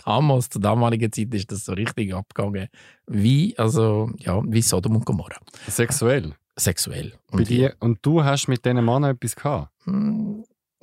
damals, 0.05 0.49
zur 0.49 0.61
damaligen 0.61 1.11
Zeit, 1.11 1.33
ist 1.33 1.51
das 1.51 1.65
so 1.65 1.73
richtig 1.73 2.13
abgegangen. 2.13 2.67
Wie, 3.07 3.57
also, 3.57 4.11
ja, 4.17 4.41
wie 4.45 4.61
Sodom 4.61 4.95
und 4.95 5.05
Gomorra. 5.05 5.37
Sexuell? 5.67 6.35
Sexuell. 6.55 7.13
Und, 7.31 7.39
Bei 7.39 7.43
dir, 7.43 7.75
und 7.79 7.99
du 8.01 8.23
hast 8.23 8.47
mit 8.47 8.63
diesen 8.65 8.83
Männern 8.83 9.15
etwas 9.15 9.35
gehabt? 9.35 9.71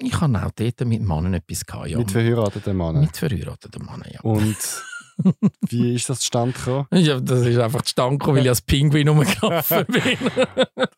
Ich 0.03 0.21
habe 0.21 0.45
auch 0.45 0.51
dort 0.51 0.81
mit 0.87 1.03
Männern 1.03 1.35
etwas 1.35 1.65
gehabt, 1.65 1.89
ja. 1.89 1.99
Mit 1.99 2.11
verheirateten 2.11 2.77
Männern? 2.77 3.03
Mit 3.03 3.17
verheirateten 3.17 3.85
Männern, 3.85 4.11
ja. 4.13 4.21
Und 4.21 4.57
wie 5.69 5.95
ist 5.95 6.09
das 6.09 6.21
zustande 6.21 6.55
gekommen? 6.55 6.87
Ja, 6.93 7.21
das 7.21 7.47
ist 7.47 7.59
einfach 7.59 7.83
zustande 7.83 8.19
gekommen, 8.19 8.39
weil 8.39 8.45
ich 8.45 8.49
als 8.49 8.63
Pinguin 8.63 9.09
rumgelaufen 9.09 9.85
bin. 9.87 10.03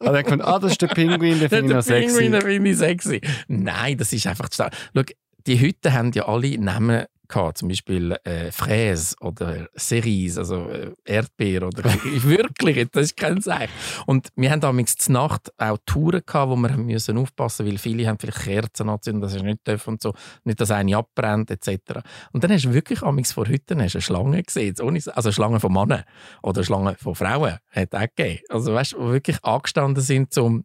ah, 0.00 0.12
der 0.12 0.22
kommt, 0.22 0.42
ah, 0.42 0.58
das 0.58 0.72
ist 0.72 0.82
der 0.82 0.88
Pinguin, 0.88 1.40
den 1.40 1.48
finde 1.48 1.66
ich 1.66 1.74
noch 1.74 1.82
sexy. 1.82 2.18
Pinguin, 2.18 2.32
den 2.32 2.42
finde 2.42 2.70
ich 2.70 2.78
sexy. 2.78 3.20
Nein, 3.48 3.98
das 3.98 4.12
ist 4.12 4.26
einfach 4.26 4.48
zustande. 4.48 4.76
Schau, 4.94 5.02
die 5.46 5.60
Hütten 5.60 5.92
haben 5.92 6.12
ja 6.12 6.26
alle 6.28 6.56
Namen 6.58 7.04
gehabt, 7.32 7.58
zum 7.58 7.68
Beispiel 7.68 8.16
äh, 8.24 8.52
Fräse 8.52 9.16
oder 9.20 9.68
Cerise, 9.78 10.40
also 10.40 10.68
äh, 10.68 10.92
Erdbeer 11.04 11.66
oder 11.66 11.84
wirklich, 12.04 12.88
das 12.90 13.06
ist 13.06 13.16
kein 13.16 13.40
Zeichen. 13.40 13.72
Und 14.06 14.28
wir 14.36 14.50
haben 14.50 14.60
damals 14.60 14.96
zur 14.96 15.14
Nacht 15.14 15.52
auch 15.58 15.78
Touren 15.86 16.22
gehabt, 16.24 16.50
wo 16.50 16.56
wir 16.56 16.76
müssen 16.76 17.18
aufpassen, 17.18 17.66
weil 17.66 17.78
viele 17.78 18.06
haben 18.06 18.18
vielleicht 18.18 18.42
Kerzen 18.42 18.88
anzünden, 18.88 19.22
das 19.22 19.34
ist 19.34 19.42
nicht 19.42 19.66
dürfen 19.66 19.94
und 19.94 20.02
so, 20.02 20.14
nicht, 20.44 20.60
dass 20.60 20.70
eine 20.70 20.96
abbrennt 20.96 21.50
etc. 21.50 22.00
Und 22.32 22.44
dann 22.44 22.52
hast 22.52 22.64
du 22.64 22.74
wirklich 22.74 23.02
amigs 23.02 23.32
vor 23.32 23.46
hast 23.46 23.70
eine 23.70 23.88
Schlange 23.88 24.42
gesehen, 24.42 24.74
also 25.14 25.32
Schlangen 25.32 25.60
von 25.60 25.72
Männern 25.72 26.04
oder 26.42 26.64
Schlangen 26.64 26.96
von 26.96 27.14
Frauen 27.14 27.58
hat 27.70 27.94
auch 27.94 28.06
gegeben. 28.14 28.40
Also 28.48 28.74
weißt, 28.74 28.92
du, 28.92 29.10
wirklich 29.10 29.42
angestanden 29.42 30.02
sind 30.02 30.32
zum 30.32 30.64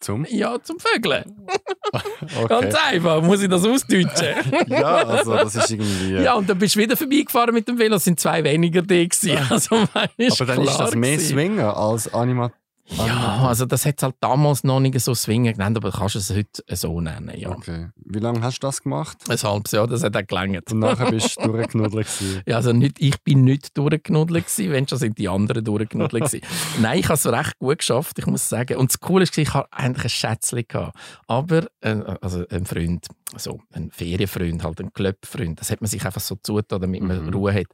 zum? 0.00 0.26
Ja, 0.28 0.60
zum 0.62 0.78
Vögeln. 0.78 1.36
Okay. 1.90 2.46
Ganz 2.48 2.74
einfach, 2.74 3.22
muss 3.22 3.40
ich 3.40 3.48
das 3.48 3.64
ausdeutschen? 3.64 4.34
ja, 4.66 4.96
also 4.96 5.32
das 5.32 5.54
ist 5.54 5.70
irgendwie... 5.70 6.22
Ja, 6.22 6.34
und 6.34 6.48
dann 6.48 6.58
bist 6.58 6.74
du 6.74 6.80
wieder 6.80 6.94
vorbeigefahren 6.94 7.54
mit 7.54 7.66
dem 7.66 7.78
Velo, 7.78 7.96
es 7.96 8.04
sind 8.04 8.20
zwei 8.20 8.44
weniger 8.44 8.82
da 8.82 8.94
Also, 9.50 9.76
Aber 9.76 10.46
dann 10.46 10.60
ist 10.62 10.76
das 10.76 10.94
mehr 10.94 11.18
Swinger 11.18 11.74
als 11.74 12.12
Animation. 12.12 12.57
Ja, 12.90 13.46
also 13.46 13.66
das 13.66 13.84
hat 13.84 13.96
es 13.98 14.02
halt 14.02 14.16
damals 14.20 14.64
noch 14.64 14.80
nicht 14.80 14.98
so 15.00 15.14
Swingen 15.14 15.52
genannt, 15.52 15.76
aber 15.76 15.90
du 15.90 15.98
kannst 15.98 16.16
es 16.16 16.30
heute 16.30 16.62
so 16.74 17.00
nennen, 17.00 17.32
ja. 17.36 17.50
Okay. 17.50 17.88
Wie 17.96 18.18
lange 18.18 18.40
hast 18.42 18.62
du 18.62 18.66
das 18.66 18.82
gemacht? 18.82 19.18
Ein 19.28 19.36
halbes 19.36 19.72
Jahr, 19.72 19.86
das 19.86 20.02
hat 20.02 20.16
auch 20.16 20.26
gelangt. 20.26 20.72
Und 20.72 20.78
nachher 20.78 21.10
bist 21.10 21.36
du 21.36 21.48
durchgenuddelt 21.52 22.08
Ja, 22.46 22.56
also 22.56 22.72
nicht, 22.72 23.00
ich 23.00 23.20
bin 23.22 23.44
nicht 23.44 23.76
durchgenuddelt 23.76 24.46
wenn 24.58 24.88
schon 24.88 24.98
sind 24.98 25.18
die 25.18 25.28
anderen 25.28 25.64
durchgenuddelt 25.64 26.40
Nein, 26.80 26.98
ich 26.98 27.06
habe 27.06 27.14
es 27.14 27.26
recht 27.26 27.58
gut 27.58 27.78
geschafft, 27.78 28.18
ich 28.18 28.26
muss 28.26 28.48
sagen. 28.48 28.76
Und 28.78 28.90
das 28.90 29.00
Coole 29.00 29.24
ist, 29.24 29.36
ich 29.36 29.52
hatte 29.52 29.72
eigentlich 29.72 30.04
ein 30.04 30.10
Schätzchen 30.10 30.64
gehabt. 30.66 30.96
Aber, 31.26 31.66
äh, 31.80 31.96
also 32.20 32.44
ein 32.50 32.64
Freund, 32.64 33.06
so 33.36 33.60
ein 33.72 33.90
Ferienfreund, 33.90 34.62
halt 34.62 34.80
ein 34.80 34.92
Clubfreund, 34.92 35.60
das 35.60 35.70
hat 35.70 35.80
man 35.80 35.88
sich 35.88 36.04
einfach 36.04 36.20
so 36.20 36.36
zugetan, 36.42 36.80
damit 36.80 37.02
man 37.02 37.26
mhm. 37.26 37.28
Ruhe 37.28 37.52
hat. 37.52 37.66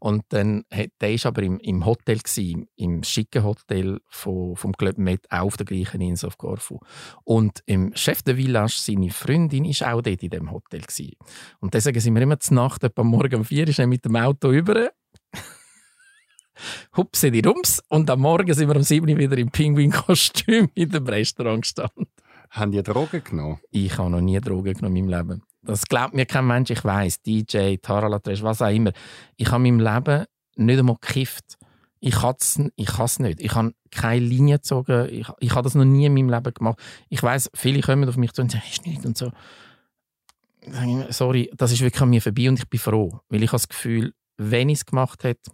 Und 0.00 0.24
dann, 0.30 0.64
der 0.70 1.10
war 1.10 1.26
aber 1.26 1.42
im, 1.42 1.58
im 1.60 1.84
Hotel, 1.84 2.18
gewesen, 2.18 2.68
im 2.76 3.02
schicken 3.02 3.44
Hotel 3.44 4.00
von 4.08 4.56
vom 4.56 4.72
Club 4.72 4.98
Med 4.98 5.20
auch 5.30 5.42
auf 5.42 5.56
der 5.56 5.66
gleichen 5.66 6.00
Insel 6.00 6.28
auf 6.28 6.38
Corfu. 6.38 6.78
Und 7.24 7.62
im 7.66 7.94
Chef 7.94 8.22
der 8.22 8.36
Village, 8.36 8.76
seine 8.78 9.10
Freundin, 9.10 9.64
war 9.64 9.94
auch 9.94 10.02
dort 10.02 10.22
in 10.22 10.30
dem 10.30 10.50
Hotel. 10.50 10.80
Gewesen. 10.80 11.16
Und 11.60 11.74
deswegen 11.74 12.00
sind 12.00 12.14
wir 12.14 12.22
immer 12.22 12.40
zur 12.40 12.54
Nacht, 12.54 12.82
etwa 12.82 13.04
morgen 13.04 13.36
um 13.36 13.44
vier, 13.44 13.68
ist 13.68 13.78
er 13.78 13.86
mit 13.86 14.04
dem 14.04 14.16
Auto 14.16 14.50
über. 14.50 14.90
Hupse 16.96 17.30
die 17.30 17.40
Rums. 17.40 17.82
Und 17.88 18.08
am 18.10 18.20
Morgen 18.20 18.52
sind 18.54 18.68
wir 18.68 18.76
um 18.76 18.82
sieben 18.82 19.18
wieder 19.18 19.36
im 19.36 19.50
Pinguin-Kostüm 19.50 20.70
in 20.74 20.88
dem 20.88 21.06
Restaurant 21.06 21.62
gestanden. 21.62 22.06
Haben 22.52 22.70
die 22.70 22.82
Drogen 22.82 23.24
genommen? 23.24 23.60
Ich 23.70 23.96
habe 23.96 24.10
noch 24.10 24.20
nie 24.20 24.38
Drogen 24.38 24.74
genommen 24.74 24.96
in 24.96 25.06
meinem 25.06 25.26
Leben. 25.28 25.42
Das 25.62 25.86
glaubt 25.86 26.12
mir 26.12 26.26
kein 26.26 26.46
Mensch. 26.46 26.68
Ich 26.68 26.84
weiß, 26.84 27.22
DJ, 27.22 27.76
Taralatrash, 27.76 28.42
was 28.42 28.60
auch 28.60 28.68
immer. 28.68 28.92
Ich 29.38 29.50
habe 29.50 29.66
in 29.66 29.78
meinem 29.78 29.94
Leben 29.94 30.26
nicht 30.56 30.78
einmal 30.78 30.96
gekifft. 31.00 31.56
Ich 32.00 32.16
kann 32.16 32.34
es 32.38 32.58
ich 32.76 33.18
nicht. 33.20 33.40
Ich 33.40 33.54
habe 33.54 33.72
keine 33.90 34.26
Linie 34.26 34.56
gezogen. 34.56 35.08
Ich, 35.08 35.28
ich 35.38 35.50
habe 35.52 35.62
das 35.62 35.74
noch 35.74 35.86
nie 35.86 36.04
in 36.04 36.12
meinem 36.12 36.28
Leben 36.28 36.52
gemacht. 36.52 36.78
Ich 37.08 37.22
weiß, 37.22 37.50
viele 37.54 37.80
kommen 37.80 38.06
auf 38.06 38.18
mich 38.18 38.32
zu 38.32 38.42
und 38.42 38.50
sagen, 38.50 38.64
hast 38.66 38.84
du 38.84 38.90
nicht 38.90 39.06
und 39.06 39.16
so. 39.16 39.32
Sorry, 41.08 41.50
das 41.56 41.72
ist 41.72 41.80
wirklich 41.80 42.02
an 42.02 42.10
mir 42.10 42.20
vorbei 42.20 42.50
und 42.50 42.58
ich 42.58 42.68
bin 42.68 42.80
froh, 42.80 43.20
weil 43.30 43.42
ich 43.42 43.48
habe 43.48 43.58
das 43.58 43.68
Gefühl, 43.68 44.12
wenn 44.36 44.68
ich 44.68 44.80
es 44.80 44.86
gemacht 44.86 45.24
hätte, 45.24 45.50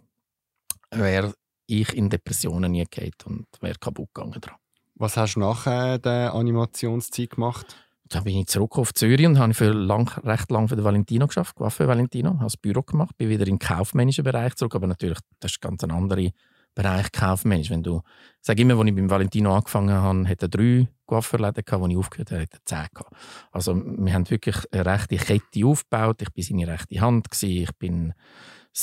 wäre 0.91 1.33
ich 1.65 1.95
in 1.95 2.09
Depressionen 2.09 2.73
nie 2.73 2.83
gegangen 2.83 3.13
und 3.25 3.47
wäre 3.61 3.77
kaputt 3.79 4.09
gegangen 4.13 4.41
dran. 4.41 4.55
Was 4.99 5.15
hast 5.15 5.35
du 5.35 5.39
nach 5.39 5.65
äh, 5.65 5.97
der 5.97 6.33
Animationszeit 6.33 7.29
gemacht? 7.29 7.77
Dann 8.09 8.25
bin 8.25 8.35
ich 8.35 8.47
zurück 8.47 8.77
auf 8.77 8.93
Zürich 8.93 9.25
und 9.25 9.39
habe 9.39 9.53
für 9.53 9.71
lang, 9.71 10.09
recht 10.25 10.51
lange 10.51 10.67
für 10.67 10.75
den 10.75 10.83
Valentino 10.83 11.25
geschafft, 11.25 11.55
für 11.57 11.87
Valentino, 11.87 12.31
habe 12.31 12.43
das 12.43 12.57
Büro 12.57 12.81
gemacht, 12.81 13.17
bin 13.17 13.29
wieder 13.29 13.47
im 13.47 13.59
kaufmännischen 13.59 14.25
Bereich 14.25 14.55
zurück, 14.55 14.75
aber 14.75 14.87
natürlich, 14.87 15.19
das 15.39 15.51
ist 15.51 15.61
ganz 15.61 15.85
ein 15.85 15.91
anderer 15.91 16.29
Bereich 16.75 17.13
kaufmännisch. 17.13 17.69
Wenn 17.69 17.81
du, 17.81 18.01
ich 18.41 18.45
sage 18.45 18.61
immer, 18.61 18.77
als 18.77 18.89
ich 18.89 18.95
beim 18.95 19.09
Valentino 19.09 19.55
angefangen 19.55 19.93
habe, 19.93 20.27
hatte 20.27 20.47
er 20.47 20.49
drei 20.49 20.87
Coiffeurläden 21.05 21.63
als 21.65 21.91
ich 21.91 21.97
aufgehört 21.97 22.31
habe, 22.31 22.41
hat 22.41 22.53
er 22.53 22.59
zehn 22.65 22.87
gehabt. 22.93 23.13
Also 23.53 23.75
wir 23.75 24.13
haben 24.13 24.29
wirklich 24.29 24.57
eine 24.73 24.85
rechte 24.85 25.15
Kette 25.15 25.65
aufgebaut, 25.65 26.21
ich 26.21 26.27
war 26.35 26.43
seine 26.43 26.67
rechte 26.67 26.99
Hand, 26.99 27.31
gewesen. 27.31 27.63
ich 27.63 27.71
bin 27.77 28.13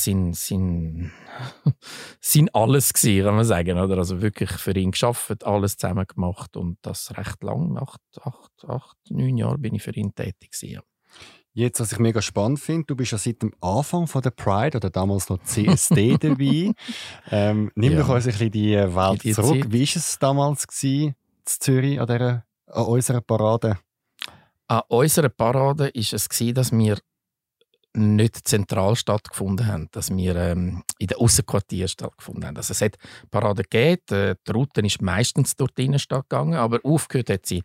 sein, 0.02 0.32
sein, 0.34 1.12
sein 2.20 2.48
alles 2.52 2.92
gewesen, 2.92 3.24
kann 3.24 3.36
man 3.36 3.44
sagen. 3.44 3.78
Oder? 3.78 3.98
Also 3.98 4.22
wirklich 4.22 4.50
für 4.50 4.76
ihn 4.76 4.90
geschafft, 4.90 5.44
alles 5.44 5.76
zusammen 5.76 6.06
gemacht 6.06 6.56
und 6.56 6.78
das 6.82 7.16
recht 7.16 7.42
lang, 7.42 7.76
acht, 7.78 8.00
acht, 8.20 8.68
acht 8.68 8.96
neun 9.10 9.36
Jahre 9.36 9.58
bin 9.58 9.74
ich 9.74 9.82
für 9.82 9.94
ihn 9.94 10.14
tätig 10.14 10.52
gewesen. 10.52 10.82
Jetzt, 11.52 11.80
was 11.80 11.90
ich 11.90 11.98
mega 11.98 12.20
spannend 12.20 12.60
finde, 12.60 12.84
du 12.84 12.96
bist 12.96 13.12
ja 13.12 13.18
seit 13.18 13.40
dem 13.40 13.50
Anfang 13.62 14.06
von 14.06 14.20
der 14.20 14.30
Pride 14.30 14.76
oder 14.76 14.90
damals 14.90 15.30
noch 15.30 15.42
CSD 15.42 16.18
dabei. 16.20 16.74
Ähm, 17.30 17.72
nimm 17.74 17.94
ja. 17.94 18.00
doch 18.00 18.10
uns 18.10 18.26
ein 18.26 18.32
bisschen 18.32 18.50
die 18.50 18.74
Welt 18.74 19.24
die 19.24 19.32
zurück. 19.32 19.62
Zeit. 19.62 19.72
Wie 19.72 19.80
war 19.80 19.96
es 19.96 20.18
damals 20.18 20.66
gewesen, 20.66 21.06
in 21.06 21.14
Zürich 21.46 21.98
an, 21.98 22.06
dieser, 22.08 22.44
an 22.66 22.84
unserer 22.84 23.22
Parade? 23.22 23.78
An 24.68 24.82
unserer 24.88 25.30
Parade 25.30 25.84
war 25.84 25.90
es, 25.94 26.28
gewesen, 26.28 26.54
dass 26.54 26.72
wir 26.72 26.98
nicht 27.96 28.46
zentral 28.46 28.96
stattgefunden 28.96 29.66
haben, 29.66 29.88
dass 29.92 30.14
wir 30.14 30.36
ähm, 30.36 30.82
in 30.98 31.08
den 31.08 31.18
Aussenquartieren 31.18 31.88
stattgefunden 31.88 32.46
haben. 32.46 32.56
Also 32.56 32.72
es 32.72 32.80
hat 32.80 32.96
Paraden 33.30 33.64
gegeben, 33.68 34.36
die 34.46 34.52
Route 34.52 34.80
ist 34.82 35.02
meistens 35.02 35.56
durch 35.56 35.72
die 35.72 35.86
Innenstadt 35.86 36.28
gegangen, 36.28 36.54
aber 36.54 36.80
aufgehört 36.84 37.30
hat 37.30 37.46
sie 37.46 37.62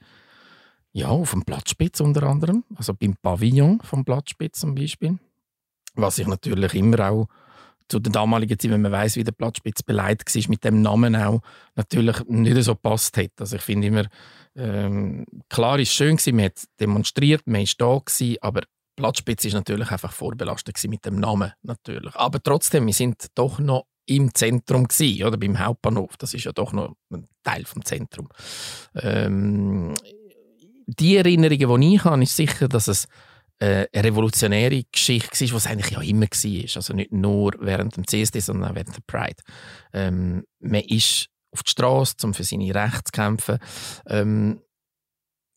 ja, 0.93 1.07
auf 1.07 1.31
dem 1.31 1.43
Platzspitz 1.43 2.01
unter 2.01 2.23
anderem, 2.23 2.63
also 2.75 2.93
beim 2.93 3.15
Pavillon 3.15 3.79
vom 3.81 4.03
Platzspitz 4.03 4.59
zum 4.59 4.75
Beispiel. 4.75 5.19
Was 5.95 6.19
ich 6.19 6.27
natürlich 6.27 6.73
immer 6.73 7.09
auch 7.09 7.27
zu 7.87 7.99
der 7.99 8.11
damaligen 8.11 8.57
Zeit, 8.57 8.71
wenn 8.71 8.81
man 8.81 8.91
weiß, 8.91 9.17
wie 9.17 9.23
der 9.23 9.33
Platzspitz 9.33 9.83
beleidigt 9.83 10.33
war, 10.33 10.49
mit 10.49 10.63
dem 10.63 10.81
Namen 10.81 11.15
auch 11.15 11.41
natürlich 11.75 12.23
nicht 12.27 12.63
so 12.63 12.75
passt 12.75 13.17
hat. 13.17 13.31
Also 13.39 13.57
ich 13.57 13.61
finde 13.61 13.87
immer, 13.87 14.05
ähm, 14.55 15.25
klar 15.49 15.77
ist 15.79 15.93
schön 15.93 16.15
gewesen, 16.15 16.35
man 16.35 16.45
hat 16.45 16.63
demonstriert, 16.79 17.45
man 17.45 17.61
ist 17.61 17.79
da 17.79 17.97
gewesen, 17.97 18.37
aber 18.41 18.61
Platzspitz 19.01 19.45
ist 19.45 19.53
natürlich 19.53 19.89
einfach 19.89 20.13
vorbelastet 20.13 20.77
mit 20.87 21.05
dem 21.05 21.15
Namen 21.15 21.51
natürlich. 21.63 22.15
Aber 22.15 22.41
trotzdem, 22.41 22.85
wir 22.85 22.93
sind 22.93 23.27
doch 23.33 23.57
noch 23.57 23.87
im 24.05 24.31
Zentrum 24.35 24.87
gewesen, 24.87 25.23
oder 25.23 25.37
beim 25.37 25.57
Hauptbahnhof. 25.57 26.17
Das 26.17 26.35
ist 26.35 26.43
ja 26.43 26.51
doch 26.51 26.71
noch 26.71 26.95
ein 27.11 27.27
Teil 27.43 27.65
vom 27.65 27.83
Zentrum. 27.83 28.29
Ähm, 28.93 29.95
die 30.85 31.17
Erinnerungen, 31.17 31.81
die 31.81 31.95
ich 31.95 32.03
habe, 32.03 32.21
ist 32.21 32.35
sicher, 32.35 32.67
dass 32.67 32.87
es 32.87 33.07
äh, 33.57 33.87
eine 33.91 34.03
revolutionäre 34.03 34.83
Geschichte 34.91 35.45
war, 35.45 35.55
was 35.55 35.65
eigentlich 35.65 35.91
ja 35.91 36.01
immer 36.01 36.27
war. 36.27 36.75
Also 36.75 36.93
nicht 36.93 37.11
nur 37.11 37.53
während 37.59 37.97
dem 37.97 38.05
CSD, 38.05 38.39
sondern 38.39 38.69
auch 38.71 38.75
während 38.75 38.95
der 38.95 39.03
Pride. 39.07 39.41
Ähm, 39.93 40.43
man 40.59 40.81
ist 40.81 41.27
auf 41.51 41.63
die 41.63 41.71
Straße, 41.71 42.15
um 42.23 42.35
für 42.35 42.43
seine 42.43 42.75
Rechte 42.75 43.05
zu 43.05 43.11
kämpfen. 43.13 43.57
Ähm, 44.05 44.61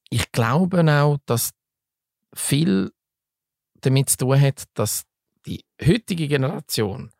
ich 0.09 0.33
glaube 0.33 0.83
auch, 0.91 1.19
dass 1.27 1.51
viel 2.35 2.91
damit 3.85 4.11
zu 4.11 4.19
tun 4.19 4.41
hat, 4.41 4.65
dass 4.75 5.05
die 5.47 5.65
heutige 5.85 6.29
Generation 6.29 7.11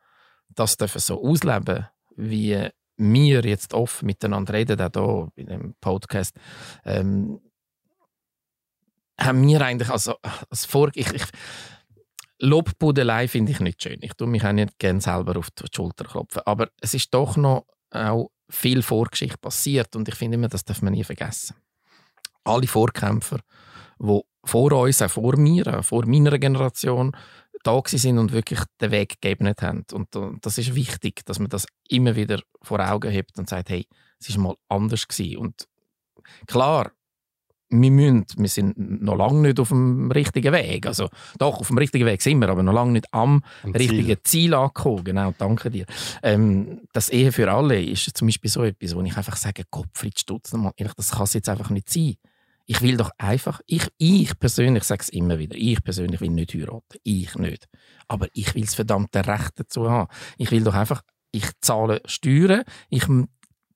das 0.49 0.77
so 1.07 1.23
ausleben 1.23 1.87
wie 2.17 2.69
wir 2.97 3.41
jetzt 3.45 3.75
oft 3.75 4.03
miteinander 4.03 4.55
reden, 4.55 4.81
auch 4.81 4.93
hier 4.95 5.33
in 5.35 5.47
dem 5.47 5.75
Podcast, 5.81 6.37
ähm, 6.85 7.41
haben 9.21 9.47
wir 9.47 9.61
eigentlich 9.61 9.91
also 9.91 10.15
als 10.51 10.65
Vor 10.65 10.91
ich, 10.95 11.13
ich 11.13 11.25
Lobbudelei 12.41 13.29
finde 13.29 13.53
ich 13.53 13.61
nicht 13.61 13.83
schön. 13.83 13.99
Ich 14.03 14.15
tue 14.15 14.27
mich 14.27 14.45
auch 14.45 14.53
nicht 14.53 14.79
gerne 14.79 15.01
selber 15.01 15.39
auf 15.39 15.51
die 15.51 15.65
Schulter 15.75 16.05
klopfen. 16.05 16.43
Aber 16.45 16.69
es 16.81 16.93
ist 16.95 17.15
doch 17.15 17.37
noch 17.37 17.67
auch 17.91 18.31
viel 18.51 18.83
Vorgeschichte 18.83 19.39
passiert 19.39 19.95
und 19.97 20.09
ich 20.09 20.15
finde 20.17 20.35
immer, 20.35 20.49
das 20.49 20.65
darf 20.65 20.83
man 20.83 20.93
nie 20.93 21.05
vergessen. 21.05 21.57
Alle 22.43 22.67
Vorkämpfer, 22.67 23.39
die 23.99 24.21
vor 24.45 24.73
uns, 24.73 25.03
auch 25.03 25.11
vor 25.11 25.37
mir, 25.37 25.79
auch 25.79 25.85
vor 25.85 26.07
meiner 26.07 26.39
Generation, 26.39 27.13
da 27.63 27.81
sind 27.87 28.19
und 28.19 28.33
wirklich 28.33 28.61
den 28.81 28.91
Weg 28.91 29.21
gegeben 29.21 29.53
haben. 29.61 29.85
Und, 29.93 30.15
und 30.15 30.45
das 30.45 30.59
ist 30.59 30.75
wichtig, 30.75 31.25
dass 31.25 31.39
man 31.39 31.49
das 31.49 31.67
immer 31.89 32.15
wieder 32.15 32.41
vor 32.63 32.79
Augen 32.81 33.11
hebt 33.11 33.39
und 33.39 33.49
sagt, 33.49 33.71
hey, 33.71 33.87
es 34.21 34.29
ist 34.29 34.39
mal 34.39 34.55
anders 34.69 35.09
gewesen. 35.09 35.39
Und 35.39 35.67
klar, 36.47 36.93
wir, 37.71 37.91
müssen, 37.91 38.27
wir 38.37 38.49
sind 38.49 39.03
noch 39.03 39.17
lange 39.17 39.41
nicht 39.41 39.59
auf 39.59 39.69
dem 39.69 40.11
richtigen 40.11 40.53
Weg. 40.53 40.87
Also, 40.87 41.09
doch, 41.39 41.61
auf 41.61 41.69
dem 41.69 41.79
richtigen 41.79 42.07
Weg 42.07 42.23
sind 42.23 42.39
wir, 42.39 42.49
aber 42.49 42.63
noch 42.63 42.73
lange 42.73 42.93
nicht 42.93 43.13
am, 43.13 43.43
am 43.63 43.73
richtigen 43.73 44.19
Ziel. 44.23 44.23
Ziel 44.25 44.55
angekommen. 44.55 45.05
Genau, 45.05 45.35
danke 45.37 45.71
dir. 45.71 45.87
Ähm, 46.23 46.83
das 46.93 47.09
Ehe 47.09 47.33
für 47.33 47.51
alle 47.51 47.83
ist 47.83 48.17
zum 48.17 48.29
Beispiel 48.29 48.51
so 48.51 48.63
etwas, 48.63 48.95
wo 48.95 49.01
ich 49.03 49.17
einfach 49.17 49.37
sage, 49.37 49.65
Gottfried 49.71 50.19
Stutz, 50.19 50.51
das 50.51 51.11
kann 51.11 51.25
es 51.25 51.33
jetzt 51.33 51.49
einfach 51.49 51.71
nicht 51.71 51.91
sein. 51.91 52.17
Ich 52.67 52.81
will 52.81 52.97
doch 52.97 53.11
einfach, 53.19 53.61
ich, 53.67 53.89
ich 53.99 54.39
persönlich 54.39 54.85
sage 54.85 55.03
es 55.03 55.09
immer 55.11 55.39
wieder, 55.39 55.57
ich 55.57 55.83
persönlich 55.83 56.21
will 56.21 56.31
nicht 56.31 56.55
heiraten. 56.55 56.99
Ich 57.03 57.35
nicht. 57.37 57.69
Aber 58.09 58.29
ich 58.33 58.55
will 58.55 58.63
das 58.63 58.75
verdammte 58.75 59.27
Recht 59.27 59.53
dazu 59.57 59.91
haben. 59.91 60.11
Ich 60.39 60.51
will 60.51 60.65
doch 60.65 60.75
einfach, 60.75 61.03
ich 61.31 61.47
zahle 61.61 62.01
Steuern, 62.07 62.63
ich 62.89 63.07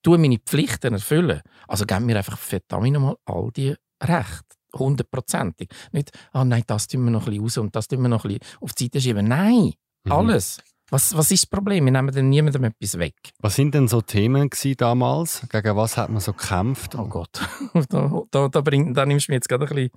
tue 0.03 0.19
meine 0.19 0.39
Pflichten 0.39 0.95
erfüllen. 0.95 1.43
Also 1.67 1.85
geben 1.85 2.07
mir 2.07 2.17
einfach 2.17 2.39
verdammt 2.39 2.93
nochmal 2.93 3.17
all 3.25 3.51
die 3.55 3.75
Rechte. 4.03 4.57
Hundertprozentig. 4.75 5.71
Nicht, 5.93 6.11
ah 6.33 6.43
oh 6.43 6.45
nein, 6.45 6.63
das 6.67 6.87
tun 6.89 7.05
wir 7.05 7.11
noch 7.11 7.27
ein 7.27 7.33
bisschen 7.33 7.43
raus 7.43 7.59
und 7.59 7.77
das 7.77 7.89
tun 7.89 8.03
wir 8.03 8.09
noch 8.09 8.25
ein 8.25 8.39
bisschen 8.39 8.61
auf 8.61 8.73
die 8.75 8.85
Seite 8.85 9.01
schieben. 9.01 9.27
Nein, 9.27 9.73
mhm. 10.05 10.13
alles. 10.13 10.61
Was, 10.91 11.15
was 11.15 11.31
ist 11.31 11.43
das 11.43 11.51
Problem? 11.51 11.85
Wir 11.85 11.93
nehmen 11.93 12.15
dann 12.15 12.29
niemandem 12.31 12.65
etwas 12.65 12.99
weg. 12.99 13.15
Was 13.41 13.57
sind 13.57 13.75
denn 13.75 13.89
so 13.89 14.01
Themen 14.01 14.49
damals? 14.79 15.47
Gegen 15.51 15.77
was 15.77 15.99
hat 15.99 16.09
man 16.09 16.21
so 16.21 16.33
gekämpft? 16.33 16.95
Oh 16.95 17.07
Gott, 17.07 17.41
da, 17.91 18.23
da, 18.31 18.49
da, 18.49 18.61
bringt, 18.63 18.97
da 18.97 19.05
nimmst 19.05 19.29
du 19.29 19.33
mir 19.33 19.37
jetzt 19.37 19.49
gerade 19.49 19.67
ein 19.67 19.75
bisschen... 19.75 19.91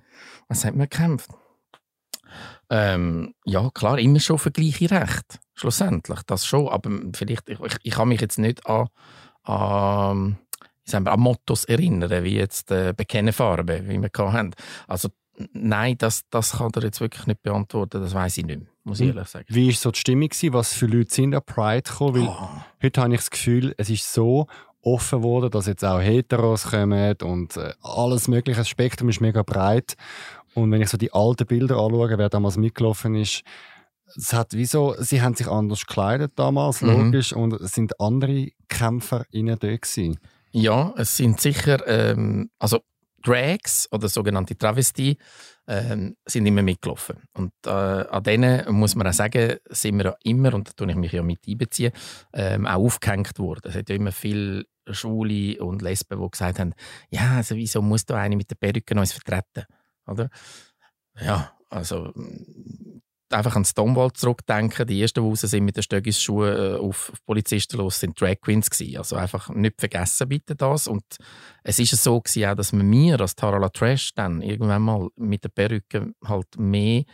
Was 0.48 0.64
hat 0.64 0.74
man 0.74 0.88
gekämpft? 0.88 1.30
Ähm, 2.68 3.34
ja, 3.44 3.70
klar, 3.70 3.98
immer 3.98 4.20
schon 4.20 4.38
für 4.38 4.50
gleiche 4.50 4.90
Recht. 4.90 5.40
Schlussendlich, 5.54 6.20
das 6.26 6.46
schon. 6.46 6.68
Aber 6.68 6.90
vielleicht, 7.14 7.48
ich, 7.48 7.60
ich, 7.60 7.76
ich 7.82 7.92
kann 7.94 8.08
mich 8.08 8.20
jetzt 8.20 8.38
nicht 8.38 8.66
an, 8.66 8.88
an, 9.44 10.38
sagen 10.84 11.06
wir, 11.06 11.12
an 11.12 11.20
Mottos 11.20 11.64
erinnern, 11.64 12.24
wie 12.24 12.36
jetzt 12.36 12.70
äh, 12.70 12.92
Bekenne 12.94 13.32
Farbe, 13.32 13.88
wie 13.88 14.00
wir 14.00 14.10
hatten. 14.32 14.54
Also 14.86 15.08
nein, 15.52 15.96
das, 15.98 16.22
das 16.30 16.52
kann 16.52 16.70
er 16.74 16.82
jetzt 16.82 17.00
wirklich 17.00 17.26
nicht 17.26 17.42
beantworten, 17.42 18.00
das 18.00 18.14
weiß 18.14 18.38
ich 18.38 18.46
nicht 18.46 18.60
mehr, 18.60 18.68
muss 18.84 19.00
ich 19.00 19.08
hm. 19.08 19.16
ehrlich 19.16 19.28
sagen. 19.28 19.46
Wie 19.48 19.68
war 19.68 19.74
so 19.74 19.90
die 19.90 19.98
Stimmung? 19.98 20.28
Was 20.50 20.74
für 20.74 20.86
Leute 20.86 21.14
sind 21.14 21.34
an 21.34 21.42
Pride 21.44 21.82
gekommen? 21.82 22.14
Weil 22.14 22.28
oh. 22.28 22.48
Heute 22.82 23.00
habe 23.00 23.14
ich 23.14 23.20
das 23.20 23.30
Gefühl, 23.30 23.74
es 23.78 23.90
ist 23.90 24.12
so 24.12 24.46
offen 24.82 25.20
geworden, 25.20 25.50
dass 25.50 25.66
jetzt 25.66 25.84
auch 25.84 26.00
Heteros 26.00 26.70
kommen 26.70 27.16
und 27.22 27.56
äh, 27.56 27.72
alles 27.82 28.28
mögliche. 28.28 28.60
Das 28.60 28.68
Spektrum 28.68 29.08
ist 29.08 29.20
mega 29.20 29.42
breit. 29.42 29.94
Und 30.54 30.70
wenn 30.70 30.82
ich 30.82 30.88
so 30.88 30.98
die 30.98 31.12
alten 31.12 31.46
Bilder 31.46 31.76
anschaue, 31.76 32.18
wer 32.18 32.28
damals 32.28 32.56
mitgelaufen 32.56 33.14
ist, 33.14 33.42
es 34.16 34.32
hat 34.32 34.52
wieso, 34.52 34.94
sie 34.98 35.22
haben 35.22 35.34
sich 35.34 35.48
anders 35.48 35.86
gekleidet 35.86 36.32
damals, 36.36 36.82
mhm. 36.82 36.90
logisch, 36.90 37.32
und 37.32 37.54
es 37.54 37.72
sind 37.72 37.98
andere 38.00 38.48
Kämpfer 38.68 39.24
innen 39.30 39.58
gewesen. 39.58 40.18
Ja, 40.50 40.92
es 40.98 41.16
sind 41.16 41.40
sicher, 41.40 41.86
ähm, 41.86 42.50
also 42.58 42.80
Drags 43.22 43.88
oder 43.92 44.08
sogenannte 44.08 44.56
Travestie 44.56 45.16
ähm, 45.66 46.16
sind 46.26 46.46
immer 46.46 46.62
mitgelaufen. 46.62 47.16
Und 47.34 47.52
äh, 47.66 47.70
an 47.70 48.22
denen 48.22 48.72
muss 48.74 48.94
man 48.94 49.06
auch 49.06 49.12
sagen, 49.12 49.56
sind 49.68 49.96
wir 49.98 50.04
ja 50.04 50.16
immer, 50.24 50.54
und 50.54 50.68
da 50.68 50.72
tue 50.72 50.90
ich 50.90 50.96
mich 50.96 51.12
ja 51.12 51.22
mit 51.22 51.40
einbeziehen, 51.46 51.92
ähm, 52.32 52.66
auch 52.66 52.84
aufgehängt 52.84 53.38
worden. 53.38 53.62
Es 53.64 53.74
hat 53.76 53.88
ja 53.88 53.96
immer 53.96 54.12
viele 54.12 54.64
Schwule 54.90 55.62
und 55.62 55.82
Lesben, 55.82 56.20
die 56.20 56.30
gesagt 56.30 56.58
haben, 56.58 56.74
ja, 57.10 57.36
also 57.36 57.56
wieso 57.56 57.82
muss 57.82 58.04
da 58.04 58.16
eine 58.16 58.36
mit 58.36 58.50
der 58.50 58.56
Perücke 58.56 58.98
uns 58.98 59.12
vertreten? 59.12 59.64
Oder? 60.06 60.28
Ja, 61.20 61.52
also 61.68 62.12
einfach 63.32 63.56
an 63.56 63.64
Stonewall 63.64 64.12
zurückdenken. 64.12 64.86
Die 64.86 65.00
ersten, 65.00 65.22
die 65.22 65.28
raus 65.28 65.40
sind 65.40 65.64
mit 65.64 65.76
den 65.76 65.82
Stöckisschuhen 65.82 66.56
äh, 66.56 66.76
auf, 66.76 67.10
auf 67.10 67.24
Polizisten 67.24 67.78
los, 67.78 68.00
sind 68.00 68.20
Drag 68.20 68.40
Queens 68.40 68.70
gewesen. 68.70 68.98
Also 68.98 69.16
einfach 69.16 69.48
nicht 69.50 69.78
vergessen 69.78 70.28
bitte 70.28 70.54
das. 70.54 70.86
Und 70.86 71.04
es 71.62 71.78
ist 71.78 71.90
so 72.02 72.20
gewesen, 72.20 72.46
auch, 72.46 72.54
dass 72.54 72.72
man 72.72 72.88
mir 72.88 73.20
als 73.20 73.34
Tarala 73.34 73.68
Trash 73.68 74.14
dann 74.14 74.42
irgendwann 74.42 74.82
mal 74.82 75.08
mit 75.16 75.44
der 75.44 75.50
Perücke 75.50 76.12
halt 76.24 76.58
mehr 76.58 77.04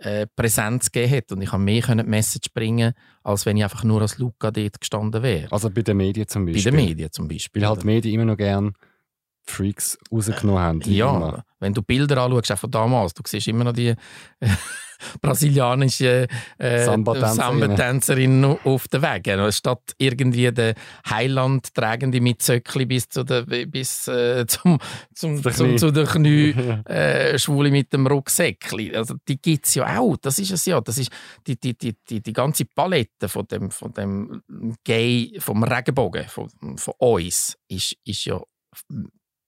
äh, 0.00 0.26
Präsenz 0.36 0.92
gegeben 0.92 1.16
hat 1.16 1.32
und 1.32 1.40
ich 1.40 1.52
habe 1.52 1.62
mehr 1.62 1.80
können 1.80 2.06
Message 2.06 2.52
bringen 2.52 2.92
als 3.22 3.46
wenn 3.46 3.56
ich 3.56 3.64
einfach 3.64 3.82
nur 3.82 4.02
als 4.02 4.18
Luca 4.18 4.50
dort 4.50 4.80
gestanden 4.80 5.22
wäre. 5.22 5.50
Also 5.50 5.70
bei 5.70 5.82
den 5.82 5.96
Medien 5.96 6.28
zum 6.28 6.44
Beispiel? 6.44 6.70
Bei 6.70 6.76
den 6.76 6.86
Medien 6.86 7.12
zum 7.12 7.28
Beispiel. 7.28 7.62
Weil 7.62 7.68
halt 7.70 7.82
die 7.82 7.86
Medien 7.86 8.14
immer 8.14 8.24
noch 8.26 8.36
gerne 8.36 8.72
Freaks 9.46 9.98
rausgenommen 10.12 10.62
haben. 10.62 10.80
Ja, 10.84 11.16
immer. 11.16 11.44
wenn 11.60 11.74
du 11.74 11.82
Bilder 11.82 12.22
anschaust, 12.22 12.52
auch 12.52 12.58
von 12.58 12.70
damals, 12.70 13.14
du 13.14 13.22
siehst 13.26 13.48
immer 13.48 13.64
noch 13.64 13.72
die 13.72 13.88
äh, 13.88 13.96
brasilianische 15.20 16.26
äh, 16.58 16.84
Samba-Tänzerin 16.84 18.44
auf 18.44 18.88
den 18.88 19.02
Wegen. 19.02 19.52
Statt 19.52 19.94
irgendwie 19.98 20.50
der 20.52 20.74
Heiland 21.08 21.74
tragende 21.74 22.20
mit 22.20 22.42
Zöckli 22.42 22.86
bis, 22.86 23.08
zu 23.08 23.24
der, 23.24 23.42
bis 23.42 24.08
äh, 24.08 24.46
zum, 24.46 24.78
zum, 25.14 25.42
zum, 25.42 25.78
zu 25.78 25.90
der 25.90 26.06
Knie 26.06 26.50
äh, 26.84 27.38
Schwule 27.38 27.70
mit 27.70 27.92
dem 27.92 28.06
Rucksäckli. 28.06 28.94
Also, 28.94 29.14
die 29.28 29.40
gibt 29.40 29.66
es 29.66 29.74
ja 29.74 29.98
auch. 29.98 30.16
Das 30.16 30.38
ist 30.38 30.50
es 30.50 30.66
ja. 30.66 30.80
Das 30.80 30.98
ist 30.98 31.10
die, 31.46 31.58
die, 31.58 31.76
die, 31.76 31.96
die, 32.08 32.22
die 32.22 32.32
ganze 32.32 32.64
Palette 32.64 33.28
von 33.28 33.46
dem, 33.46 33.70
von 33.70 33.92
dem 33.92 34.42
Gay, 34.84 35.36
vom 35.38 35.62
Regenbogen, 35.62 36.26
von, 36.28 36.48
von 36.76 36.94
uns, 36.98 37.56
ist, 37.68 37.96
ist 38.04 38.24
ja 38.24 38.40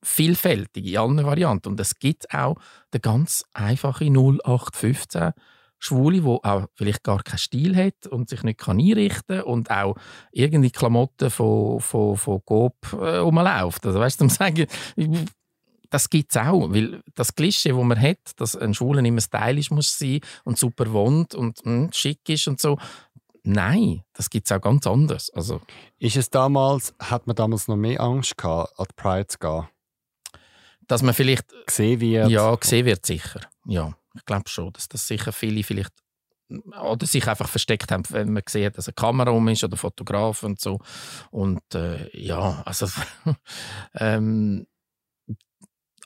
vielfältig 0.09 0.87
in 0.87 0.99
allen 0.99 1.25
Varianten. 1.25 1.69
Und 1.69 1.81
es 1.81 1.99
gibt 1.99 2.33
auch 2.35 2.57
den 2.93 3.03
ganz 3.03 3.45
einfachen 3.53 4.17
0815 4.17 5.33
Schwule, 5.79 6.25
wo 6.25 6.41
auch 6.43 6.67
vielleicht 6.75 7.05
gar 7.05 7.23
keinen 7.23 7.39
Stil 7.39 7.77
hat 7.77 8.07
und 8.09 8.29
sich 8.29 8.43
nicht 8.43 8.59
kann 8.59 8.81
einrichten 8.81 9.43
und 9.43 9.71
auch 9.71 9.95
irgendeine 10.33 10.71
Klamotten 10.71 11.31
von, 11.31 11.81
von, 11.81 12.17
von 12.17 12.45
Coop 12.45 12.75
äh, 12.95 13.19
rumläuft. 13.19 13.87
Also 13.87 14.01
weißt 14.01 14.21
du, 14.21 14.29
sagen, 14.29 14.67
das 15.91 16.11
gibt 16.11 16.33
es 16.33 16.37
auch, 16.37 16.73
weil 16.73 17.03
das 17.15 17.35
Klischee, 17.35 17.71
das 17.71 17.85
man 17.85 18.01
hat, 18.01 18.19
dass 18.37 18.57
ein 18.57 18.75
Schwuler 18.75 19.05
immer 19.05 19.21
stylisch 19.21 19.71
muss 19.71 19.99
sein 19.99 20.21
und 20.45 20.59
super 20.59 20.93
wohnt 20.93 21.35
und 21.35 21.65
mh, 21.65 21.73
hm, 21.73 21.93
schick 21.93 22.29
ist 22.29 22.49
und 22.49 22.61
so, 22.61 22.79
Nein, 23.45 24.03
das 24.13 24.29
gibt 24.29 24.47
es 24.47 24.53
auch 24.55 24.61
ganz 24.61 24.87
anders. 24.87 25.31
Also, 25.31 25.63
ist 25.99 26.19
es 26.19 26.29
damals, 26.29 26.93
hat 26.99 27.27
man 27.27 27.35
damals 27.35 27.67
noch 27.67 27.77
mehr 27.77 27.99
Angst 27.99 28.37
gehabt, 28.37 28.79
an 28.79 28.87
die 28.91 28.95
Pride 28.95 29.27
zu 29.27 29.39
gehen? 29.39 29.69
Dass 30.89 31.03
man 31.03 31.15
vielleicht 31.15 31.47
gesehen 31.67 32.01
wird. 32.01 32.31
Ja, 32.31 32.55
gesehen 32.55 32.87
wird 32.87 33.07
sicher. 33.07 33.41
Ja, 33.67 33.95
ich 34.15 34.25
glaube 34.25 34.49
schon, 34.49 34.73
dass 34.73 34.89
das 34.89 35.07
sicher 35.07 35.33
viele 35.33 35.63
vielleicht 35.63 35.93
oder 36.51 37.07
sich 37.07 37.29
einfach 37.29 37.49
versteckt 37.49 37.93
haben, 37.93 38.05
wenn 38.09 38.33
man 38.33 38.43
sieht, 38.49 38.79
dass 38.79 38.89
eine 38.89 38.95
Kamera 38.95 39.31
um 39.31 39.49
ist 39.49 39.65
oder 39.65 39.77
Fotograf 39.77 40.43
und 40.43 40.59
so. 40.59 40.81
Und 41.31 41.63
äh, 41.75 42.09
ja, 42.17 42.63
also 42.65 42.87
ähm, 43.95 44.67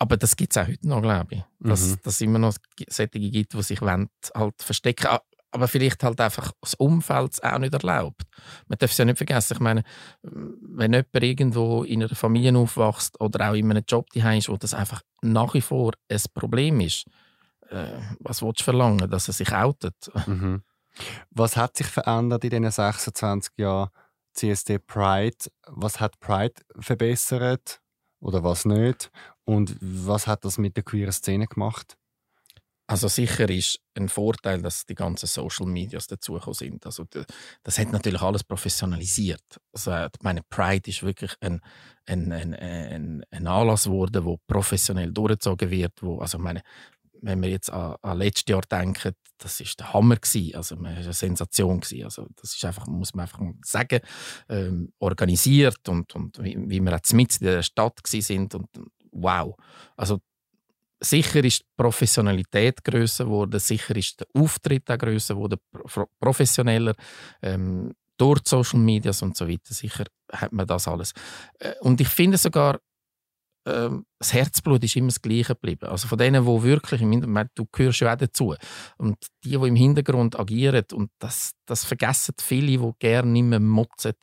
aber 0.00 0.16
das 0.16 0.34
gibt 0.34 0.56
es 0.56 0.60
auch 0.60 0.66
heute 0.66 0.88
noch, 0.88 1.00
glaube 1.00 1.36
ich. 1.36 1.42
Dass 1.60 1.86
mhm. 1.86 1.98
es 2.04 2.20
immer 2.20 2.40
noch 2.40 2.56
solche 2.88 3.20
gibt, 3.20 3.52
die 3.52 3.62
sich 3.62 3.80
wollen, 3.80 4.08
halt 4.34 4.60
verstecken 4.60 5.06
aber 5.52 5.68
vielleicht 5.68 6.02
halt 6.02 6.20
einfach 6.20 6.52
das 6.60 6.74
Umfeld 6.74 7.42
auch 7.44 7.58
nicht 7.58 7.74
erlaubt. 7.74 8.22
Man 8.66 8.78
darf 8.78 8.90
es 8.90 8.98
ja 8.98 9.04
nicht 9.04 9.18
vergessen. 9.18 9.54
Ich 9.54 9.60
meine, 9.60 9.84
wenn 10.22 10.92
jemand 10.92 11.22
irgendwo 11.22 11.84
in 11.84 12.02
einer 12.02 12.14
Familie 12.14 12.56
aufwächst 12.58 13.20
oder 13.20 13.50
auch 13.50 13.54
in 13.54 13.70
einem 13.70 13.84
Job 13.86 14.06
ist, 14.14 14.48
wo 14.48 14.56
das 14.56 14.74
einfach 14.74 15.02
nach 15.20 15.54
wie 15.54 15.60
vor 15.60 15.92
ein 16.10 16.20
Problem 16.34 16.80
ist, 16.80 17.04
äh, 17.68 17.98
was 18.20 18.42
willst 18.42 18.60
du 18.60 18.64
verlangen, 18.64 19.10
dass 19.10 19.28
er 19.28 19.34
sich 19.34 19.52
outet? 19.52 20.10
Mhm. 20.26 20.62
Was 21.30 21.56
hat 21.56 21.78
sich 21.78 21.86
verändert 21.86 22.44
in 22.44 22.50
diesen 22.50 22.70
26 22.70 23.54
Jahren 23.56 23.88
CSD 24.34 24.78
Pride? 24.78 25.50
Was 25.66 26.00
hat 26.00 26.20
Pride 26.20 26.52
verbessert 26.78 27.80
oder 28.20 28.44
was 28.44 28.66
nicht? 28.66 29.10
Und 29.44 29.78
was 29.80 30.26
hat 30.26 30.44
das 30.44 30.58
mit 30.58 30.76
der 30.76 30.84
queeren 30.84 31.12
Szene 31.12 31.46
gemacht? 31.46 31.96
Also 32.92 33.08
sicher 33.08 33.48
ist 33.48 33.80
ein 33.94 34.10
Vorteil, 34.10 34.60
dass 34.60 34.84
die 34.84 34.94
ganzen 34.94 35.26
Social 35.26 35.66
Medias 35.66 36.08
dazugekommen 36.08 36.52
sind. 36.52 36.84
Also 36.84 37.06
das 37.62 37.78
hat 37.78 37.90
natürlich 37.90 38.20
alles 38.20 38.44
professionalisiert. 38.44 39.40
Also 39.72 40.08
meine 40.20 40.42
Pride 40.42 40.90
ist 40.90 41.02
wirklich 41.02 41.32
ein, 41.40 41.62
ein, 42.04 42.30
ein, 42.30 43.24
ein, 43.30 43.46
Anlass 43.46 43.84
geworden, 43.84 44.26
wo 44.26 44.36
professionell 44.46 45.10
durchgezogen 45.10 45.70
wird. 45.70 46.02
Wo, 46.02 46.18
also 46.18 46.38
meine, 46.38 46.60
wenn 47.22 47.40
wir 47.40 47.48
jetzt 47.48 47.72
an, 47.72 47.96
an 48.02 48.18
letztes 48.18 48.50
Jahr 48.50 48.60
denken, 48.70 49.14
das 49.38 49.58
ist 49.60 49.80
der 49.80 49.94
Hammer 49.94 50.16
gewesen. 50.16 50.54
Also 50.54 50.78
war 50.78 50.90
eine 50.90 51.14
Sensation 51.14 51.80
gewesen. 51.80 52.04
Also 52.04 52.28
das 52.36 52.54
ist 52.54 52.64
einfach, 52.66 52.86
muss 52.88 53.14
man 53.14 53.22
einfach 53.22 53.40
sagen, 53.64 54.00
ähm, 54.50 54.92
organisiert 54.98 55.88
und, 55.88 56.14
und 56.14 56.44
wie, 56.44 56.58
wie 56.58 56.80
wir 56.80 56.92
jetzt 56.92 57.14
mit 57.14 57.40
in 57.40 57.46
der 57.46 57.62
Stadt 57.62 58.00
sind 58.04 58.54
und 58.54 58.68
wow. 59.12 59.56
Also 59.96 60.20
sicher 61.02 61.44
ist 61.44 61.60
die 61.60 61.66
Professionalität 61.76 62.82
größer 62.84 63.24
geworden, 63.24 63.58
sicher 63.58 63.96
ist 63.96 64.20
der 64.20 64.26
Auftritt 64.34 64.90
auch 64.90 64.98
größer 64.98 65.34
geworden, 65.34 65.58
professioneller. 66.20 66.94
Ähm, 67.42 67.92
durch 68.22 68.42
Social 68.44 68.78
Medias 68.78 69.22
und 69.22 69.36
so 69.36 69.48
weiter. 69.48 69.74
Sicher 69.74 70.04
hat 70.30 70.52
man 70.52 70.66
das 70.66 70.86
alles. 70.86 71.12
Äh, 71.58 71.72
und 71.80 72.00
ich 72.00 72.08
finde 72.08 72.38
sogar, 72.38 72.78
ähm, 73.66 74.04
das 74.18 74.32
Herzblut 74.32 74.82
ist 74.84 74.96
immer 74.96 75.08
das 75.08 75.20
gleiche 75.20 75.54
geblieben. 75.54 75.86
Also 75.88 76.08
von 76.08 76.18
denen, 76.18 76.44
die 76.44 76.62
wirklich 76.62 77.00
Hintergrund, 77.00 77.50
du 77.54 77.66
gehörst 77.70 78.00
ja 78.00 78.12
auch 78.12 78.16
dazu. 78.16 78.54
Und 78.98 79.16
die, 79.44 79.50
die 79.50 79.54
im 79.54 79.76
Hintergrund 79.76 80.38
agieren, 80.38 80.84
und 80.92 81.10
das, 81.18 81.52
das 81.66 81.84
vergessen 81.84 82.34
viele, 82.40 82.78
die 82.78 82.90
gerne 82.98 83.42
mehr 83.42 83.60
motzen, 83.60 84.14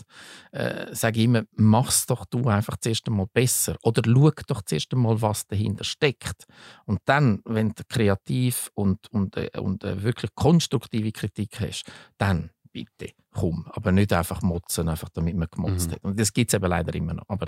äh, 0.51 0.93
sage 0.93 1.19
ich 1.19 1.25
immer, 1.25 1.43
mach's 1.53 2.05
doch 2.05 2.25
du 2.25 2.47
einfach 2.47 2.77
zuerst 2.77 3.07
einmal 3.07 3.27
besser. 3.33 3.75
Oder 3.83 4.01
schau 4.05 4.31
doch 4.47 4.61
zuerst 4.63 4.93
einmal, 4.93 5.21
was 5.21 5.47
dahinter 5.47 5.83
steckt. 5.83 6.45
Und 6.85 6.99
dann, 7.05 7.41
wenn 7.45 7.69
du 7.69 7.83
kreativ 7.87 8.69
und, 8.73 8.99
und, 9.11 9.37
äh, 9.37 9.49
und 9.59 9.83
äh, 9.83 10.01
wirklich 10.03 10.31
konstruktive 10.35 11.11
Kritik 11.11 11.59
hast, 11.59 11.83
dann 12.17 12.51
bitte 12.71 13.11
komm. 13.31 13.65
Aber 13.71 13.91
nicht 13.91 14.13
einfach 14.13 14.41
motzen, 14.41 14.89
einfach 14.89 15.09
damit 15.09 15.35
man 15.35 15.47
gemotzt 15.51 15.89
Mhm. 15.89 15.93
hat. 15.93 16.03
Und 16.03 16.19
das 16.19 16.33
gibt 16.33 16.51
es 16.51 16.55
eben 16.55 16.69
leider 16.69 16.93
immer 16.95 17.13
noch. 17.13 17.23
Aber 17.27 17.47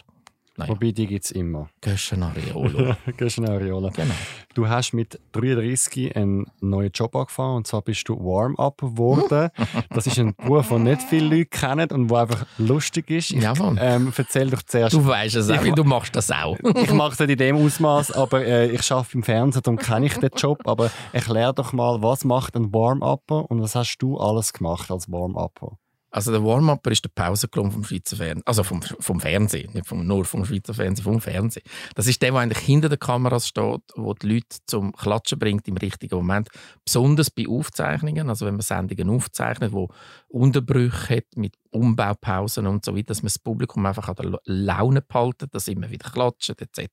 naja, 0.57 0.69
Wobei, 0.71 0.91
die 0.91 1.07
gibt 1.07 1.25
es 1.25 1.31
immer. 1.31 1.69
Göschen 1.79 2.23
Areolo. 2.23 2.95
Gehst 3.17 3.37
du 3.37 3.43
Ariola. 3.45 3.89
genau. 3.95 4.13
Du 4.53 4.67
hast 4.67 4.93
mit 4.93 5.19
33 5.31 6.15
einen 6.15 6.45
neuen 6.59 6.91
Job 6.91 7.15
angefangen 7.15 7.55
und 7.57 7.67
zwar 7.67 7.81
bist 7.81 8.07
du 8.09 8.15
Warm-up 8.17 8.77
geworden. 8.81 9.49
Das 9.89 10.07
ist 10.07 10.19
ein 10.19 10.35
Beruf, 10.35 10.69
den 10.69 10.83
nicht 10.83 11.01
viele 11.03 11.35
Leute 11.37 11.45
kennen 11.45 11.89
und 11.91 12.09
der 12.09 12.17
einfach 12.19 12.45
lustig 12.57 13.09
ist. 13.09 13.31
Ich, 13.31 13.41
Jawohl. 13.41 13.77
ähm, 13.79 14.11
erzähl 14.15 14.49
doch 14.49 14.61
zuerst. 14.63 14.93
Du 14.93 15.05
weißt 15.05 15.35
es 15.35 15.49
auch, 15.49 15.63
Ich- 15.63 15.73
du 15.73 15.83
machst 15.83 16.15
das 16.15 16.31
auch. 16.31 16.57
ich 16.75 16.91
mache 16.93 17.13
es 17.13 17.19
nicht 17.19 17.29
in 17.31 17.37
dem 17.37 17.55
Ausmaß, 17.57 18.11
aber 18.11 18.45
äh, 18.45 18.67
ich 18.71 18.91
arbeite 18.91 19.13
im 19.13 19.23
Fernsehen, 19.23 19.63
darum 19.63 19.77
kenne 19.77 20.05
ich 20.07 20.17
den 20.17 20.29
Job. 20.35 20.59
Aber 20.65 20.91
erklär 21.13 21.53
doch 21.53 21.73
mal, 21.73 22.01
was 22.01 22.23
macht 22.25 22.55
ein 22.55 22.73
Warm-Upper 22.73 23.49
und 23.49 23.61
was 23.61 23.75
hast 23.75 23.97
du 23.99 24.17
alles 24.17 24.53
gemacht 24.53 24.91
als 24.91 25.09
Warm-Upper? 25.11 25.77
Also 26.11 26.31
der 26.31 26.43
Warm-Upper 26.43 26.91
ist 26.91 27.05
der 27.05 27.09
Pausenklon 27.09 27.71
vom 27.71 27.83
Schweizer 27.85 28.17
Fernsehen. 28.17 28.43
Also 28.45 28.63
vom, 28.63 28.81
vom 28.81 29.19
Fernsehen, 29.19 29.71
nicht 29.73 29.87
vom, 29.87 30.05
nur 30.05 30.25
vom 30.25 30.45
Schweizer 30.45 30.73
Fernsehen, 30.73 31.03
vom 31.03 31.21
Fernsehen. 31.21 31.63
Das 31.95 32.07
ist 32.07 32.21
der, 32.21 32.31
der 32.31 32.41
eigentlich 32.41 32.65
hinter 32.65 32.89
den 32.89 32.99
Kameras 32.99 33.47
steht, 33.47 33.81
wo 33.95 34.13
die 34.13 34.33
Leute 34.33 34.57
zum 34.67 34.91
Klatschen 34.91 35.39
bringt 35.39 35.67
im 35.69 35.77
richtigen 35.77 36.15
Moment. 36.15 36.49
Besonders 36.83 37.29
bei 37.29 37.47
Aufzeichnungen, 37.47 38.29
also 38.29 38.45
wenn 38.45 38.55
man 38.55 38.61
Sendungen 38.61 39.09
aufzeichnet, 39.09 39.71
wo 39.71 39.89
Unterbrüche 40.27 41.15
hat 41.15 41.25
mit 41.35 41.55
Umbaupausen 41.71 42.67
und 42.67 42.83
so 42.83 42.95
weiter, 42.95 43.07
dass 43.07 43.21
man 43.23 43.27
das 43.27 43.39
Publikum 43.39 43.85
einfach 43.85 44.09
an 44.09 44.15
der 44.15 44.39
Laune 44.43 45.01
behalten, 45.01 45.47
dass 45.51 45.69
immer 45.69 45.89
wieder 45.89 46.09
klatscht 46.09 46.61
etc. 46.61 46.89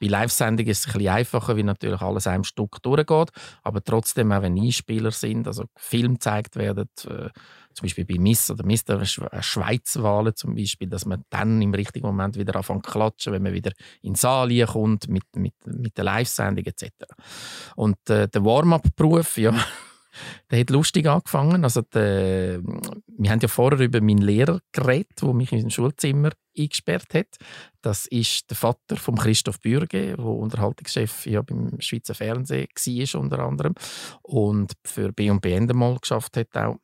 Bei 0.00 0.06
Live-Sendungen 0.08 0.70
ist 0.70 0.80
es 0.80 0.86
ein 0.86 0.92
bisschen 0.94 1.14
einfacher, 1.14 1.56
weil 1.56 1.64
natürlich 1.64 2.00
alles 2.00 2.26
einem 2.26 2.44
Stück 2.44 2.82
durchgeht, 2.82 3.30
aber 3.62 3.82
trotzdem 3.82 4.32
auch 4.32 4.42
wenn 4.42 4.58
Einspieler 4.58 5.12
sind, 5.12 5.46
also 5.46 5.66
Filme 5.76 6.14
gezeigt 6.14 6.56
werden, 6.56 6.88
äh, 7.06 7.28
zum 7.78 7.86
Beispiel 7.86 8.04
bei 8.04 8.18
Miss 8.18 8.50
oder 8.50 8.64
Mister 8.64 9.04
Schweizwahlen 9.04 10.34
zum 10.34 10.56
Beispiel, 10.56 10.88
dass 10.88 11.06
man 11.06 11.24
dann 11.30 11.62
im 11.62 11.72
richtigen 11.72 12.06
Moment 12.06 12.36
wieder 12.36 12.56
anfängt 12.56 12.86
zu 12.86 12.92
klatschen, 12.92 13.32
wenn 13.32 13.42
man 13.44 13.52
wieder 13.52 13.70
in 14.02 14.16
Saal 14.16 14.48
kommt 14.66 15.08
mit, 15.08 15.24
mit, 15.36 15.54
mit 15.64 15.96
der 15.96 16.04
Live-Sendung 16.04 16.64
etc. 16.64 16.90
Und 17.76 17.96
äh, 18.10 18.26
der 18.26 18.44
Warm-up-Beruf, 18.44 19.38
ja, 19.38 19.54
der 20.50 20.60
hat 20.60 20.70
lustig 20.70 21.06
angefangen. 21.06 21.62
Also 21.62 21.82
der, 21.82 22.60
wir 22.62 23.30
haben 23.30 23.40
ja 23.40 23.48
vorher 23.48 23.78
über 23.78 24.00
meinen 24.00 24.22
Lehrer 24.22 24.60
geredet, 24.72 25.22
der 25.22 25.32
mich 25.32 25.52
in 25.52 25.66
ein 25.66 25.70
Schulzimmer 25.70 26.30
eingesperrt 26.58 27.14
hat. 27.14 27.36
Das 27.80 28.06
ist 28.06 28.50
der 28.50 28.56
Vater 28.56 28.96
von 28.96 29.14
Christoph 29.14 29.60
Bürge, 29.60 30.16
der 30.16 30.18
Unterhaltungschef 30.18 31.26
ja 31.26 31.42
beim 31.42 31.80
Schweizer 31.80 32.16
Fernsehen 32.16 32.66
war 32.74 33.20
unter 33.20 33.38
anderem 33.38 33.74
und 34.22 34.72
für 34.84 35.12
B&B 35.12 35.52
Endemol 35.52 35.98
geschafft 36.00 36.36
hat 36.36 36.56
auch 36.56 36.78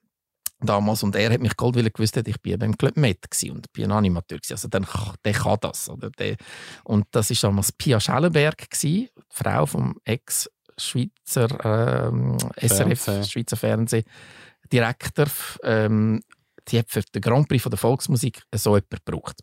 damals 0.66 1.02
und 1.02 1.16
er 1.16 1.32
hat 1.32 1.40
mich 1.40 1.56
geholt, 1.56 1.76
weil 1.76 1.84
er 1.84 1.90
gewusst 1.90 2.16
hat, 2.16 2.28
ich 2.28 2.40
bin 2.40 2.58
beim 2.58 2.76
Club 2.76 2.96
Med 2.96 3.18
und 3.50 3.72
bin 3.72 3.84
ein 3.84 3.92
Animateur 3.92 4.38
gsi. 4.38 4.54
Also 4.54 4.68
dann, 4.68 4.86
der 5.24 5.32
kann 5.32 5.58
das. 5.60 5.88
Oder? 5.88 6.10
Der, 6.10 6.36
und 6.84 7.06
das 7.10 7.30
ist 7.30 7.42
damals 7.42 7.72
Pia 7.72 8.00
Schellenberg 8.00 8.68
die 8.80 9.10
Frau 9.28 9.66
vom 9.66 9.98
Ex 10.04 10.50
Schweizer 10.76 12.08
ähm, 12.08 12.36
SRF 12.56 13.00
Fernsehen. 13.00 13.24
Schweizer 13.24 13.56
Fernsehdirektor. 13.56 15.26
Ähm, 15.62 16.22
die 16.68 16.78
hat 16.78 16.90
für 16.90 17.02
den 17.02 17.20
Grand 17.20 17.48
Prix 17.48 17.62
von 17.62 17.70
der 17.70 17.78
Volksmusik 17.78 18.42
so 18.54 18.70
jemanden 18.70 18.96
gebraucht. 19.04 19.40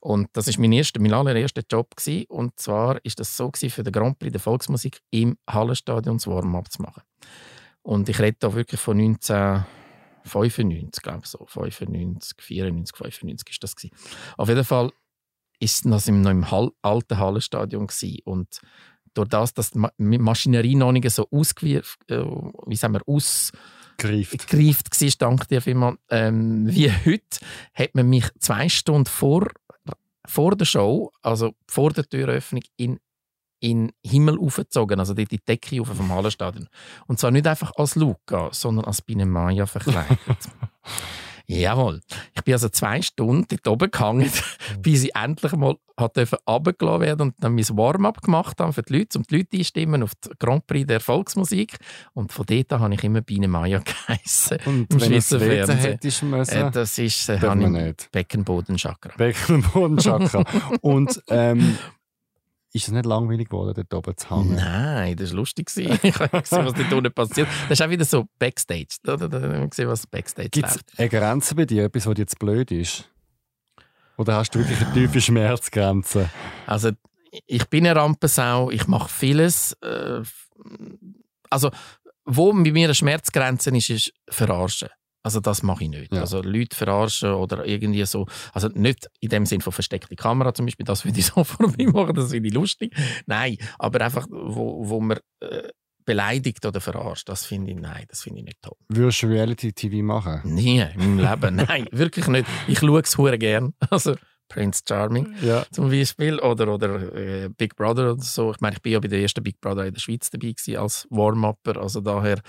Und 0.00 0.28
das 0.34 0.48
ist 0.48 0.58
mein 0.58 0.72
erster, 0.72 1.00
mein 1.00 1.14
allererster 1.14 1.62
Job 1.68 1.96
gsi. 1.96 2.26
Und 2.28 2.58
zwar 2.58 3.02
ist 3.04 3.18
das 3.20 3.36
so 3.36 3.50
gsi 3.50 3.70
für 3.70 3.82
den 3.82 3.92
Grand 3.92 4.18
Prix 4.18 4.32
der 4.32 4.40
Volksmusik 4.40 5.00
im 5.10 5.36
Hallenstadion 5.48 6.18
das 6.18 6.26
Warm-up 6.26 6.70
zu 6.70 6.82
machen. 6.82 7.02
Und 7.82 8.08
ich 8.08 8.18
rede 8.18 8.36
da 8.40 8.54
wirklich 8.54 8.80
von 8.80 8.98
1995, 10.24 11.02
glaube 11.02 11.20
ich 11.24 11.30
so. 11.30 11.46
95, 11.46 12.40
94, 12.40 12.96
95 12.96 13.50
ist 13.50 13.62
das. 13.62 13.76
Gewesen. 13.76 13.94
Auf 14.36 14.48
jeden 14.48 14.64
Fall 14.64 14.90
ist 15.60 15.84
das 15.86 16.08
im, 16.08 16.22
noch 16.22 16.30
im 16.30 16.50
Hall, 16.50 16.70
alten 16.82 17.18
Hallenstadion 17.18 17.86
gewesen. 17.86 18.18
Und 18.24 18.60
durch 19.14 19.28
das, 19.28 19.54
dass 19.54 19.70
die 19.70 19.78
Ma 19.78 19.90
Maschinerie 19.98 20.74
noch 20.74 20.92
nicht 20.92 21.08
so 21.10 21.28
ausgewirft, 21.30 21.98
äh, 22.10 22.24
wie 22.66 22.76
sagen 22.76 22.94
wir, 22.94 23.02
ausgereift 23.06 24.48
Greift. 24.48 25.00
war, 25.00 25.10
dank 25.18 25.48
dir 25.48 25.62
vielmals, 25.62 25.98
ähm, 26.10 26.66
wie 26.68 26.90
heute, 26.90 27.38
hat 27.74 27.94
man 27.94 28.08
mich 28.08 28.26
zwei 28.40 28.68
Stunden 28.68 29.06
vor, 29.06 29.48
vor 30.26 30.56
der 30.56 30.64
Show, 30.64 31.12
also 31.22 31.54
vor 31.68 31.92
der 31.92 32.08
Türöffnung, 32.08 32.62
in 32.76 32.98
in 33.64 33.86
den 33.88 33.92
Himmel 34.04 34.38
aufgezogen, 34.38 35.00
also 35.00 35.14
dort 35.14 35.32
in 35.32 35.38
die 35.38 35.44
Decke 35.44 35.80
auf 35.80 35.88
vom 35.88 36.12
Hallenstadion. 36.12 36.68
Und 37.06 37.18
zwar 37.18 37.30
nicht 37.30 37.46
einfach 37.46 37.72
als 37.76 37.94
Luca, 37.96 38.50
sondern 38.52 38.84
als 38.84 39.00
Biene 39.00 39.24
Maya 39.24 39.64
verkleidet. 39.64 40.18
Jawohl. 41.46 42.00
Ich 42.34 42.42
bin 42.42 42.54
also 42.54 42.70
zwei 42.70 43.02
Stunden 43.02 43.46
dort 43.48 43.68
oben 43.68 43.90
gehangen, 43.90 44.30
bis 44.80 45.04
ich 45.04 45.14
endlich 45.14 45.52
mal 45.52 45.76
runtergelassen 46.00 47.00
werden 47.00 47.20
und 47.22 47.34
dann 47.38 47.54
mein 47.54 47.68
Warm-up 47.68 48.22
gemacht 48.22 48.58
haben 48.60 48.72
für 48.72 48.82
die 48.82 48.98
Leute, 48.98 49.18
um 49.18 49.24
die 49.24 49.38
Leute 49.38 49.58
einstimmen 49.58 50.02
auf 50.02 50.14
den 50.14 50.32
Grand 50.38 50.66
Prix 50.66 50.86
der 50.86 51.00
Volksmusik. 51.00 51.76
Und 52.14 52.32
von 52.32 52.46
dort 52.46 52.72
an 52.72 52.80
habe 52.80 52.94
ich 52.94 53.04
immer 53.04 53.20
Biene 53.20 53.48
Maya 53.48 53.78
geheissen. 54.06 54.58
Und 54.64 54.92
Im 54.92 55.00
wenn 55.00 55.08
Schweizer 55.10 55.38
Fernsehen. 55.40 55.78
hättest 55.78 56.22
müssen, 56.22 56.54
Äh, 56.54 56.70
das 56.70 56.98
ist 56.98 57.28
äh, 57.28 57.38
habe. 57.38 57.94
Beckenboden-Chakra. 58.10 59.12
Beckenbodenchakra. 59.16 60.44
Und 60.80 61.22
ähm, 61.28 61.76
ist 62.74 62.88
es 62.88 62.92
nicht 62.92 63.06
langweilig 63.06 63.48
geworden, 63.48 63.72
dort 63.72 63.94
oben 63.94 64.16
zu 64.16 64.30
hängen? 64.30 64.56
Nein, 64.56 65.16
das 65.16 65.30
war 65.30 65.36
lustig. 65.36 65.70
Ich 65.76 66.18
habe 66.18 66.40
gesehen, 66.40 66.66
was 66.66 66.74
dort 66.74 66.92
unten 66.92 67.12
passiert. 67.12 67.48
Das 67.68 67.78
ist 67.78 67.86
auch 67.86 67.90
wieder 67.90 68.04
so 68.04 68.26
Backstage. 68.38 68.96
Da, 69.04 69.16
da, 69.16 69.28
da 69.28 69.40
haben 69.40 69.52
wir 69.52 69.68
gesehen, 69.68 69.88
was 69.88 70.06
Backstage 70.08 70.50
Gibt 70.50 70.68
es 70.68 70.80
eine 70.96 71.08
Grenze 71.08 71.54
bei 71.54 71.66
dir, 71.66 71.84
etwas, 71.84 72.06
was 72.06 72.14
dir 72.14 72.22
jetzt 72.22 72.38
blöd 72.38 72.72
ist? 72.72 73.08
Oder 74.16 74.34
hast 74.36 74.54
du 74.54 74.58
wirklich 74.58 74.80
eine 74.80 74.92
tiefe 74.92 75.20
Schmerzgrenze? 75.20 76.28
Also, 76.66 76.90
ich 77.46 77.68
bin 77.68 77.86
eine 77.86 77.98
Rampensau, 77.98 78.70
ich 78.70 78.88
mache 78.88 79.08
vieles. 79.08 79.72
Äh, 79.80 80.22
also, 81.50 81.70
wo 82.24 82.52
bei 82.52 82.72
mir 82.72 82.86
eine 82.86 82.94
Schmerzgrenze 82.94 83.70
ist, 83.76 83.90
ist 83.90 84.12
verarschen. 84.28 84.88
Also 85.24 85.40
das 85.40 85.62
mache 85.62 85.84
ich 85.84 85.90
nicht. 85.90 86.12
Ja. 86.12 86.20
Also 86.20 86.42
Leute 86.42 86.76
verarschen 86.76 87.32
oder 87.32 87.64
irgendwie 87.64 88.04
so, 88.04 88.26
also 88.52 88.68
nicht 88.68 89.08
in 89.20 89.30
dem 89.30 89.46
Sinn 89.46 89.62
von 89.62 89.72
versteckte 89.72 90.14
Kamera 90.16 90.52
zum 90.52 90.66
Beispiel, 90.66 90.84
das 90.84 91.04
würde 91.04 91.18
ich 91.18 91.26
so 91.34 91.42
vorbei 91.42 91.86
machen, 91.86 92.14
das 92.14 92.30
finde 92.30 92.48
ich 92.48 92.54
lustig. 92.54 92.94
Nein, 93.26 93.56
aber 93.78 94.02
einfach, 94.02 94.26
wo, 94.30 94.86
wo 94.86 95.00
man 95.00 95.18
äh, 95.40 95.68
beleidigt 96.04 96.66
oder 96.66 96.80
verarscht, 96.80 97.26
das 97.28 97.46
finde 97.46 97.72
ich, 97.72 97.78
nein, 97.78 98.04
das 98.08 98.22
finde 98.22 98.40
ich 98.40 98.44
nicht 98.44 98.60
toll. 98.60 98.76
Würdest 98.90 99.22
du 99.22 99.28
Reality-TV 99.28 100.02
machen? 100.02 100.42
Nie 100.44 100.80
in 100.94 101.16
meinem 101.16 101.18
Leben, 101.18 101.56
nein, 101.56 101.88
wirklich 101.92 102.26
nicht. 102.28 102.46
Ich 102.68 102.80
schaue 102.80 103.00
es 103.00 103.16
hure 103.16 103.38
gern. 103.38 103.72
Also 103.88 104.16
Prince 104.54 104.82
Charming 104.88 105.34
Ja. 105.42 105.64
zum 105.72 105.90
Beispiel 105.90 106.38
oder, 106.38 106.72
oder 106.72 107.12
äh, 107.14 107.48
Big 107.48 107.76
Brother 107.76 108.12
oder 108.12 108.22
so. 108.22 108.52
Ich 108.52 108.60
meine, 108.60 108.76
ich 108.76 108.82
bin 108.82 108.92
ja 108.92 109.00
bei 109.00 109.08
der 109.08 109.20
ersten 109.20 109.42
Big 109.42 109.60
Brother 109.60 109.84
in 109.86 109.94
der 109.94 110.00
Schweiz 110.00 110.30
dabei 110.30 110.52
gewesen, 110.52 110.76
als 110.76 111.06
Warm-Upper, 111.10 111.76
also 111.80 112.00
daher 112.00 112.40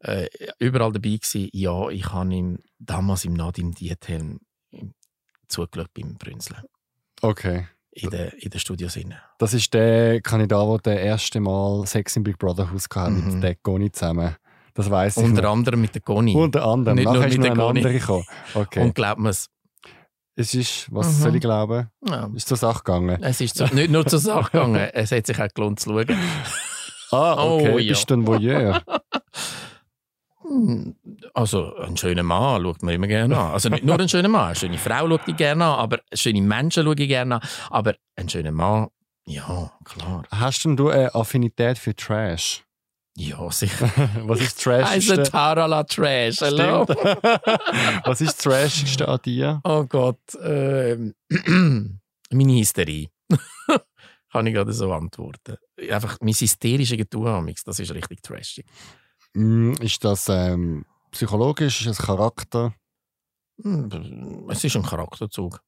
äh, 0.00 0.26
überall 0.58 0.92
dabei 0.92 1.16
gewesen. 1.16 1.48
Ja, 1.52 1.88
ich 1.88 2.06
habe 2.12 2.34
ihm 2.34 2.58
damals 2.78 3.24
im 3.24 3.32
Nadim 3.34 3.72
Diethelm 3.74 4.40
zugeschaut 5.48 5.88
beim 5.94 6.14
Brünseln 6.16 6.60
Okay. 7.22 7.66
in 7.92 8.10
der, 8.10 8.34
in 8.42 8.50
der 8.50 8.58
Studios. 8.58 8.96
Rein. 8.96 9.14
Das 9.38 9.54
ist 9.54 9.72
der 9.72 10.20
Kandidat, 10.20 10.86
der 10.86 10.94
das 10.96 11.04
erste 11.04 11.40
Mal 11.40 11.86
Sex 11.86 12.16
im 12.16 12.24
Big 12.24 12.38
Brother 12.38 12.70
Haus 12.70 12.86
hatte, 12.94 13.10
Mhm. 13.12 13.34
mit 13.34 13.42
der 13.42 13.54
Goni 13.56 13.90
zusammen. 13.92 14.36
Das 14.76 14.90
weiß 14.90 15.18
ich 15.18 15.22
Unter 15.24 15.48
anderem 15.48 15.80
mit 15.82 15.94
der 15.94 16.02
Conny. 16.02 16.34
Unter 16.34 16.66
anderem. 16.66 16.96
Nicht 16.96 17.04
nur 17.04 17.14
Nachher 17.14 17.28
ist 17.28 17.36
mit 17.38 17.46
der 17.46 17.54
Goni. 17.54 18.24
Okay. 18.54 18.82
Und 18.82 18.94
glaubt 18.96 19.20
man 19.20 19.30
es? 19.30 19.48
Es 20.36 20.54
ist, 20.54 20.86
was 20.92 21.06
Mhm. 21.06 21.22
soll 21.22 21.34
ich 21.36 21.40
glauben? 21.40 21.88
Ja. 22.08 22.30
Ist 22.34 22.48
zur 22.48 22.56
Sache 22.56 22.82
gegangen. 22.84 23.22
Es 23.22 23.40
ist 23.40 23.56
zu, 23.56 23.64
nicht 23.74 23.90
nur 23.90 24.06
zur 24.06 24.18
Sache 24.18 24.50
gegangen, 24.50 24.76
es 24.92 25.12
hat 25.12 25.26
sich 25.26 25.40
auch 25.40 25.48
gelohnt 25.54 25.80
zu 25.80 25.90
schauen. 25.90 26.18
Ah, 27.12 27.34
okay. 27.44 27.72
Oh, 27.74 27.78
ja. 27.78 27.92
Bist 27.92 28.10
du 28.10 28.14
ein 28.14 28.26
Voyeur? 28.26 28.82
Hm, 30.42 30.96
Also, 31.32 31.74
einen 31.76 31.96
schönen 31.96 32.26
Mann 32.26 32.62
schaut 32.62 32.82
man 32.82 32.94
immer 32.94 33.06
gerne 33.06 33.36
an. 33.38 33.52
Also 33.52 33.68
nicht 33.68 33.84
nur 33.84 33.98
einen 33.98 34.08
schönen 34.08 34.30
Mann, 34.30 34.46
eine 34.48 34.54
schöne 34.56 34.78
Frau 34.78 35.08
schaue 35.08 35.20
ich 35.26 35.36
gerne 35.36 35.64
an, 35.64 35.78
aber 35.78 35.98
schöne 36.12 36.42
Menschen 36.42 36.84
schaue 36.84 36.94
ich 36.98 37.08
gerne 37.08 37.36
an. 37.36 37.40
Aber 37.70 37.94
einen 38.16 38.28
schönen 38.28 38.54
Mann, 38.54 38.88
ja, 39.26 39.72
klar. 39.84 40.24
Hast 40.30 40.64
denn 40.64 40.76
du 40.76 40.90
eine 40.90 41.14
Affinität 41.14 41.78
für 41.78 41.94
Trash? 41.96 42.62
Ja, 43.16 43.50
sicher. 43.50 43.90
Was 44.26 44.40
ist 44.40 44.62
Trash? 44.62 44.90
Also 44.90 45.16
Tarala 45.22 45.84
Trash, 45.84 46.40
hallo? 46.40 46.86
Was 48.04 48.20
ist 48.20 48.42
Trashigste 48.42 49.06
an 49.06 49.20
dir? 49.24 49.60
Oh 49.62 49.84
Gott, 49.84 50.18
ähm, 50.42 51.14
meine 52.30 52.52
Hysterie. 52.58 53.08
kann 54.32 54.46
ich 54.48 54.54
gerade 54.54 54.72
so 54.72 54.92
antworten. 54.92 55.56
Einfach 55.90 56.18
mein 56.20 56.34
hysterisches 56.34 56.98
Getue, 56.98 57.54
das 57.64 57.78
ist 57.78 57.94
richtig 57.94 58.20
trashig. 58.20 58.66
Mm, 59.34 59.74
ist 59.80 60.04
das 60.04 60.28
ähm, 60.28 60.84
psychologisch? 61.12 61.82
Ist 61.82 61.86
es 61.86 61.98
Charakter? 61.98 62.74
Hm, 63.62 64.48
es 64.50 64.64
ist 64.64 64.74
ein 64.74 64.82
Charakterzug 64.82 65.60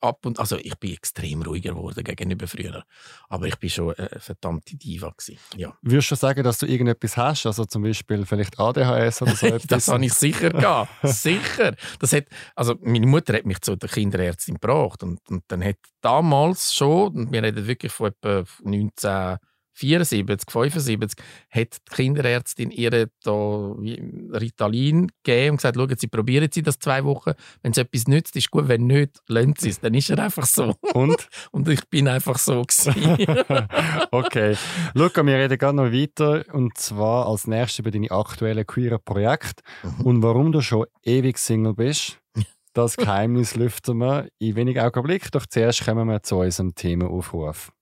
ab 0.00 0.26
und 0.26 0.38
also 0.38 0.56
ich 0.56 0.74
bin 0.76 0.92
extrem 0.92 1.42
ruhiger 1.42 1.70
geworden 1.70 2.02
gegenüber 2.02 2.46
früher, 2.46 2.84
aber 3.28 3.46
ich 3.46 3.56
bin 3.56 3.70
schon 3.70 3.94
eine 3.94 4.08
verdammte 4.18 4.76
Diva 4.76 5.10
gewesen. 5.16 5.38
Ja. 5.56 5.76
Würdest 5.82 6.10
du 6.10 6.14
sagen, 6.16 6.42
dass 6.42 6.58
du 6.58 6.66
irgendetwas 6.66 7.16
hast, 7.16 7.46
also 7.46 7.64
zum 7.64 7.82
Beispiel 7.82 8.26
vielleicht 8.26 8.58
ADHS 8.58 9.22
oder 9.22 9.36
so 9.36 9.46
etwas? 9.46 9.66
das 9.66 9.88
habe 9.88 10.04
ich 10.04 10.14
sicher 10.14 10.50
gehabt, 10.50 10.90
sicher. 11.02 11.74
Das 11.98 12.12
hat, 12.12 12.24
also 12.54 12.76
meine 12.80 13.06
Mutter 13.06 13.34
hat 13.34 13.46
mich 13.46 13.60
zu 13.60 13.76
der 13.76 13.88
Kinderärztin 13.88 14.54
gebracht 14.54 15.02
und, 15.02 15.20
und 15.28 15.44
dann 15.48 15.62
hat 15.64 15.76
damals 16.00 16.74
schon, 16.74 17.14
und 17.14 17.32
wir 17.32 17.42
reden 17.42 17.66
wirklich 17.66 17.92
von 17.92 18.08
etwa 18.08 18.44
19 18.62 19.38
74, 19.76 20.50
75, 20.50 21.24
hat 21.50 21.76
die 21.76 21.94
Kinderärztin 21.94 22.70
ihr 22.70 23.08
da 23.22 23.74
Ritalin 24.32 25.08
gegeben 25.22 25.52
und 25.52 25.56
gesagt, 25.56 25.76
schauen 25.76 25.96
Sie, 25.96 26.06
probieren 26.06 26.48
Sie 26.50 26.62
das 26.62 26.78
zwei 26.78 27.04
Wochen. 27.04 27.32
Wenn 27.62 27.72
es 27.72 27.78
etwas 27.78 28.08
nützt, 28.08 28.36
ist 28.36 28.50
gut. 28.50 28.68
Wenn 28.68 28.86
nicht, 28.86 29.20
lassen 29.28 29.54
Sie 29.58 29.68
es. 29.68 29.80
Dann 29.80 29.94
ist 29.94 30.10
er 30.10 30.18
einfach 30.18 30.46
so. 30.46 30.74
Und? 30.94 31.28
und 31.52 31.68
ich 31.68 31.86
bin 31.88 32.08
einfach 32.08 32.38
so 32.38 32.64
okay. 34.10 34.56
Luca, 34.94 35.24
wir 35.24 35.36
reden 35.36 35.58
gerade 35.58 35.76
noch 35.76 35.92
weiter 35.92 36.44
und 36.52 36.76
zwar 36.78 37.28
als 37.28 37.46
nächstes 37.46 37.80
über 37.80 37.90
deine 37.90 38.10
aktuellen 38.10 38.66
queeren 38.66 38.98
Projekte 39.04 39.62
mhm. 39.82 40.06
und 40.06 40.22
warum 40.22 40.52
du 40.52 40.60
schon 40.60 40.86
ewig 41.02 41.38
Single 41.38 41.74
bist. 41.74 42.18
Das 42.72 42.96
Geheimnis 42.96 43.56
lüften 43.56 43.96
wir 43.98 44.28
in 44.38 44.54
wenigen 44.54 44.80
Augenblicken. 44.80 45.30
Doch 45.32 45.46
zuerst 45.46 45.84
kommen 45.84 46.08
wir 46.08 46.22
zu 46.22 46.36
unserem 46.36 46.74
Themaaufruf. 46.74 47.72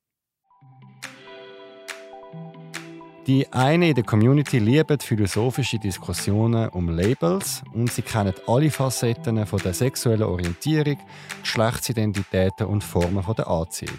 Die 3.27 3.51
eine 3.55 3.89
in 3.89 3.95
der 3.95 4.05
Community 4.05 4.59
lieben 4.59 5.01
philosophische 5.01 5.79
Diskussionen 5.79 6.69
um 6.69 6.91
Labels 6.91 7.63
und 7.73 7.91
sie 7.91 8.03
kennen 8.03 8.35
alle 8.47 8.71
Facetten 8.71 9.47
von 9.47 9.61
der 9.61 9.73
sexuellen 9.73 10.25
Orientierung, 10.25 10.99
Geschlechtsidentitäten 11.41 12.67
und 12.67 12.85
Formen 12.85 13.25
der 13.35 13.49
Anziehung. 13.49 13.99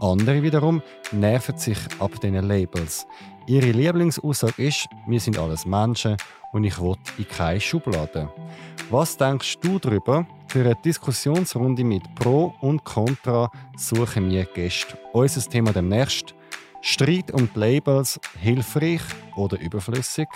Andere 0.00 0.42
wiederum 0.42 0.82
nerven 1.12 1.56
sich 1.56 1.78
ab 1.98 2.20
diesen 2.20 2.46
Labels. 2.46 3.06
Ihre 3.46 3.70
Lieblingsaussage 3.70 4.62
ist, 4.62 4.86
wir 5.06 5.20
sind 5.20 5.38
alles 5.38 5.64
Menschen 5.64 6.18
und 6.52 6.64
ich 6.64 6.78
will 6.78 6.96
in 7.16 7.26
keine 7.26 7.62
Schublade. 7.62 8.28
Was 8.90 9.16
denkst 9.16 9.60
du 9.60 9.78
darüber? 9.78 10.26
Für 10.46 10.60
eine 10.60 10.76
Diskussionsrunde 10.84 11.84
mit 11.84 12.02
Pro 12.16 12.54
und 12.60 12.84
Contra 12.84 13.50
suchen 13.78 14.30
wir 14.30 14.44
Gäste. 14.44 14.98
Unser 15.12 15.40
Thema 15.48 15.72
demnächst 15.72 16.34
Streit 16.80 17.32
die 17.32 17.58
Labels 17.58 18.20
hilfreich 18.40 19.02
oder 19.36 19.60
überflüssig? 19.60 20.28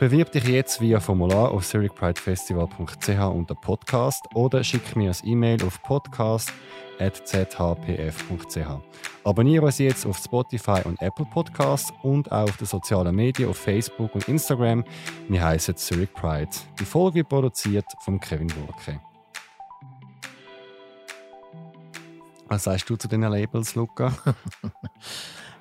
Bewirb 0.00 0.32
dich 0.32 0.48
jetzt 0.48 0.80
via 0.80 0.98
Formular 0.98 1.52
auf 1.52 1.64
zurichpridefestival.ch 1.66 3.20
unter 3.32 3.54
Podcast 3.54 4.24
oder 4.34 4.64
schick 4.64 4.96
mir 4.96 5.12
ein 5.12 5.16
E-Mail 5.22 5.62
auf 5.64 5.80
podcast.zhpf.ch. 5.82 8.66
Abonniere 9.22 9.66
uns 9.66 9.78
jetzt 9.78 10.04
auf 10.04 10.18
Spotify 10.18 10.80
und 10.84 11.00
Apple 11.00 11.26
Podcasts 11.26 11.92
und 12.02 12.32
auch 12.32 12.48
auf 12.48 12.56
den 12.56 12.66
sozialen 12.66 13.14
Medien 13.14 13.48
auf 13.48 13.56
Facebook 13.56 14.12
und 14.16 14.28
Instagram. 14.28 14.84
Wir 15.28 15.44
heißen 15.44 15.76
Zurich 15.76 16.12
Pride. 16.12 16.50
Die 16.80 16.84
Folge 16.84 17.14
wird 17.16 17.28
produziert 17.28 17.86
von 18.04 18.18
Kevin 18.18 18.48
Burke. 18.48 19.00
Was 22.48 22.64
sagst 22.64 22.90
du 22.90 22.96
zu 22.96 23.06
den 23.06 23.22
Labels, 23.22 23.76
Luca? 23.76 24.12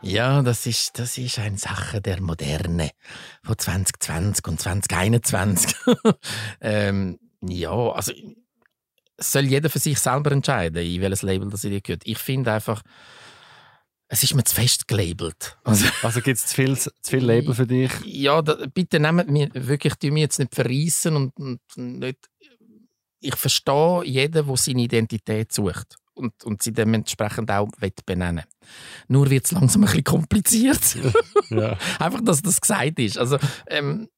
Ja, 0.03 0.41
das 0.41 0.65
ist, 0.65 0.99
das 0.99 1.17
ist 1.17 1.39
eine 1.39 1.57
Sache 1.57 2.01
der 2.01 2.21
Moderne 2.21 2.91
von 3.41 3.57
2020 3.57 4.45
und 4.47 4.59
2021. 4.59 5.75
ähm, 6.61 7.19
ja, 7.41 7.71
also 7.71 8.11
soll 9.17 9.45
jeder 9.45 9.69
für 9.69 9.79
sich 9.79 9.97
selber 9.99 10.33
entscheiden, 10.33 10.85
in 10.85 11.01
welches 11.01 11.21
Label 11.21 11.49
das 11.49 11.63
ihr 11.63 11.79
gehört. 11.79 12.01
Ich 12.05 12.17
finde 12.17 12.51
einfach, 12.51 12.81
es 14.09 14.23
ist 14.23 14.35
mir 14.35 14.43
zu 14.43 14.55
fest 14.55 14.89
gelabelt. 14.89 15.57
Also, 15.63 15.85
also 16.01 16.19
gibt 16.19 16.37
es 16.37 16.47
zu 16.47 16.55
viel, 16.55 16.77
zu 16.77 16.91
viel 17.01 17.23
Label 17.23 17.55
für 17.55 17.65
dich? 17.65 17.91
Ja, 18.03 18.41
da, 18.41 18.57
bitte 18.73 18.99
nehmt 18.99 19.29
mir 19.29 19.49
wirklich, 19.53 19.95
die 19.95 20.11
mich 20.11 20.21
jetzt 20.21 20.39
nicht 20.39 20.53
verreissen 20.53 21.15
und, 21.15 21.37
und 21.39 21.61
nicht. 21.77 22.29
Ich 23.21 23.37
verstehe 23.37 24.03
jeden, 24.03 24.45
der 24.45 24.57
seine 24.57 24.81
Identität 24.81 25.53
sucht 25.53 25.97
und, 26.15 26.43
und 26.43 26.63
sie 26.63 26.73
dementsprechend 26.73 27.51
auch 27.51 27.69
benennen 28.05 28.43
Nur 29.07 29.29
wird 29.29 29.45
es 29.45 29.51
langsam 29.51 29.83
ein 29.83 29.85
bisschen 29.85 30.03
kompliziert. 30.03 30.97
ja. 31.49 31.77
Einfach, 31.99 32.21
dass 32.21 32.41
das 32.41 32.61
gesagt 32.61 32.99
ist. 32.99 33.17
Also, 33.17 33.37
ähm, 33.67 34.09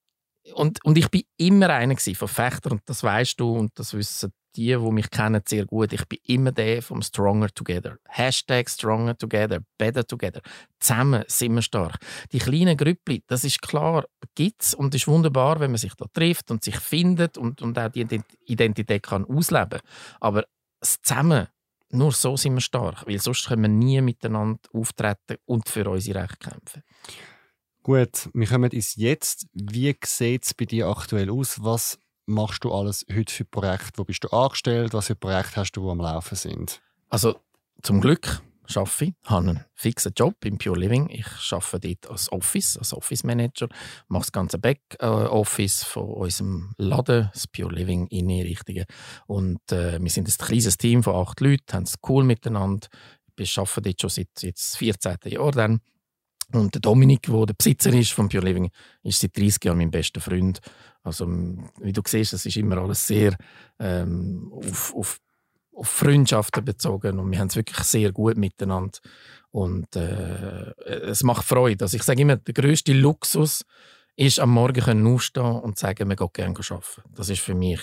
und, 0.54 0.84
und 0.86 0.98
ich 0.98 1.10
bin 1.10 1.24
immer 1.38 1.70
einer 1.70 1.98
von 1.98 2.28
Fechter 2.28 2.72
und 2.72 2.82
das 2.86 3.04
weißt 3.04 3.40
du 3.40 3.52
und 3.54 3.72
das 3.80 3.94
wissen 3.94 4.32
die, 4.56 4.68
die 4.68 4.92
mich 4.92 5.10
kennen, 5.10 5.42
sehr 5.46 5.66
gut. 5.66 5.94
Ich 5.94 6.06
bin 6.08 6.20
immer 6.24 6.52
der 6.52 6.82
vom 6.82 7.02
Stronger 7.02 7.50
Together. 7.50 7.98
Hashtag 8.08 8.70
Stronger 8.70 9.18
Together, 9.18 9.60
Better 9.78 10.06
Together. 10.06 10.42
Zusammen 10.80 11.24
sind 11.28 11.56
wir 11.56 11.62
stark. 11.62 11.98
Die 12.32 12.40
kleinen 12.40 12.78
Grüppli, 12.78 13.24
das 13.28 13.44
ist 13.44 13.62
klar, 13.62 14.06
gibt 14.36 14.64
es 14.64 14.74
und 14.74 14.96
ist 14.96 15.08
wunderbar, 15.08 15.60
wenn 15.60 15.72
man 15.72 15.78
sich 15.78 15.94
da 15.96 16.06
trifft 16.14 16.52
und 16.52 16.64
sich 16.64 16.78
findet 16.78 17.38
und, 17.38 17.62
und 17.62 17.78
auch 17.78 17.90
die 17.90 18.08
Identität 18.46 19.04
kann 19.04 19.26
ausleben. 19.26 19.80
Aber 20.20 20.46
das 20.80 21.02
Zusammen 21.02 21.48
nur 21.96 22.12
so 22.12 22.38
sind 22.38 22.54
wir 22.54 22.62
stark, 22.62 23.06
weil 23.08 23.20
sonst 23.20 23.48
können 23.48 23.64
wir 23.64 23.70
nie 23.70 24.02
miteinander 24.02 24.60
auftreten 24.74 25.38
und 25.46 25.70
für 25.70 25.90
unsere 25.90 26.24
Rechte 26.24 26.50
kämpfen. 26.50 26.84
Gut, 27.84 28.30
wir 28.34 28.48
kommen 28.48 28.72
ins 28.72 28.96
Jetzt. 28.96 29.48
Wie 29.54 29.96
sieht 30.04 30.46
es 30.46 30.54
bei 30.54 30.66
dir 30.66 30.88
aktuell 30.88 31.30
aus? 31.30 31.64
Was 31.64 32.00
machst 32.26 32.64
du 32.64 32.74
alles 32.74 33.06
heute 33.14 33.32
für 33.32 33.46
Projekte? 33.46 33.98
Wo 33.98 34.04
bist 34.04 34.24
du 34.24 34.30
angestellt? 34.30 34.94
Was 34.94 35.08
für 35.08 35.16
Projekte 35.16 35.58
hast 35.58 35.74
du, 35.74 35.84
die 35.84 35.92
am 35.92 36.00
Laufen 36.00 36.36
sind? 36.36 36.82
Also 37.10 37.40
zum 37.84 38.02
Glück 38.02 38.42
arbeite 38.74 39.06
ich, 39.06 39.14
habe 39.26 39.50
einen 39.50 39.66
fixen 39.74 40.14
Job 40.16 40.36
im 40.44 40.58
Pure 40.58 40.80
Living. 40.80 41.10
Ich 41.10 41.28
arbeite 41.52 41.96
dort 41.96 42.12
als 42.12 42.32
Office, 42.32 42.78
als 42.78 42.94
Office 42.94 43.24
Manager, 43.24 43.68
mache 44.08 44.24
das 44.24 44.32
ganze 44.32 44.58
Backoffice 44.58 45.84
von 45.84 46.06
unserem 46.06 46.74
Laden, 46.78 47.30
das 47.34 47.48
Pure 47.48 47.74
Living 47.74 48.08
Innenrichtungen. 48.08 48.86
Und 49.28 49.72
äh, 49.72 50.02
wir 50.02 50.10
sind 50.10 50.28
ein 50.28 50.46
kleines 50.46 50.78
Team 50.78 51.04
von 51.04 51.16
acht 51.16 51.40
Leuten, 51.42 51.74
haben 51.74 51.84
es 51.84 51.96
cool 52.08 52.24
miteinander. 52.24 52.88
Wir 53.36 53.48
arbeiten 53.58 53.84
dort 53.84 54.02
schon 54.02 54.10
seit 54.10 54.30
jetzt 54.42 54.78
14. 54.78 55.18
Jahr 55.26 55.52
dann. 55.52 55.82
Und 56.54 56.76
der 56.76 56.82
Dominik, 56.82 57.24
der 57.24 57.46
der 57.48 57.54
Besitzer 57.56 57.92
ist 57.94 58.12
von 58.12 58.30
Pure 58.30 58.46
Living, 58.46 58.70
ist 59.04 59.20
seit 59.20 59.36
30 59.38 59.66
Jahren 59.66 59.78
mein 59.78 59.92
bester 59.92 60.22
Freund. 60.22 60.60
Also, 61.02 61.28
wie 61.28 61.92
du 61.92 62.02
siehst, 62.06 62.34
es 62.34 62.46
ist 62.46 62.58
immer 62.58 62.78
alles 62.78 63.06
sehr 63.06 63.36
ähm, 63.80 64.52
auf, 64.54 64.94
auf 64.96 65.20
auf 65.76 65.88
Freundschaften 65.88 66.64
bezogen 66.64 67.20
und 67.20 67.32
wir 67.32 67.40
haben 67.40 67.48
es 67.48 67.56
wirklich 67.56 67.78
sehr 67.80 68.12
gut 68.12 68.38
miteinander 68.38 68.98
und 69.52 69.96
äh, 69.96 70.74
es 70.84 71.24
macht 71.24 71.46
Freude. 71.46 71.86
Also 71.86 71.98
ich 71.98 72.04
sage 72.04 72.22
immer, 72.22 72.38
der 72.38 72.54
größte 72.54 72.94
Luxus 72.94 73.66
ist 74.16 74.40
am 74.40 74.52
Morgen 74.52 74.82
können 74.82 75.08
aufstehen 75.08 75.44
und 75.46 75.78
sagen, 75.78 76.10
wir 76.10 76.16
gehen 76.16 76.30
gerne 76.34 76.56
arbeiten. 76.56 77.04
Das 77.14 77.30
ist 77.30 77.42
für 77.42 77.56
mich 77.56 77.82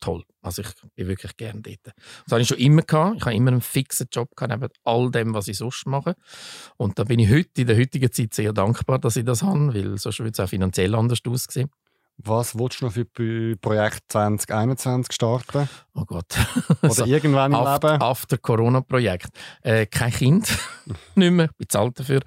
toll. 0.00 0.24
Also 0.42 0.62
ich 0.62 0.68
bin 0.94 1.08
wirklich 1.08 1.36
gerne 1.36 1.60
dort. 1.60 1.80
Das 1.84 2.32
habe 2.32 2.42
ich 2.42 2.48
schon 2.48 2.58
immer 2.58 2.82
gehabt. 2.82 3.16
Ich 3.16 3.22
habe 3.22 3.34
immer 3.34 3.50
einen 3.50 3.60
fixen 3.60 4.08
Job 4.12 4.34
gehabt, 4.36 4.52
neben 4.52 4.72
all 4.84 5.10
dem, 5.10 5.34
was 5.34 5.48
ich 5.48 5.58
sonst 5.58 5.86
mache. 5.86 6.14
Und 6.76 6.98
da 6.98 7.04
bin 7.04 7.18
ich 7.18 7.30
heute, 7.30 7.62
in 7.62 7.66
der 7.66 7.76
heutigen 7.76 8.12
Zeit 8.12 8.34
sehr 8.34 8.52
dankbar, 8.52 8.98
dass 8.98 9.16
ich 9.16 9.24
das 9.24 9.42
habe, 9.42 9.74
weil 9.74 9.98
sonst 9.98 10.20
würde 10.20 10.32
es 10.32 10.40
auch 10.40 10.48
finanziell 10.48 10.94
anders 10.94 11.20
aussehen. 11.26 11.70
Was 12.20 12.58
willst 12.58 12.80
du 12.80 12.86
noch 12.86 12.92
für 12.92 13.04
Projekt 13.04 14.00
2021 14.08 15.14
starten? 15.14 15.68
Oh 15.94 16.04
Gott. 16.04 16.26
Oder 16.82 17.06
irgendwann 17.06 17.52
im 17.52 17.58
after, 17.58 17.92
Leben? 17.92 18.02
After 18.02 18.38
Corona-Projekt. 18.38 19.28
Äh, 19.62 19.86
kein 19.86 20.10
Kind. 20.10 20.58
nicht 21.14 21.30
mehr. 21.30 21.48
Ich 21.58 21.68
bin 21.68 21.92
dafür. 21.94 22.20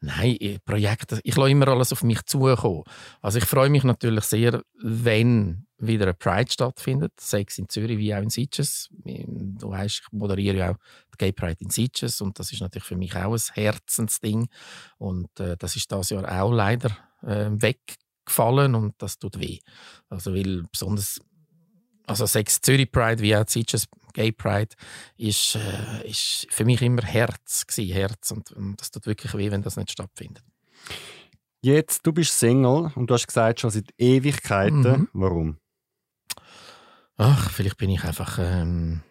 Nein, 0.00 0.58
Projekte. 0.66 1.20
Ich 1.24 1.36
lasse 1.36 1.50
immer 1.50 1.68
alles 1.68 1.90
auf 1.90 2.02
mich 2.02 2.22
zukommen. 2.26 2.84
Also 3.22 3.38
ich 3.38 3.46
freue 3.46 3.70
mich 3.70 3.82
natürlich 3.82 4.24
sehr, 4.24 4.62
wenn 4.82 5.66
wieder 5.78 6.08
ein 6.08 6.16
Pride 6.18 6.52
stattfindet, 6.52 7.12
sei 7.18 7.44
es 7.48 7.56
in 7.56 7.66
Zürich 7.68 7.96
wie 7.96 8.14
auch 8.14 8.20
in 8.20 8.28
Sitges. 8.28 8.90
Du 8.92 9.70
weißt, 9.70 10.02
ich 10.02 10.12
moderiere 10.12 10.56
ja 10.56 10.70
auch 10.72 10.76
die 11.14 11.18
Gay 11.18 11.32
Pride 11.32 11.56
in 11.60 11.70
Sitges 11.70 12.20
und 12.20 12.38
das 12.38 12.52
ist 12.52 12.60
natürlich 12.60 12.86
für 12.86 12.96
mich 12.96 13.16
auch 13.16 13.32
ein 13.32 13.40
Herzensding. 13.54 14.48
Und 14.98 15.40
äh, 15.40 15.56
das 15.56 15.76
ist 15.76 15.90
das 15.90 16.10
Jahr 16.10 16.42
auch 16.42 16.52
leider 16.52 16.90
äh, 17.22 17.48
weg 17.50 17.80
gefallen 18.30 18.74
und 18.74 18.94
das 18.98 19.18
tut 19.18 19.38
weh. 19.38 19.58
Also 20.08 20.34
weil 20.34 20.64
besonders 20.70 21.20
also 22.06 22.26
sechs 22.26 22.60
Zürich 22.60 22.90
Pride 22.90 23.22
wie 23.22 23.36
auch 23.36 23.44
Zitches 23.44 23.86
Gay 24.12 24.32
Pride 24.32 24.74
ist, 25.16 25.56
äh, 25.56 26.08
ist 26.08 26.46
für 26.50 26.64
mich 26.64 26.82
immer 26.82 27.02
Herz 27.02 27.66
gewesen, 27.66 27.92
Herz 27.92 28.30
und, 28.32 28.50
und 28.52 28.80
das 28.80 28.90
tut 28.90 29.06
wirklich 29.06 29.34
weh, 29.34 29.50
wenn 29.50 29.62
das 29.62 29.76
nicht 29.76 29.92
stattfindet. 29.92 30.42
Jetzt, 31.62 32.06
du 32.06 32.12
bist 32.12 32.38
Single 32.38 32.90
und 32.94 33.08
du 33.08 33.14
hast 33.14 33.26
gesagt, 33.26 33.60
schon 33.60 33.70
seit 33.70 33.92
Ewigkeiten. 33.98 34.80
Mhm. 34.80 35.08
Warum? 35.12 35.58
Ach, 37.16 37.50
vielleicht 37.50 37.76
bin 37.76 37.90
ich 37.90 38.02
einfach 38.02 38.38
ähm, 38.40 39.02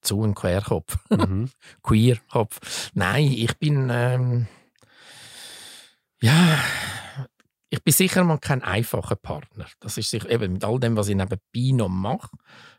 dazu 0.00 0.22
ein 0.22 0.34
Querkopf. 0.34 0.98
Mhm. 1.10 1.50
Queerkopf. 1.82 2.90
Nein, 2.94 3.32
ich 3.32 3.56
bin. 3.58 3.88
Ähm, 3.90 4.46
ja. 6.20 6.62
Ich 7.70 7.82
bin 7.82 7.92
sicher 7.92 8.24
mal 8.24 8.38
kein 8.38 8.62
einfacher 8.62 9.16
Partner. 9.16 9.66
Das 9.80 9.98
ist 9.98 10.10
sicher, 10.10 10.30
eben 10.30 10.54
mit 10.54 10.64
all 10.64 10.80
dem, 10.80 10.96
was 10.96 11.08
ich 11.08 11.16
nebenbei 11.16 11.76
noch 11.76 11.88
mache. 11.88 12.30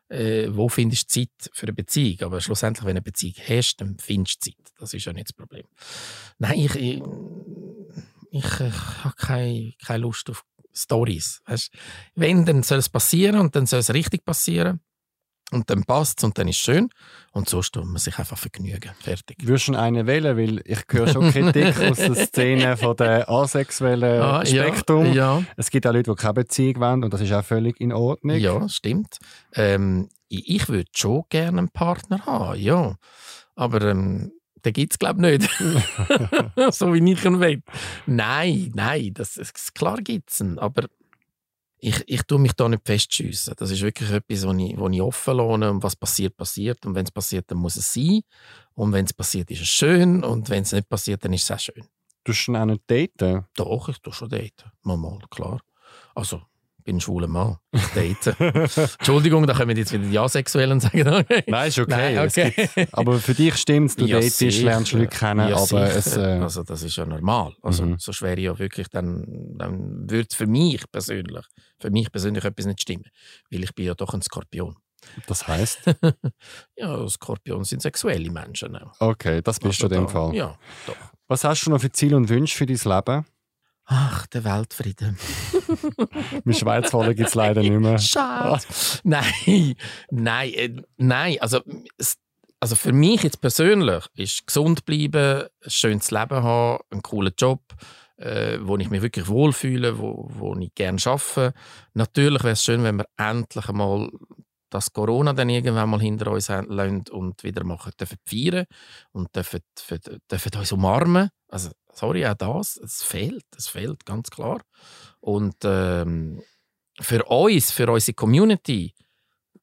Äh, 0.10 0.48
wo 0.50 0.70
findest 0.70 1.16
du 1.16 1.22
Zeit 1.22 1.52
für 1.54 1.68
eine 1.68 1.74
Beziehung? 1.74 2.22
Aber 2.24 2.42
schlussendlich, 2.42 2.84
wenn 2.84 2.96
du 2.96 3.00
eine 3.00 3.02
Beziehung 3.04 3.36
hast, 3.48 3.78
dann 3.78 3.98
findest 4.00 4.46
du 4.46 4.52
Zeit. 4.52 4.74
Das 4.80 4.94
ist 4.94 5.06
ja 5.06 5.14
nicht 5.14 5.28
das 5.28 5.34
Problem. 5.34 5.66
Nein, 6.40 6.60
ich, 6.60 6.76
ich, 6.76 7.04
ich, 8.32 8.44
ich 8.44 8.60
habe 9.04 9.16
keine, 9.16 9.74
keine 9.86 10.00
Lust 10.00 10.30
auf 10.32 10.44
Stories. 10.74 11.42
Wenn, 12.16 12.46
dann 12.46 12.64
soll 12.64 12.80
es 12.80 12.90
passieren 12.90 13.40
und 13.40 13.56
dann 13.56 13.66
soll 13.66 13.80
es 13.80 13.94
richtig 13.94 14.26
passieren. 14.26 14.80
Und 15.52 15.70
dann 15.70 15.84
passt 15.84 16.20
es 16.20 16.24
und 16.24 16.38
dann 16.38 16.48
ist 16.48 16.58
es 16.58 16.62
schön. 16.62 16.90
Und 17.32 17.50
so 17.50 17.62
tut 17.62 17.86
man 17.86 17.98
sich 17.98 18.18
einfach 18.20 18.38
vergnügen. 18.38 18.92
Fertig. 19.02 19.38
Würdest 19.42 19.68
du 19.70 19.76
einen 19.76 20.06
wählen? 20.06 20.38
Weil 20.38 20.62
ich 20.66 20.80
höre 20.90 21.08
schon 21.08 21.32
Kritik 21.32 21.80
aus 21.90 21.98
der 21.98 22.16
Szene 22.16 22.78
von 22.78 22.96
der 22.96 23.28
asexuellen 23.30 24.22
Ah, 24.22 24.44
ja, 24.44 24.64
Spektrum. 24.64 25.12
Ja, 25.14 25.42
Es 25.58 25.72
gibt 25.72 25.88
auch 25.88 25.94
Leute, 25.94 26.12
die 26.12 26.16
keine 26.16 26.34
Beziehung 26.36 26.80
wollen 26.80 27.04
und 27.04 27.14
das 27.14 27.22
ist 27.22 27.34
auch 27.34 27.44
völlig 27.44 27.80
in 27.82 27.92
Ordnung. 27.94 28.38
ja 28.38 28.68
stimmt. 28.70 29.18
Ähm, 29.54 30.10
ich 30.28 30.48
ich 30.48 30.70
würde 30.70 30.90
schon 30.96 31.24
gerne 31.30 31.58
einen 31.58 31.70
Partner 31.70 32.24
haben, 32.26 32.60
ja. 32.60 32.96
Aber 33.56 33.82
ähm, 33.82 34.32
den 34.64 34.74
gibt 34.74 34.94
es, 34.94 35.00
glaube 35.00 35.28
ich, 35.32 35.40
nicht. 35.40 35.52
so 36.74 36.94
wie 36.94 37.12
ich 37.12 37.26
ihn 37.26 37.40
will. 37.40 37.64
Nein, 38.06 38.72
nein, 38.76 39.12
das, 39.14 39.34
das, 39.36 39.74
klar 39.74 39.98
gibt 39.98 40.32
es 40.32 40.42
ihn. 40.42 40.60
Aber 40.60 40.86
ich, 41.82 42.04
ich 42.08 42.24
tue 42.24 42.40
mich 42.40 42.54
da 42.54 42.68
nicht 42.70 42.86
festschiessen. 42.86 43.54
Das 43.58 43.72
ist 43.72 43.82
wirklich 43.82 44.10
etwas, 44.12 44.46
wo 44.46 44.54
ich, 44.54 44.78
wo 44.78 44.90
ich 44.90 45.02
offen 45.02 45.38
lasse. 45.38 45.72
Und 45.72 45.84
was 45.84 45.96
passiert, 45.96 46.36
passiert. 46.38 46.86
Und 46.86 46.96
wenn 46.96 47.06
es 47.06 47.12
passiert, 47.12 47.50
dann 47.50 47.58
muss 47.60 47.76
es 47.76 47.94
sein. 47.94 48.22
Und 48.76 48.92
wenn 48.94 49.06
es 49.06 49.14
passiert, 49.14 49.50
ist 49.52 49.62
es 49.62 49.68
schön. 49.68 50.24
Und 50.24 50.50
wenn 50.50 50.64
es 50.64 50.72
nicht 50.74 50.90
passiert, 50.90 51.24
dann 51.24 51.34
ist 51.34 51.44
es 51.44 51.52
auch 51.52 51.60
schön. 51.60 51.84
Du 52.24 52.34
schon 52.34 52.56
auch 52.58 52.66
nicht 52.66 52.82
daten? 52.88 53.46
Doch, 53.56 53.90
ich 53.90 53.98
tue 54.00 54.14
schon 54.14 54.30
daten. 54.30 54.72
Mal, 54.84 54.98
mal, 54.98 55.20
klar. 55.32 55.62
Also, 56.16 56.42
ich 56.78 56.84
bin 56.84 56.98
ein 56.98 57.02
schwuler 57.02 57.28
Mann. 57.28 57.58
Ich 57.72 57.86
date. 57.88 58.36
Entschuldigung, 59.00 59.46
da 59.48 59.54
kommen 59.54 59.76
jetzt 59.78 59.92
wieder 59.94 60.04
die 60.06 60.18
Asexuellen 60.20 60.74
und 60.74 60.80
sagen, 60.82 61.08
okay. 61.08 61.44
Nein, 61.48 61.68
ist 61.70 61.80
okay. 61.80 62.16
Nein, 62.16 62.28
Es 62.28 62.38
okay. 62.38 62.70
gibt, 62.76 62.94
aber 62.94 63.20
für 63.20 63.34
dich 63.34 63.56
stimmt 63.56 63.90
es, 63.92 63.96
du 63.96 64.06
Ja, 64.08 64.18
datest, 64.18 64.38
sicher. 64.38 64.64
lernst 64.66 64.92
Leute 64.94 65.08
kennen, 65.08 65.50
Ja, 65.50 65.58
aber 65.58 65.84
es... 65.94 66.18
Äh, 66.18 66.22
also 66.42 66.64
das 66.64 66.84
ist 66.84 66.96
ja 66.96 67.06
normal. 67.06 67.54
Also 67.62 67.86
Mhm. 67.86 68.00
so 68.00 68.12
schwer 68.12 68.38
ja 68.40 68.58
wirklich, 68.60 68.88
dann, 68.90 69.26
dann 69.58 70.10
würde 70.10 70.28
für 70.36 70.48
mich 70.48 70.84
persönlich, 70.92 71.46
für 71.80 71.90
mich 71.90 72.12
persönlich 72.12 72.44
etwas 72.46 72.66
nicht 72.66 72.82
stimmen, 72.82 73.06
weil 73.50 73.64
ich 73.64 73.74
bin 73.76 73.86
ja 73.86 73.94
doch 73.96 74.14
ein 74.14 74.22
Skorpion. 74.22 74.76
das 75.28 75.48
heißt, 75.48 75.80
Ja, 76.78 77.08
Skorpion 77.08 77.64
sind 77.64 77.82
sexuelle 77.82 78.30
Menschen 78.32 78.76
auch. 78.76 78.94
okay, 79.00 79.42
das 79.42 79.60
bist 79.60 79.82
Also 79.84 79.88
du 79.88 79.96
in 79.96 80.02
dem 80.02 80.10
Fall. 80.10 80.36
Ja, 80.36 80.58
doch. 80.88 80.96
Was 81.28 81.44
hast 81.44 81.66
du 81.66 81.70
noch 81.70 81.80
für 81.82 81.92
Ziele 81.92 82.18
und 82.18 82.28
Wünsche 82.30 82.58
für 82.58 82.66
dein 82.66 82.78
Leben? 82.78 83.26
Ach, 83.92 84.28
der 84.28 84.44
Weltfrieden. 84.44 85.18
Mit 86.44 86.58
Schweizwollen 86.58 87.16
gibt 87.16 87.30
es 87.30 87.36
leider 87.36 87.62
nicht 87.62 87.72
mehr. 87.72 87.98
Schade. 87.98 88.64
nein, 89.04 89.76
nein, 90.12 90.54
äh, 90.54 90.82
nein. 90.98 91.38
Also, 91.42 91.62
also 92.60 92.76
für 92.76 92.92
mich 92.94 93.24
jetzt 93.24 93.42
persönlich 93.42 94.06
ist 94.16 94.46
gesund 94.46 94.86
bleiben, 94.86 95.44
ein 95.64 95.70
schönes 95.72 96.12
Leben 96.12 96.44
haben, 96.44 96.84
einen 96.92 97.02
coolen 97.02 97.34
Job, 97.38 97.62
äh, 98.20 98.60
wo 98.62 98.78
ich 98.78 98.90
mich 98.90 99.02
wirklich 99.02 99.28
wohlfühle, 99.28 99.98
wo, 99.98 100.28
wo 100.30 100.56
ich 100.58 100.74
gerne 100.76 101.00
arbeite. 101.06 101.54
Natürlich 101.94 102.44
wäre 102.44 102.54
es 102.54 102.64
schön, 102.64 102.84
wenn 102.84 102.98
wir 102.98 103.06
endlich 103.18 103.68
einmal 103.70 104.10
das 104.70 104.94
Corona 104.94 105.34
dann 105.34 105.50
irgendwann 105.50 105.90
mal 105.90 106.00
hinter 106.00 106.32
uns 106.32 106.50
lassen 106.50 107.04
und 107.10 107.44
wieder 107.44 107.64
machen 107.64 107.92
dürfen 108.00 108.18
feiern 108.26 108.66
und 109.12 109.36
dürfen, 109.36 109.62
dürfen, 109.78 110.20
dürfen 110.30 110.60
uns 110.60 110.72
umarmen. 110.72 111.30
Also, 111.48 111.72
sorry, 111.94 112.26
auch 112.26 112.36
das, 112.36 112.78
es 112.78 113.02
fehlt, 113.02 113.46
es 113.58 113.68
fehlt, 113.68 114.06
ganz 114.06 114.30
klar. 114.30 114.62
Und 115.22 115.56
ähm, 115.64 116.44
für 117.00 117.24
uns, 117.24 117.72
für 117.72 117.90
unsere 117.92 118.14
Community, 118.14 118.94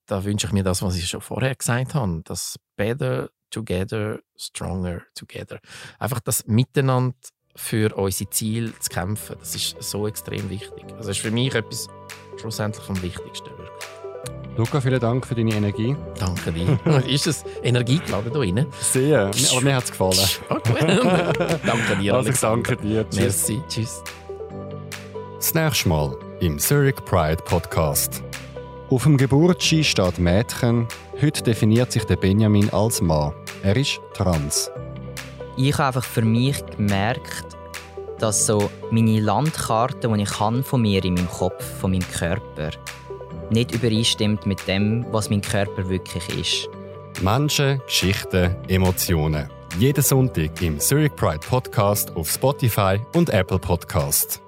da 0.06 0.24
wünsche 0.24 0.46
ich 0.46 0.52
mir 0.52 0.64
das, 0.64 0.82
was 0.82 0.96
ich 0.96 1.08
schon 1.08 1.20
vorher 1.20 1.54
gesagt 1.54 1.94
habe, 1.94 2.22
das 2.24 2.56
Better 2.76 3.30
Together, 3.50 4.18
Stronger 4.36 5.02
Together. 5.14 5.60
Einfach 5.98 6.20
das 6.20 6.46
Miteinander 6.46 7.16
für 7.56 7.94
unsere 7.96 8.30
Ziele 8.30 8.72
zu 8.78 8.88
kämpfen, 8.90 9.36
das 9.40 9.54
ist 9.54 9.76
so 9.82 10.06
extrem 10.06 10.48
wichtig. 10.50 10.84
Also 10.96 11.08
das 11.08 11.16
ist 11.16 11.18
für 11.20 11.30
mich 11.30 11.54
etwas 11.54 11.88
schlussendlich 12.40 12.84
vom 12.84 13.00
Wichtigsten. 13.02 13.50
Wirklich. 13.50 13.66
Luca, 14.56 14.80
vielen 14.80 15.00
Dank 15.00 15.26
für 15.26 15.34
deine 15.34 15.54
Energie. 15.54 15.96
Danke 16.18 16.52
dir. 16.52 16.78
ist 17.08 17.26
es 17.26 17.44
energiegeladen 17.62 18.30
hier 18.32 18.40
drin? 18.54 18.66
Sehr. 18.80 19.30
Aber 19.52 19.60
mir 19.62 19.74
hat 19.76 19.84
es 19.84 19.90
gefallen. 19.90 20.18
Ah, 20.48 20.58
danke 21.66 21.96
dir, 22.00 22.14
Also 22.14 22.28
Alexander. 22.28 22.70
danke 22.70 22.76
dir. 22.86 23.08
Tschüss. 23.10 23.20
Merci. 23.48 23.62
Tschüss. 23.68 24.02
Das 25.36 25.54
nächste 25.54 25.88
Mal 25.88 26.16
im 26.40 26.58
Zurich 26.58 26.96
Pride 27.04 27.42
Podcast. 27.44 28.22
Auf 28.90 29.02
dem 29.02 29.16
Geburtsschein 29.16 29.84
steht 29.84 30.18
Mädchen. 30.18 30.86
Heute 31.20 31.42
definiert 31.42 31.92
sich 31.92 32.04
der 32.04 32.16
Benjamin 32.16 32.70
als 32.70 33.00
Mann. 33.00 33.32
Er 33.62 33.76
ist 33.76 34.00
trans. 34.14 34.70
ich 35.58 35.72
habe 35.76 35.86
einfach 35.88 36.04
für 36.04 36.22
mich 36.22 36.64
gemerkt, 36.76 37.45
dass 38.18 38.46
so 38.46 38.70
meine 38.90 39.20
Landkarte, 39.20 40.08
die 40.08 40.22
ich 40.22 40.40
habe 40.40 40.62
von 40.62 40.82
mir 40.82 41.04
in 41.04 41.14
meinem 41.14 41.28
Kopf, 41.28 41.64
von 41.80 41.92
meinem 41.92 42.08
Körper, 42.08 42.70
nicht 43.50 43.72
übereinstimmt 43.72 44.46
mit 44.46 44.66
dem, 44.66 45.06
was 45.12 45.30
mein 45.30 45.42
Körper 45.42 45.88
wirklich 45.88 46.28
ist. 46.38 46.68
Menschen, 47.22 47.80
Geschichten, 47.86 48.56
Emotionen. 48.68 49.48
Jeden 49.78 50.02
Sonntag 50.02 50.60
im 50.62 50.78
Zurich 50.78 51.14
Pride 51.14 51.40
Podcast 51.46 52.14
auf 52.16 52.30
Spotify 52.30 52.98
und 53.14 53.30
Apple 53.30 53.58
Podcast. 53.58 54.45